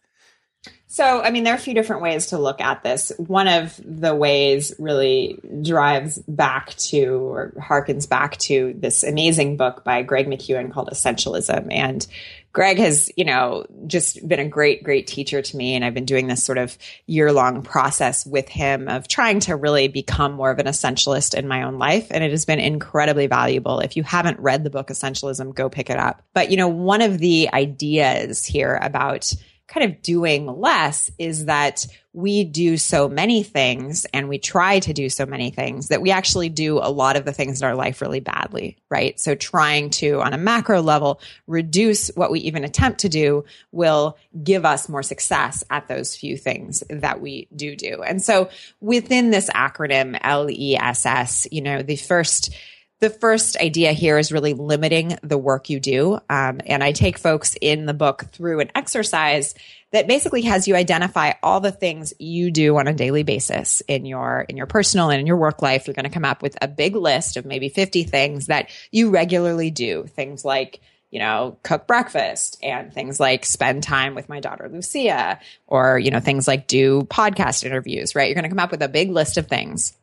So, 0.88 1.22
I 1.22 1.30
mean, 1.30 1.44
there 1.44 1.54
are 1.54 1.58
a 1.58 1.60
few 1.60 1.74
different 1.74 2.04
ways 2.04 2.28
to 2.28 2.38
look 2.38 2.62
at 2.62 2.82
this. 2.82 3.12
One 3.18 3.50
of 3.50 3.78
the 3.84 4.16
ways 4.16 4.74
really 4.80 5.38
drives 5.62 6.20
back 6.20 6.74
to 6.76 7.06
or 7.06 7.54
harkens 7.58 8.08
back 8.08 8.38
to 8.38 8.74
this 8.78 9.04
amazing 9.04 9.58
book 9.58 9.84
by 9.84 10.04
Greg 10.04 10.28
McKeown 10.28 10.72
called 10.72 10.90
Essentialism. 10.90 11.68
And 11.70 12.08
Greg 12.56 12.78
has, 12.78 13.12
you 13.18 13.26
know, 13.26 13.66
just 13.86 14.26
been 14.26 14.40
a 14.40 14.48
great, 14.48 14.82
great 14.82 15.08
teacher 15.08 15.42
to 15.42 15.58
me. 15.58 15.76
And 15.76 15.84
I've 15.84 15.94
been 15.94 16.06
doing 16.06 16.28
this 16.28 16.42
sort 16.42 16.58
of 16.58 16.78
year 17.06 17.34
long 17.34 17.62
process 17.62 18.26
with 18.26 18.48
him 18.48 18.88
of 18.88 19.10
trying 19.10 19.42
to 19.42 19.58
really 19.58 19.90
become 19.90 20.32
more 20.32 20.52
of 20.52 20.60
an 20.60 20.66
essentialist 20.66 21.38
in 21.38 21.50
my 21.50 21.64
own 21.64 21.80
life. 21.80 22.08
And 22.12 22.24
it 22.24 22.32
has 22.32 22.46
been 22.46 22.62
incredibly 22.62 23.28
valuable. 23.28 23.82
If 23.82 23.98
you 23.98 24.04
haven't 24.04 24.40
read 24.40 24.64
the 24.64 24.70
book 24.70 24.88
Essentialism, 24.88 25.54
go 25.54 25.68
pick 25.68 25.90
it 25.90 25.98
up. 25.98 26.22
But, 26.34 26.50
you 26.50 26.56
know, 26.56 26.70
one 26.70 27.02
of 27.02 27.18
the 27.18 27.50
ideas 27.52 28.46
here 28.46 28.80
about 28.82 29.34
kind 29.68 29.90
of 29.90 30.02
doing 30.02 30.46
less 30.46 31.10
is 31.18 31.46
that 31.46 31.88
we 32.14 32.46
do 32.46 32.78
so 32.78 33.10
many 33.10 33.44
things 33.44 34.06
and 34.14 34.30
we 34.30 34.38
try 34.38 34.80
to 34.80 34.94
do 34.94 35.10
so 35.10 35.26
many 35.26 35.52
things 35.52 35.90
that 35.90 36.02
we 36.02 36.12
actually 36.12 36.48
do 36.48 36.78
a 36.78 36.90
lot 36.90 37.18
of 37.18 37.26
the 37.26 37.34
things 37.34 37.62
in 37.62 37.68
our 37.68 37.76
life 37.76 38.00
really 38.00 38.22
badly, 38.22 38.78
right? 38.90 39.20
So 39.20 39.36
trying 39.36 39.90
to, 39.92 40.22
on 40.22 40.34
a 40.34 40.38
macro 40.38 40.82
level, 40.82 41.20
reduce 41.46 42.08
what 42.10 42.32
we 42.32 42.40
even 42.42 42.64
attempt 42.64 43.02
to 43.02 43.10
do 43.10 43.44
will 43.72 44.18
give 44.42 44.66
us 44.66 44.88
more 44.88 45.04
success 45.04 45.64
at 45.70 45.88
those 45.88 46.16
few 46.16 46.38
things 46.38 46.84
that 46.90 47.20
we 47.20 47.50
do 47.54 47.76
do. 47.76 48.02
And 48.02 48.24
so 48.24 48.50
within 48.80 49.30
this 49.30 49.50
acronym 49.50 50.18
LESS, 50.24 51.48
you 51.52 51.62
know, 51.62 51.82
the 51.82 51.98
first 51.98 52.54
the 53.00 53.10
first 53.10 53.58
idea 53.58 53.92
here 53.92 54.18
is 54.18 54.32
really 54.32 54.54
limiting 54.54 55.18
the 55.22 55.38
work 55.38 55.70
you 55.70 55.80
do. 55.80 56.16
Um, 56.30 56.62
and 56.66 56.84
I 56.84 56.94
take 56.94 57.18
folks 57.18 57.56
in 57.60 57.86
the 57.86 57.94
book 57.94 58.26
through 58.32 58.62
an 58.62 58.72
exercise 58.74 59.54
that 59.92 60.08
basically 60.08 60.44
has 60.44 60.68
you 60.68 60.76
identify 60.76 61.34
all 61.44 61.60
the 61.60 61.72
things 61.72 62.14
you 62.20 62.52
do 62.52 62.78
on 62.78 62.88
a 62.88 62.94
daily 62.94 63.24
basis 63.24 63.82
in 63.88 64.06
your 64.06 64.46
in 64.48 64.58
your 64.58 64.66
personal 64.66 65.10
and 65.10 65.20
in 65.20 65.28
your 65.28 65.38
work 65.38 65.62
life. 65.62 65.88
You're 65.88 65.94
going 65.94 66.06
to 66.06 66.10
come 66.10 66.26
up 66.26 66.42
with 66.42 66.58
a 66.62 66.68
big 66.68 66.96
list 66.96 67.38
of 67.38 67.46
maybe 67.46 67.70
50 67.70 68.04
things 68.04 68.48
that 68.48 68.70
you 68.92 69.10
regularly 69.10 69.72
do. 69.72 70.06
Things 70.06 70.46
like 70.46 70.82
you 71.12 71.20
know, 71.20 71.58
cook 71.64 71.88
breakfast 71.88 72.58
and 72.62 72.94
things 72.94 73.22
like 73.22 73.46
spend 73.46 73.84
time 73.84 74.16
with 74.16 74.28
my 74.28 74.42
daughter 74.42 74.68
Lucia 74.68 75.40
or, 75.66 75.98
you 75.98 76.12
know, 76.12 76.20
things 76.20 76.46
like 76.46 76.68
do 76.68 77.04
podcast 77.04 77.64
interviews, 77.64 78.16
right? 78.16 78.28
You're 78.28 78.36
going 78.36 78.44
to 78.44 78.50
come 78.50 78.60
up 78.60 78.72
with 78.72 78.82
a 78.82 78.90
big 78.90 79.12
list 79.12 79.38
of 79.38 79.48
things. 79.48 79.96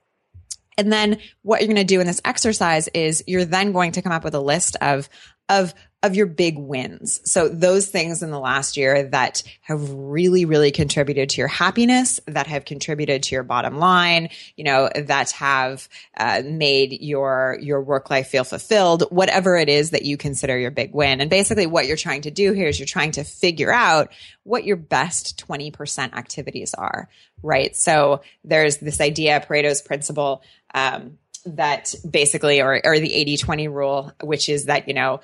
And 0.79 0.93
then 0.93 1.19
what 1.43 1.61
you're 1.61 1.69
going 1.69 1.77
to 1.77 1.85
do 1.85 2.01
in 2.01 2.07
this 2.07 2.21
exercise 2.25 2.89
is 2.89 3.23
you're 3.27 3.45
then 3.45 3.73
going 3.73 3.93
to 3.93 4.03
come 4.03 4.13
up 4.13 4.25
with 4.25 4.35
a 4.35 4.41
list 4.41 4.77
of 4.81 5.09
of 5.49 5.75
of 6.03 6.17
your 6.17 6.27
big 6.27 6.59
wins. 6.59 7.21
So 7.31 7.49
those 7.49 7.87
things 7.87 8.23
in 8.23 8.31
the 8.31 8.41
last 8.41 8.77
year 8.77 9.05
that 9.11 9.43
have 9.61 9.89
really, 9.91 10.45
really 10.45 10.73
contributed 10.73 11.29
to 11.31 11.41
your 11.41 11.49
happiness, 11.49 12.19
that 12.27 12.49
have 12.49 12.65
contributed 12.65 13.23
to 13.25 13.35
your 13.37 13.45
bottom 13.45 13.79
line, 13.79 14.31
you 14.57 14.65
know, 14.65 14.91
that 14.95 15.31
have 15.33 15.89
uh, 16.17 16.43
made 16.45 17.01
your 17.01 17.57
your 17.61 17.81
work 17.81 18.11
life 18.11 18.29
feel 18.29 18.43
fulfilled, 18.45 19.05
whatever 19.11 19.57
it 19.57 19.69
is 19.69 19.91
that 19.91 20.05
you 20.05 20.17
consider 20.17 20.59
your 20.59 20.73
big 20.73 20.93
win. 20.93 21.21
And 21.21 21.31
basically, 21.31 21.67
what 21.67 21.87
you're 21.87 21.97
trying 21.97 22.23
to 22.23 22.31
do 22.31 22.53
here 22.53 22.67
is 22.67 22.81
you're 22.81 22.87
trying 22.87 23.13
to 23.13 23.25
figure 23.25 23.73
out 23.73 24.13
what 24.43 24.65
your 24.65 24.77
best 24.77 25.45
20% 25.47 26.15
activities 26.15 26.75
are, 26.75 27.09
right? 27.43 27.77
So 27.77 28.23
there's 28.43 28.79
this 28.79 29.01
idea, 29.01 29.45
Pareto's 29.47 29.83
principle. 29.83 30.43
Um, 30.75 31.19
that 31.45 31.95
basically, 32.09 32.61
or, 32.61 32.81
or 32.85 33.01
the 33.01 33.13
80 33.13 33.37
20 33.39 33.67
rule, 33.67 34.13
which 34.23 34.49
is 34.49 34.67
that, 34.67 34.87
you 34.87 34.95
know, 34.95 35.21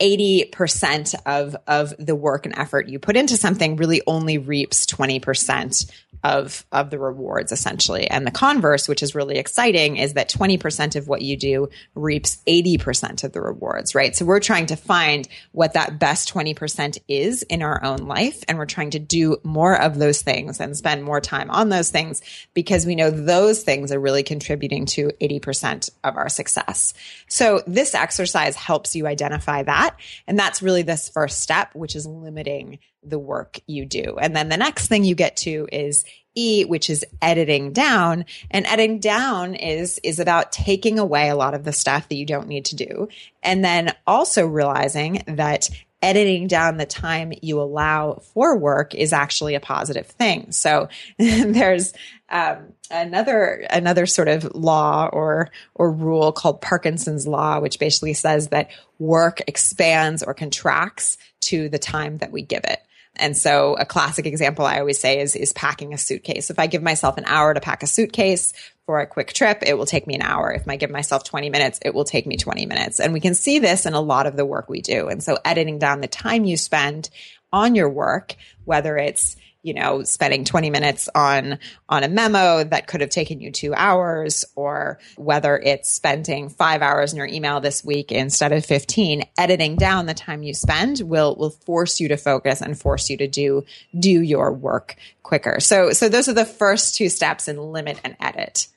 80% 0.00 1.14
of, 1.24 1.56
of 1.66 1.94
the 1.98 2.16
work 2.16 2.46
and 2.46 2.58
effort 2.58 2.88
you 2.88 2.98
put 2.98 3.16
into 3.16 3.36
something 3.36 3.76
really 3.76 4.02
only 4.06 4.38
reaps 4.38 4.86
20% 4.86 5.90
of 6.24 6.64
of 6.72 6.88
the 6.88 6.98
rewards 6.98 7.52
essentially. 7.52 8.08
And 8.08 8.26
the 8.26 8.30
converse, 8.30 8.88
which 8.88 9.02
is 9.02 9.14
really 9.14 9.36
exciting, 9.36 9.98
is 9.98 10.14
that 10.14 10.30
20% 10.30 10.96
of 10.96 11.06
what 11.06 11.20
you 11.20 11.36
do 11.36 11.68
reaps 11.94 12.42
80% 12.46 13.24
of 13.24 13.32
the 13.32 13.42
rewards, 13.42 13.94
right? 13.94 14.16
So 14.16 14.24
we're 14.24 14.40
trying 14.40 14.66
to 14.66 14.76
find 14.76 15.28
what 15.52 15.74
that 15.74 15.98
best 15.98 16.32
20% 16.32 16.98
is 17.08 17.42
in 17.42 17.62
our 17.62 17.84
own 17.84 17.98
life 17.98 18.42
and 18.48 18.56
we're 18.56 18.64
trying 18.64 18.90
to 18.90 18.98
do 18.98 19.36
more 19.44 19.78
of 19.78 19.98
those 19.98 20.22
things 20.22 20.60
and 20.60 20.74
spend 20.74 21.04
more 21.04 21.20
time 21.20 21.50
on 21.50 21.68
those 21.68 21.90
things 21.90 22.22
because 22.54 22.86
we 22.86 22.96
know 22.96 23.10
those 23.10 23.62
things 23.62 23.92
are 23.92 24.00
really 24.00 24.22
contributing 24.22 24.86
to 24.86 25.10
80% 25.20 25.90
of 26.02 26.16
our 26.16 26.30
success. 26.30 26.94
So 27.28 27.62
this 27.66 27.94
exercise 27.94 28.56
helps 28.56 28.96
you 28.96 29.06
identify 29.06 29.62
that 29.64 29.83
and 30.26 30.38
that's 30.38 30.62
really 30.62 30.82
this 30.82 31.08
first 31.08 31.40
step 31.40 31.74
which 31.74 31.96
is 31.96 32.06
limiting 32.06 32.78
the 33.02 33.18
work 33.18 33.60
you 33.66 33.84
do. 33.84 34.16
And 34.20 34.34
then 34.34 34.48
the 34.48 34.56
next 34.56 34.88
thing 34.88 35.04
you 35.04 35.14
get 35.14 35.36
to 35.38 35.68
is 35.70 36.04
E, 36.34 36.64
which 36.64 36.90
is 36.90 37.04
editing 37.22 37.72
down. 37.72 38.24
And 38.50 38.66
editing 38.66 38.98
down 38.98 39.54
is, 39.54 40.00
is 40.02 40.18
about 40.18 40.52
taking 40.52 40.98
away 40.98 41.28
a 41.28 41.36
lot 41.36 41.54
of 41.54 41.64
the 41.64 41.72
stuff 41.72 42.08
that 42.08 42.16
you 42.16 42.26
don't 42.26 42.48
need 42.48 42.66
to 42.66 42.76
do. 42.76 43.08
And 43.42 43.64
then 43.64 43.94
also 44.06 44.46
realizing 44.46 45.22
that 45.26 45.70
editing 46.04 46.46
down 46.46 46.76
the 46.76 46.84
time 46.84 47.32
you 47.40 47.60
allow 47.60 48.20
for 48.34 48.58
work 48.58 48.94
is 48.94 49.14
actually 49.14 49.54
a 49.54 49.60
positive 49.60 50.06
thing. 50.06 50.52
So 50.52 50.88
there's 51.18 51.94
um, 52.28 52.74
another 52.90 53.66
another 53.70 54.04
sort 54.04 54.28
of 54.28 54.54
law 54.54 55.08
or 55.10 55.50
or 55.74 55.90
rule 55.90 56.30
called 56.30 56.60
Parkinson's 56.60 57.26
law, 57.26 57.58
which 57.58 57.78
basically 57.78 58.12
says 58.12 58.48
that 58.48 58.70
work 58.98 59.40
expands 59.46 60.22
or 60.22 60.34
contracts 60.34 61.16
to 61.40 61.70
the 61.70 61.78
time 61.78 62.18
that 62.18 62.32
we 62.32 62.42
give 62.42 62.64
it. 62.64 62.80
And 63.16 63.36
so 63.36 63.76
a 63.78 63.86
classic 63.86 64.26
example 64.26 64.66
I 64.66 64.80
always 64.80 64.98
say 64.98 65.20
is, 65.20 65.36
is 65.36 65.52
packing 65.52 65.94
a 65.94 65.98
suitcase. 65.98 66.50
If 66.50 66.58
I 66.58 66.66
give 66.66 66.82
myself 66.82 67.16
an 67.16 67.24
hour 67.26 67.54
to 67.54 67.60
pack 67.60 67.82
a 67.82 67.86
suitcase 67.86 68.52
for 68.86 69.00
a 69.00 69.06
quick 69.06 69.32
trip, 69.32 69.62
it 69.64 69.78
will 69.78 69.86
take 69.86 70.06
me 70.06 70.16
an 70.16 70.22
hour. 70.22 70.52
If 70.52 70.68
I 70.68 70.76
give 70.76 70.90
myself 70.90 71.24
20 71.24 71.48
minutes, 71.50 71.78
it 71.82 71.94
will 71.94 72.04
take 72.04 72.26
me 72.26 72.36
20 72.36 72.66
minutes. 72.66 72.98
And 72.98 73.12
we 73.12 73.20
can 73.20 73.34
see 73.34 73.60
this 73.60 73.86
in 73.86 73.94
a 73.94 74.00
lot 74.00 74.26
of 74.26 74.36
the 74.36 74.44
work 74.44 74.68
we 74.68 74.80
do. 74.80 75.08
And 75.08 75.22
so 75.22 75.38
editing 75.44 75.78
down 75.78 76.00
the 76.00 76.08
time 76.08 76.44
you 76.44 76.56
spend 76.56 77.08
on 77.52 77.76
your 77.76 77.88
work, 77.88 78.34
whether 78.64 78.96
it's 78.96 79.36
you 79.64 79.72
know, 79.74 80.02
spending 80.02 80.44
20 80.44 80.68
minutes 80.70 81.08
on, 81.14 81.58
on 81.88 82.04
a 82.04 82.08
memo 82.08 82.62
that 82.62 82.86
could 82.86 83.00
have 83.00 83.10
taken 83.10 83.40
you 83.40 83.50
two 83.50 83.74
hours 83.74 84.44
or 84.54 84.98
whether 85.16 85.56
it's 85.56 85.90
spending 85.90 86.50
five 86.50 86.82
hours 86.82 87.12
in 87.12 87.16
your 87.16 87.26
email 87.26 87.60
this 87.60 87.82
week 87.82 88.12
instead 88.12 88.52
of 88.52 88.64
15, 88.64 89.24
editing 89.38 89.76
down 89.76 90.04
the 90.04 90.14
time 90.14 90.42
you 90.42 90.52
spend 90.52 91.00
will, 91.00 91.34
will 91.36 91.50
force 91.50 91.98
you 91.98 92.08
to 92.08 92.16
focus 92.18 92.60
and 92.60 92.78
force 92.78 93.08
you 93.08 93.16
to 93.16 93.26
do, 93.26 93.64
do 93.98 94.20
your 94.20 94.52
work 94.52 94.96
quicker. 95.22 95.58
So, 95.60 95.92
so 95.92 96.10
those 96.10 96.28
are 96.28 96.34
the 96.34 96.44
first 96.44 96.94
two 96.94 97.08
steps 97.08 97.48
in 97.48 97.56
limit 97.56 97.98
and 98.04 98.16
edit 98.20 98.68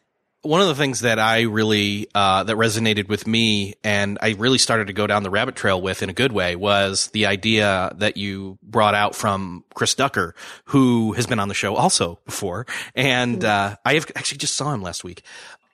one 0.47 0.61
of 0.61 0.67
the 0.67 0.75
things 0.75 1.01
that 1.01 1.19
I 1.19 1.41
really 1.41 2.07
uh, 2.15 2.43
that 2.43 2.55
resonated 2.55 3.09
with 3.09 3.27
me, 3.27 3.75
and 3.83 4.17
I 4.21 4.31
really 4.31 4.57
started 4.57 4.87
to 4.87 4.93
go 4.93 5.05
down 5.05 5.23
the 5.23 5.29
rabbit 5.29 5.55
trail 5.55 5.81
with 5.81 6.01
in 6.01 6.09
a 6.09 6.13
good 6.13 6.31
way, 6.31 6.55
was 6.55 7.07
the 7.07 7.25
idea 7.25 7.91
that 7.97 8.15
you 8.15 8.57
brought 8.63 8.95
out 8.95 9.13
from 9.13 9.65
Chris 9.73 9.93
Ducker, 9.93 10.35
who 10.65 11.11
has 11.13 11.27
been 11.27 11.39
on 11.39 11.49
the 11.49 11.53
show 11.53 11.75
also 11.75 12.19
before, 12.25 12.65
and 12.95 13.43
uh, 13.43 13.75
I 13.83 13.95
have 13.95 14.09
actually 14.15 14.37
just 14.37 14.55
saw 14.55 14.73
him 14.73 14.81
last 14.81 15.03
week. 15.03 15.23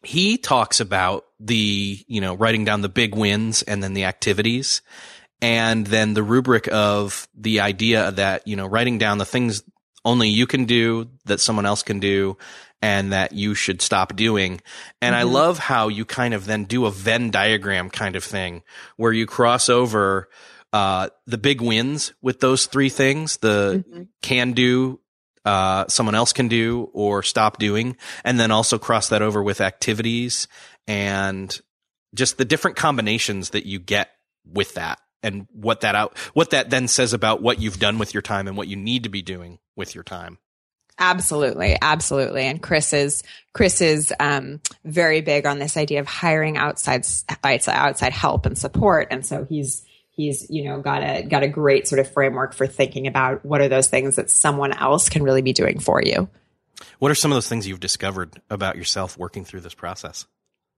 He 0.02 0.38
talks 0.38 0.80
about 0.80 1.26
the 1.40 2.04
you 2.08 2.20
know 2.20 2.34
writing 2.34 2.66
down 2.66 2.82
the 2.82 2.90
big 2.90 3.16
wins 3.16 3.62
and 3.62 3.84
then 3.84 3.94
the 3.94 4.06
activities, 4.06 4.82
and 5.40 5.86
then 5.86 6.16
the 6.16 6.24
rubric 6.24 6.68
of 6.72 7.28
the 7.36 7.60
idea 7.60 8.12
that 8.14 8.48
you 8.48 8.56
know 8.56 8.66
writing 8.66 8.98
down 8.98 9.20
the 9.20 9.26
things 9.26 9.62
only 10.06 10.30
you 10.30 10.48
can 10.48 10.66
do 10.66 11.10
that 11.26 11.40
someone 11.40 11.66
else 11.66 11.84
can 11.84 12.00
do 12.00 12.38
and 12.82 13.14
that 13.14 13.32
you 13.32 13.56
should 13.56 13.82
stop 13.82 14.16
doing. 14.16 14.62
And 15.02 15.14
mm-hmm. 15.14 15.22
I 15.22 15.24
love 15.24 15.58
how 15.58 15.88
you 15.88 16.04
kind 16.04 16.34
of 16.34 16.46
then 16.46 16.66
do 16.66 16.86
a 16.86 16.92
Venn 16.92 17.32
diagram 17.32 17.90
kind 17.90 18.16
of 18.16 18.24
thing 18.24 18.64
where 18.98 19.14
you 19.14 19.26
cross 19.26 19.70
over 19.70 20.30
uh, 20.74 21.10
the 21.26 21.38
big 21.38 21.62
wins 21.62 22.14
with 22.22 22.42
those 22.42 22.66
three 22.66 22.90
things 22.90 23.38
the 23.38 23.86
mm-hmm. 23.88 24.04
can 24.22 24.52
do, 24.52 25.00
uh, 25.46 25.86
someone 25.88 26.16
else 26.16 26.34
can 26.34 26.50
do 26.50 26.90
or 26.94 27.24
stop 27.24 27.58
doing, 27.58 27.96
and 28.26 28.38
then 28.40 28.52
also 28.52 28.78
cross 28.78 29.10
that 29.10 29.22
over 29.22 29.42
with 29.42 29.62
activities 29.62 30.48
and 30.88 31.62
just 32.14 32.38
the 32.38 32.46
different 32.46 32.76
combinations 32.76 33.52
that 33.52 33.66
you 33.66 33.80
get 33.80 34.10
with 34.46 34.74
that 34.74 35.00
and 35.24 35.48
what 35.54 35.82
that 35.82 35.96
out 35.96 36.18
what 36.34 36.52
that 36.52 36.70
then 36.70 36.88
says 36.88 37.14
about 37.14 37.42
what 37.42 37.60
you've 37.60 37.80
done 37.80 37.98
with 37.98 38.14
your 38.14 38.22
time 38.22 38.48
and 38.48 38.58
what 38.58 38.68
you 38.68 38.76
need 38.76 39.04
to 39.04 39.10
be 39.10 39.22
doing 39.22 39.60
with 39.76 39.96
your 39.96 40.04
time. 40.04 40.38
Absolutely, 41.00 41.76
absolutely. 41.82 42.44
And 42.44 42.62
Chris 42.62 42.94
is 42.94 43.24
Chris 43.54 43.82
is 43.82 44.14
um, 44.20 44.62
very 44.86 45.22
big 45.22 45.46
on 45.46 45.58
this 45.58 45.76
idea 45.76 46.00
of 46.00 46.08
hiring 46.08 46.58
outside 46.58 47.06
outside 47.44 48.14
help 48.14 48.46
and 48.46 48.58
support, 48.58 49.08
and 49.10 49.26
so 49.26 49.44
he's 49.44 49.84
he's 50.12 50.50
you 50.52 50.66
know 50.66 50.82
got 50.82 51.02
a 51.02 51.24
got 51.24 51.42
a 51.42 51.48
great 51.48 51.88
sort 51.88 52.00
of 52.00 52.12
framework 52.12 52.54
for 52.54 52.68
thinking 52.68 53.08
about 53.08 53.44
what 53.44 53.60
are 53.60 53.70
those 53.70 53.88
things 53.88 54.18
that 54.18 54.30
someone 54.30 54.72
else 54.72 55.10
can 55.10 55.24
really 55.24 55.42
be 55.42 55.54
doing 55.54 55.80
for 55.80 56.02
you. 56.02 56.30
What 57.00 57.12
are 57.12 57.16
some 57.16 57.32
of 57.32 57.36
those 57.36 57.50
things 57.50 57.68
you've 57.68 57.80
discovered 57.80 58.40
about 58.50 58.76
yourself 58.76 59.18
working 59.18 59.46
through 59.46 59.62
this 59.62 59.74
process? 59.74 60.28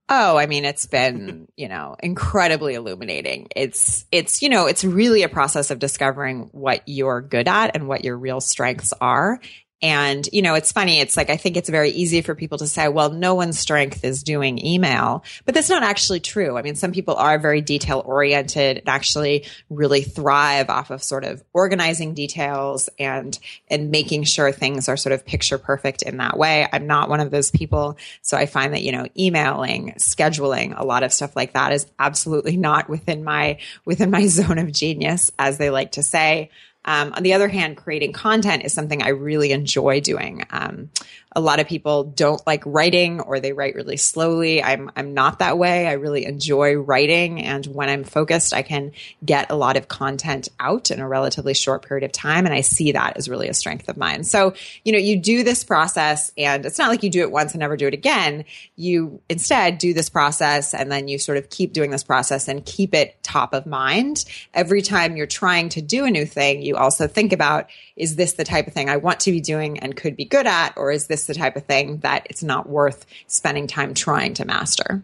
Oh, 0.07 0.37
I 0.37 0.45
mean, 0.45 0.65
it's 0.65 0.85
been, 0.85 1.47
you 1.55 1.67
know, 1.67 1.95
incredibly 2.01 2.75
illuminating. 2.75 3.47
It's, 3.55 4.05
it's, 4.11 4.41
you 4.41 4.49
know, 4.49 4.67
it's 4.67 4.83
really 4.83 5.23
a 5.23 5.29
process 5.29 5.71
of 5.71 5.79
discovering 5.79 6.49
what 6.51 6.83
you're 6.85 7.21
good 7.21 7.47
at 7.47 7.75
and 7.75 7.87
what 7.87 8.03
your 8.03 8.17
real 8.17 8.41
strengths 8.41 8.93
are 9.01 9.39
and, 9.85 10.27
you 10.33 10.41
know, 10.41 10.55
it's 10.55 10.71
funny. 10.71 10.99
It's 10.99 11.15
like, 11.15 11.29
I 11.29 11.37
think 11.37 11.57
it's 11.57 11.69
very 11.69 11.91
easy 11.91 12.23
for 12.23 12.33
people 12.33 12.57
to 12.57 12.65
say, 12.65 12.87
well, 12.87 13.11
no 13.11 13.35
one's 13.35 13.59
strength 13.59 14.03
is 14.03 14.23
doing 14.23 14.57
email, 14.65 15.23
but 15.45 15.53
that's 15.53 15.69
not 15.69 15.83
actually 15.83 16.21
true. 16.21 16.57
I 16.57 16.63
mean, 16.63 16.73
some 16.73 16.91
people 16.91 17.13
are 17.13 17.37
very 17.37 17.61
detail 17.61 18.01
oriented 18.03 18.79
and 18.79 18.89
actually 18.89 19.45
really 19.69 20.01
thrive 20.01 20.71
off 20.71 20.89
of 20.89 21.03
sort 21.03 21.23
of 21.23 21.43
organizing 21.53 22.15
details 22.15 22.89
and, 22.97 23.37
and 23.67 23.91
making 23.91 24.23
sure 24.23 24.51
things 24.51 24.89
are 24.89 24.97
sort 24.97 25.13
of 25.13 25.23
picture 25.23 25.59
perfect 25.59 26.01
in 26.01 26.17
that 26.17 26.35
way. 26.35 26.67
I'm 26.73 26.87
not 26.87 27.07
one 27.07 27.19
of 27.19 27.29
those 27.29 27.51
people. 27.51 27.99
So 28.23 28.37
I 28.37 28.47
find 28.47 28.73
that, 28.73 28.81
you 28.81 28.91
know, 28.91 29.05
emailing, 29.15 29.93
scheduling, 29.99 30.73
a 30.75 30.83
lot 30.83 31.03
of 31.03 31.13
stuff 31.13 31.35
like 31.35 31.53
that 31.53 31.73
is 31.73 31.85
absolutely 31.99 32.57
not 32.57 32.89
within 32.89 33.23
my, 33.23 33.59
within 33.85 34.09
my 34.09 34.25
zone 34.29 34.57
of 34.57 34.71
genius, 34.71 35.31
as 35.37 35.59
they 35.59 35.69
like 35.69 35.91
to 35.91 36.01
say. 36.01 36.49
Um, 36.85 37.13
on 37.13 37.23
the 37.23 37.33
other 37.33 37.47
hand, 37.47 37.77
creating 37.77 38.13
content 38.13 38.63
is 38.63 38.73
something 38.73 39.01
I 39.01 39.09
really 39.09 39.51
enjoy 39.51 39.99
doing. 39.99 40.45
Um, 40.51 40.89
a 41.35 41.41
lot 41.41 41.59
of 41.59 41.67
people 41.67 42.05
don't 42.05 42.45
like 42.47 42.63
writing 42.65 43.19
or 43.19 43.41
they 43.41 43.51
write 43.51 43.75
really 43.75 43.97
slowly. 43.97 44.63
I'm 44.63 44.89
I'm 44.95 45.13
not 45.13 45.39
that 45.39 45.57
way. 45.57 45.85
I 45.85 45.93
really 45.93 46.25
enjoy 46.25 46.75
writing 46.75 47.41
and 47.41 47.65
when 47.65 47.89
I'm 47.89 48.05
focused, 48.05 48.53
I 48.53 48.61
can 48.61 48.93
get 49.23 49.51
a 49.51 49.55
lot 49.55 49.75
of 49.75 49.89
content 49.89 50.47
out 50.59 50.91
in 50.91 51.01
a 51.01 51.07
relatively 51.07 51.53
short 51.53 51.85
period 51.85 52.05
of 52.05 52.13
time 52.13 52.45
and 52.45 52.55
I 52.55 52.61
see 52.61 52.93
that 52.93 53.17
as 53.17 53.27
really 53.27 53.49
a 53.49 53.53
strength 53.53 53.89
of 53.89 53.97
mine. 53.97 54.23
So, 54.23 54.53
you 54.85 54.93
know, 54.93 54.97
you 54.97 55.17
do 55.17 55.43
this 55.43 55.65
process 55.65 56.31
and 56.37 56.65
it's 56.65 56.77
not 56.77 56.89
like 56.89 57.03
you 57.03 57.09
do 57.09 57.21
it 57.21 57.31
once 57.31 57.51
and 57.51 57.59
never 57.59 57.75
do 57.75 57.87
it 57.87 57.93
again. 57.93 58.45
You 58.77 59.19
instead 59.27 59.77
do 59.77 59.93
this 59.93 60.09
process 60.09 60.73
and 60.73 60.89
then 60.89 61.09
you 61.09 61.19
sort 61.19 61.37
of 61.37 61.49
keep 61.49 61.73
doing 61.73 61.91
this 61.91 62.03
process 62.03 62.47
and 62.47 62.65
keep 62.65 62.93
it 62.93 63.21
top 63.23 63.53
of 63.53 63.65
mind. 63.65 64.23
Every 64.53 64.81
time 64.81 65.17
you're 65.17 65.27
trying 65.27 65.67
to 65.69 65.81
do 65.81 66.05
a 66.05 66.11
new 66.11 66.25
thing, 66.25 66.61
you 66.61 66.74
you 66.75 66.81
also 66.81 67.07
think 67.07 67.33
about 67.33 67.69
is 67.95 68.15
this 68.15 68.33
the 68.33 68.43
type 68.43 68.67
of 68.67 68.73
thing 68.73 68.89
I 68.89 68.97
want 68.97 69.21
to 69.21 69.31
be 69.31 69.41
doing 69.41 69.79
and 69.79 69.95
could 69.95 70.15
be 70.15 70.25
good 70.25 70.45
at, 70.45 70.73
or 70.75 70.91
is 70.91 71.07
this 71.07 71.25
the 71.25 71.33
type 71.33 71.55
of 71.55 71.65
thing 71.65 71.99
that 71.99 72.27
it's 72.29 72.43
not 72.43 72.67
worth 72.67 73.05
spending 73.27 73.67
time 73.67 73.93
trying 73.93 74.33
to 74.35 74.45
master? 74.45 75.03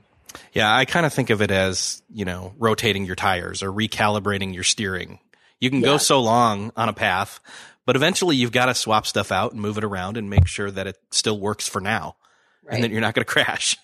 Yeah, 0.53 0.73
I 0.73 0.85
kind 0.85 1.05
of 1.05 1.13
think 1.13 1.29
of 1.29 1.41
it 1.41 1.51
as, 1.51 2.01
you 2.13 2.25
know, 2.25 2.53
rotating 2.57 3.05
your 3.05 3.15
tires 3.15 3.63
or 3.63 3.71
recalibrating 3.71 4.53
your 4.53 4.63
steering. 4.63 5.19
You 5.59 5.69
can 5.69 5.79
yeah. 5.79 5.85
go 5.85 5.97
so 5.97 6.21
long 6.21 6.71
on 6.75 6.89
a 6.89 6.93
path, 6.93 7.39
but 7.85 7.95
eventually 7.95 8.35
you've 8.35 8.51
got 8.51 8.65
to 8.65 8.73
swap 8.73 9.05
stuff 9.05 9.31
out 9.31 9.51
and 9.51 9.61
move 9.61 9.77
it 9.77 9.83
around 9.83 10.17
and 10.17 10.29
make 10.29 10.47
sure 10.47 10.71
that 10.71 10.87
it 10.87 10.97
still 11.11 11.39
works 11.39 11.67
for 11.67 11.81
now. 11.81 12.15
Right. 12.63 12.75
And 12.75 12.83
that 12.83 12.91
you're 12.91 13.01
not 13.01 13.15
going 13.15 13.25
to 13.25 13.31
crash. 13.31 13.77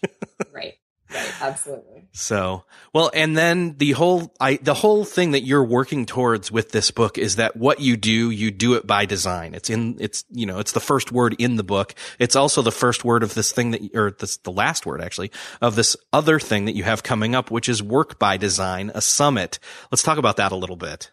right. 0.54 0.76
Right, 1.14 1.42
absolutely. 1.42 2.08
So, 2.12 2.66
well, 2.94 3.10
and 3.14 3.38
then 3.38 3.78
the 3.78 3.92
whole, 3.94 4.34
I, 4.40 4.58
the 4.62 4.74
whole 4.74 5.06
thing 5.06 5.32
that 5.32 5.44
you're 5.44 5.64
working 5.64 6.06
towards 6.06 6.52
with 6.52 6.72
this 6.72 6.92
book 6.92 7.18
is 7.18 7.38
that 7.38 7.56
what 7.56 7.80
you 7.80 7.96
do, 7.96 8.30
you 8.30 8.52
do 8.52 8.74
it 8.74 8.86
by 8.86 9.06
design. 9.06 9.54
It's 9.54 9.70
in, 9.70 9.98
it's, 10.00 10.26
you 10.32 10.46
know, 10.46 10.60
it's 10.60 10.74
the 10.74 10.80
first 10.80 11.12
word 11.12 11.36
in 11.40 11.56
the 11.56 11.64
book. 11.64 11.96
It's 12.20 12.36
also 12.36 12.62
the 12.62 12.72
first 12.72 13.06
word 13.06 13.24
of 13.24 13.36
this 13.36 13.52
thing 13.52 13.72
that, 13.72 13.96
or 13.96 14.12
this, 14.12 14.38
the 14.38 14.52
last 14.52 14.86
word 14.86 15.02
actually, 15.02 15.32
of 15.62 15.76
this 15.76 15.96
other 16.12 16.40
thing 16.40 16.66
that 16.66 16.76
you 16.76 16.84
have 16.84 17.04
coming 17.04 17.36
up, 17.36 17.52
which 17.52 17.70
is 17.70 17.82
work 17.82 18.20
by 18.20 18.36
design, 18.36 18.92
a 18.94 19.02
summit. 19.02 19.60
Let's 19.92 20.04
talk 20.04 20.18
about 20.18 20.38
that 20.38 20.52
a 20.52 20.58
little 20.58 20.76
bit. 20.76 21.12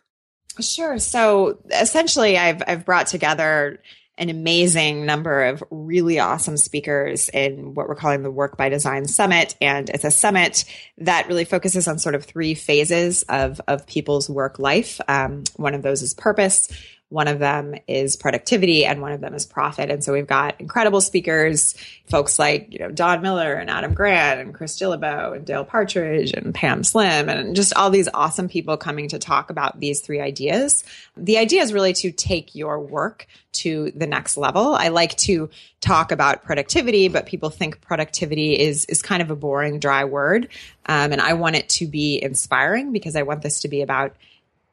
Sure. 0.60 0.98
So 0.98 1.58
essentially 1.70 2.36
I've, 2.36 2.62
I've 2.66 2.84
brought 2.84 3.06
together 3.06 3.80
an 4.16 4.30
amazing 4.30 5.06
number 5.06 5.44
of 5.44 5.62
really 5.70 6.20
awesome 6.20 6.56
speakers 6.56 7.28
in 7.30 7.74
what 7.74 7.88
we're 7.88 7.96
calling 7.96 8.22
the 8.22 8.30
Work 8.30 8.56
by 8.56 8.68
Design 8.68 9.06
Summit. 9.06 9.56
And 9.60 9.90
it's 9.90 10.04
a 10.04 10.10
summit 10.10 10.64
that 10.98 11.26
really 11.26 11.44
focuses 11.44 11.88
on 11.88 11.98
sort 11.98 12.14
of 12.14 12.24
three 12.24 12.54
phases 12.54 13.24
of, 13.24 13.60
of 13.66 13.86
people's 13.86 14.30
work 14.30 14.58
life. 14.58 15.00
Um, 15.08 15.44
one 15.56 15.74
of 15.74 15.82
those 15.82 16.02
is 16.02 16.14
purpose. 16.14 16.68
One 17.14 17.28
of 17.28 17.38
them 17.38 17.76
is 17.86 18.16
productivity 18.16 18.84
and 18.84 19.00
one 19.00 19.12
of 19.12 19.20
them 19.20 19.34
is 19.34 19.46
profit. 19.46 19.88
And 19.88 20.02
so 20.02 20.12
we've 20.12 20.26
got 20.26 20.60
incredible 20.60 21.00
speakers, 21.00 21.76
folks 22.06 22.40
like, 22.40 22.72
you 22.72 22.80
know, 22.80 22.90
Don 22.90 23.22
Miller 23.22 23.54
and 23.54 23.70
Adam 23.70 23.94
Grant 23.94 24.40
and 24.40 24.52
Chris 24.52 24.76
Guillebeau 24.76 25.36
and 25.36 25.46
Dale 25.46 25.64
Partridge 25.64 26.32
and 26.32 26.52
Pam 26.52 26.82
Slim 26.82 27.28
and 27.28 27.54
just 27.54 27.72
all 27.74 27.90
these 27.90 28.08
awesome 28.12 28.48
people 28.48 28.76
coming 28.76 29.06
to 29.10 29.20
talk 29.20 29.50
about 29.50 29.78
these 29.78 30.00
three 30.00 30.20
ideas. 30.20 30.82
The 31.16 31.38
idea 31.38 31.62
is 31.62 31.72
really 31.72 31.92
to 31.92 32.10
take 32.10 32.56
your 32.56 32.80
work 32.80 33.28
to 33.52 33.92
the 33.94 34.08
next 34.08 34.36
level. 34.36 34.74
I 34.74 34.88
like 34.88 35.16
to 35.18 35.50
talk 35.80 36.10
about 36.10 36.42
productivity, 36.42 37.06
but 37.06 37.26
people 37.26 37.50
think 37.50 37.80
productivity 37.80 38.58
is 38.58 38.86
is 38.86 39.02
kind 39.02 39.22
of 39.22 39.30
a 39.30 39.36
boring, 39.36 39.78
dry 39.78 40.04
word. 40.04 40.48
Um, 40.86 41.12
and 41.12 41.20
I 41.20 41.34
want 41.34 41.54
it 41.54 41.68
to 41.68 41.86
be 41.86 42.20
inspiring 42.20 42.90
because 42.90 43.14
I 43.14 43.22
want 43.22 43.42
this 43.42 43.60
to 43.60 43.68
be 43.68 43.82
about 43.82 44.16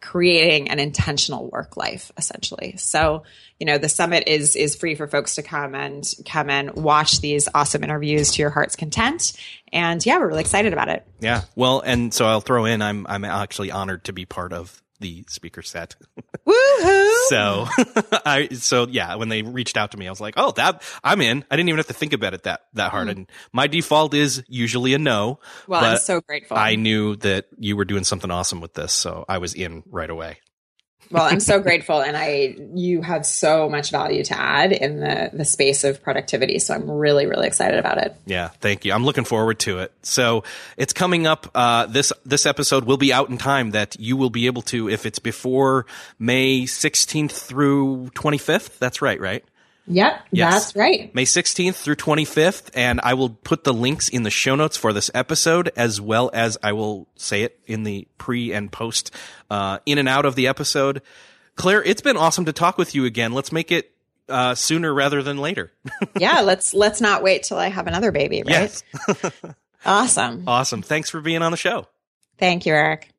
creating 0.02 0.70
an 0.70 0.80
intentional 0.80 1.50
work 1.50 1.78
life 1.78 2.12
essentially. 2.18 2.76
So 2.78 3.24
you 3.60 3.66
know 3.66 3.78
the 3.78 3.90
summit 3.90 4.24
is 4.28 4.56
is 4.56 4.76
free 4.76 4.96
for 4.96 5.08
folks 5.08 5.36
to 5.36 5.44
come 5.44 5.76
and 5.76 6.12
come 6.28 6.50
and 6.50 6.74
watch 6.74 7.22
these 7.22 7.48
awesome 7.54 7.84
interviews 7.84 8.32
to 8.34 8.42
your 8.42 8.50
heart's 8.50 8.76
content. 8.76 9.34
And 9.72 10.04
yeah 10.06 10.18
we're 10.18 10.28
really 10.28 10.42
excited 10.42 10.74
about 10.74 10.90
it. 10.90 11.08
Yeah. 11.20 11.44
Well 11.56 11.82
and 11.82 12.14
so 12.14 12.26
i'll 12.26 12.42
throw 12.42 12.66
in 12.66 12.82
i'm 12.82 13.06
i'm 13.08 13.24
actually 13.24 13.72
honored 13.72 14.04
to 14.06 14.14
be 14.14 14.26
part 14.26 14.54
of 14.54 14.82
the 15.02 15.26
speaker 15.28 15.62
set. 15.62 15.96
Woohoo! 16.48 17.28
so 17.28 17.68
I 18.26 18.48
so 18.54 18.88
yeah, 18.88 19.16
when 19.16 19.30
they 19.30 19.42
reached 19.42 19.76
out 19.76 19.92
to 19.92 19.98
me, 19.98 20.08
I 20.08 20.10
was 20.10 20.22
like, 20.22 20.36
oh, 20.38 20.52
that 20.52 20.82
I'm 21.04 21.22
in. 21.22 21.44
I 21.52 21.56
didn't 21.56 21.70
even 21.70 21.78
have 21.78 21.88
to 21.88 21.94
think 21.94 22.14
about 22.14 22.34
it 22.34 22.44
that 22.44 22.62
that 22.74 22.92
hard. 22.92 23.08
Mm. 23.08 23.12
And 23.12 23.32
my 23.52 23.68
default 23.68 24.14
is 24.14 24.44
usually 24.48 24.94
a 24.94 25.00
no. 25.00 25.40
Well, 25.68 25.84
I'm 25.84 25.98
so 25.98 26.22
grateful. 26.22 26.58
I 26.58 26.76
knew 26.76 27.18
that 27.18 27.48
you 27.58 27.76
were 27.76 27.86
doing 27.86 28.06
something 28.06 28.32
awesome 28.32 28.62
with 28.62 28.74
this, 28.74 28.94
so 28.94 29.26
I 29.28 29.40
was 29.40 29.54
in 29.54 29.84
right 29.88 30.10
away 30.10 30.40
well, 31.12 31.24
I'm 31.24 31.40
so 31.40 31.60
grateful, 31.62 32.02
and 32.02 32.16
I 32.18 32.56
you 32.74 33.02
have 33.02 33.26
so 33.26 33.70
much 33.70 33.92
value 33.92 34.24
to 34.26 34.40
add 34.40 34.72
in 34.72 35.00
the 35.00 35.30
the 35.34 35.46
space 35.46 35.84
of 35.84 36.02
productivity. 36.02 36.60
So 36.60 36.74
I'm 36.74 36.90
really 36.90 37.26
really 37.26 37.48
excited 37.48 37.80
about 37.80 37.98
it. 37.98 38.16
Yeah, 38.26 38.50
thank 38.60 38.86
you. 38.86 38.94
I'm 38.94 39.06
looking 39.06 39.26
forward 39.26 39.60
to 39.60 39.80
it. 39.80 39.92
So 40.04 40.44
it's 40.78 40.94
coming 40.94 41.28
up. 41.28 41.50
Uh, 41.54 41.86
this 41.86 42.14
this 42.26 42.46
episode 42.46 42.86
will 42.86 42.98
be 42.98 43.14
out 43.14 43.30
in 43.30 43.38
time 43.38 43.72
that 43.72 44.00
you 44.00 44.18
will 44.18 44.30
be 44.30 44.46
able 44.46 44.62
to, 44.64 44.90
if 44.90 45.06
it's 45.06 45.20
before 45.20 45.86
May 46.20 46.64
16th 46.64 47.32
through 47.32 48.12
25th. 48.16 48.78
That's 48.80 49.02
right, 49.02 49.20
right? 49.20 49.44
Yep, 49.88 50.28
yes. 50.32 50.54
that's 50.54 50.76
right. 50.76 51.14
May 51.14 51.26
16th 51.26 51.76
through 51.76 51.96
25th. 51.96 52.70
And 52.74 53.02
I 53.04 53.14
will 53.14 53.30
put 53.30 53.64
the 53.64 53.74
links 53.74 54.10
in 54.10 54.24
the 54.24 54.30
show 54.30 54.56
notes 54.56 54.78
for 54.78 54.94
this 54.94 55.10
episode, 55.14 55.72
as 55.76 56.00
well 56.00 56.30
as 56.34 56.58
I 56.64 56.74
will 56.74 57.08
say 57.16 57.44
it 57.44 57.60
in 57.66 57.84
the 57.84 58.08
pre 58.18 58.54
and 58.54 58.72
post, 58.72 59.12
uh, 59.50 59.80
in 59.86 59.98
and 59.98 60.08
out 60.08 60.26
of 60.26 60.36
the 60.36 60.48
episode. 60.48 61.02
Claire, 61.56 61.84
it's 61.84 62.02
been 62.02 62.18
awesome 62.18 62.46
to 62.46 62.54
talk 62.54 62.78
with 62.78 62.96
you 62.96 63.06
again. 63.06 63.34
Let's 63.34 63.52
make 63.52 63.72
it 63.72 63.92
uh, 64.30 64.56
sooner 64.56 64.94
rather 64.94 65.22
than 65.22 65.38
later. 65.38 65.72
yeah, 66.18 66.42
let's 66.42 66.74
let's 66.74 67.02
not 67.02 67.24
wait 67.24 67.44
till 67.44 67.58
I 67.58 67.68
have 67.68 67.88
another 67.88 68.12
baby, 68.12 68.44
right? 68.44 68.84
Yes. 69.08 69.24
awesome. 69.86 70.46
Awesome. 70.48 70.82
Thanks 70.82 71.10
for 71.10 71.22
being 71.22 71.42
on 71.42 71.52
the 71.52 71.58
show. 71.58 71.88
Thank 72.38 72.66
you, 72.66 72.74
Eric. 72.74 73.12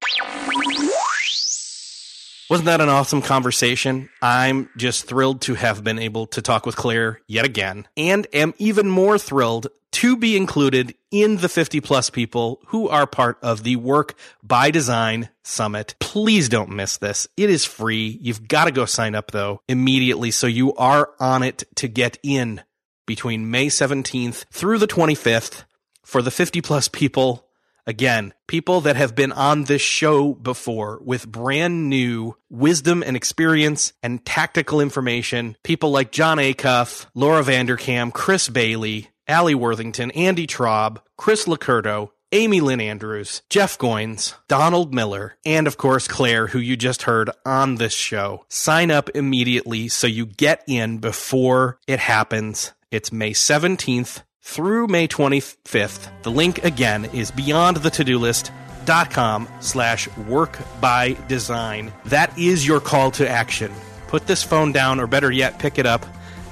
Wasn't 2.53 2.66
that 2.66 2.82
an 2.82 2.90
awesome 2.90 3.22
conversation? 3.22 4.11
I'm 4.20 4.68
just 4.76 5.07
thrilled 5.07 5.40
to 5.40 5.55
have 5.55 5.82
been 5.82 5.98
able 5.98 6.26
to 6.26 6.42
talk 6.42 6.66
with 6.66 6.76
Claire 6.76 7.18
yet 7.26 7.46
again, 7.46 7.88
and 7.96 8.26
am 8.34 8.53
even 8.59 8.90
more 8.90 9.16
thrilled 9.16 9.68
to 9.92 10.18
be 10.18 10.36
included 10.36 10.94
in 11.11 11.38
the 11.38 11.48
50 11.48 11.80
plus 11.80 12.11
people 12.11 12.61
who 12.66 12.90
are 12.90 13.07
part 13.07 13.38
of 13.40 13.62
the 13.62 13.76
Work 13.76 14.16
by 14.42 14.70
Design 14.70 15.30
Summit. 15.42 15.94
Please 15.98 16.50
don't 16.50 16.68
miss 16.68 16.98
this. 16.98 17.26
It 17.38 17.48
is 17.48 17.64
free. 17.64 18.18
You've 18.20 18.46
got 18.46 18.66
to 18.66 18.70
go 18.70 18.84
sign 18.84 19.14
up 19.14 19.30
though 19.30 19.62
immediately 19.66 20.30
so 20.30 20.46
you 20.46 20.74
are 20.74 21.09
on 21.18 21.42
it 21.42 21.64
to 21.76 21.88
get 21.88 22.18
in 22.22 22.61
between 23.07 23.50
May 23.50 23.68
17th 23.68 24.44
through 24.53 24.76
the 24.76 24.86
25th 24.86 25.64
for 26.05 26.20
the 26.20 26.30
50 26.30 26.61
plus 26.61 26.88
people 26.88 27.48
Again, 27.87 28.33
people 28.47 28.80
that 28.83 28.97
have 28.97 29.14
been 29.14 29.33
on 29.33 29.64
this 29.64 29.83
show 29.83 30.35
before 30.35 31.01
with 31.05 31.30
brand 31.30 31.89
new 31.89 32.37
wisdom 32.49 33.03
and 33.03 33.16
experience 33.16 33.93
and 34.03 34.24
tactical 34.24 34.80
information. 34.80 35.57
People 35.64 35.91
like 35.91 36.12
Jon 36.12 36.39
Acuff, 36.39 37.07
Laura 37.14 37.43
Vanderkam, 37.43 38.12
Chris 38.12 38.49
Bailey, 38.49 39.09
Alli 39.26 39.55
Worthington, 39.55 40.12
Andy 40.12 40.47
Traub, 40.47 40.99
Chris 41.16 41.47
LoCurto, 41.47 42.11
Amy 42.30 42.61
Lynn 42.61 42.80
Andrews, 42.80 43.43
Jeff 43.51 43.76
Goins, 43.78 44.35
Donald 44.49 44.95
Miller, 44.95 45.37
and 45.45 45.66
of 45.66 45.76
course 45.76 46.09
Claire, 46.09 46.47
who 46.47 46.59
you 46.59 46.76
just 46.76 47.03
heard 47.03 47.30
on 47.45 47.74
this 47.74 47.93
show. 47.93 48.47
Sign 48.49 48.91
up 48.91 49.11
immediately 49.11 49.89
so 49.89 50.07
you 50.07 50.24
get 50.24 50.62
in 50.66 50.99
before 50.99 51.78
it 51.87 51.99
happens. 51.99 52.72
It's 52.91 53.12
May 53.12 53.33
17th 53.33 54.22
through 54.43 54.88
May 54.88 55.09
25th. 55.09 56.11
The 56.22 56.30
link 56.30 56.62
again 56.64 57.07
is 57.07 57.30
beyondthetodolist.com 57.30 59.49
slash 59.61 60.14
work 60.18 60.59
by 60.80 61.16
design. 61.28 61.93
That 62.07 62.36
is 62.36 62.66
your 62.66 62.80
call 62.80 63.12
to 63.12 63.28
action. 63.28 63.72
Put 64.09 64.26
this 64.26 64.43
phone 64.43 64.72
down, 64.72 64.99
or 65.01 65.07
better 65.07 65.30
yet, 65.30 65.59
pick 65.59 65.78
it 65.78 65.86
up 65.86 66.05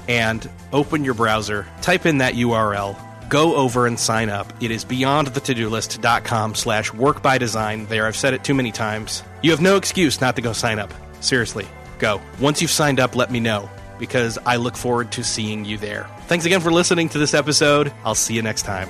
and 0.07 0.49
open 0.73 1.03
your 1.03 1.13
browser, 1.13 1.67
type 1.81 2.07
in 2.07 2.17
that 2.19 2.33
URL, 2.33 2.97
go 3.29 3.55
over 3.55 3.85
and 3.85 3.99
sign 3.99 4.29
up. 4.29 4.51
It 4.61 4.71
is 4.71 4.83
beyondthetodolist.com 4.83 6.55
slash 6.55 6.91
work 6.93 7.21
by 7.21 7.37
design. 7.37 7.85
There, 7.85 8.07
I've 8.07 8.15
said 8.15 8.33
it 8.33 8.43
too 8.43 8.55
many 8.55 8.71
times. 8.71 9.21
You 9.43 9.51
have 9.51 9.61
no 9.61 9.77
excuse 9.77 10.19
not 10.19 10.35
to 10.37 10.41
go 10.41 10.53
sign 10.53 10.79
up. 10.79 10.91
Seriously, 11.19 11.67
go. 11.99 12.19
Once 12.39 12.61
you've 12.61 12.71
signed 12.71 12.99
up, 12.99 13.15
let 13.15 13.29
me 13.31 13.39
know 13.39 13.69
because 14.01 14.39
I 14.47 14.55
look 14.55 14.75
forward 14.75 15.11
to 15.11 15.23
seeing 15.23 15.63
you 15.63 15.77
there. 15.77 16.09
Thanks 16.21 16.45
again 16.45 16.59
for 16.59 16.71
listening 16.71 17.07
to 17.09 17.19
this 17.19 17.35
episode. 17.35 17.93
I'll 18.03 18.15
see 18.15 18.33
you 18.33 18.41
next 18.41 18.63
time. 18.63 18.89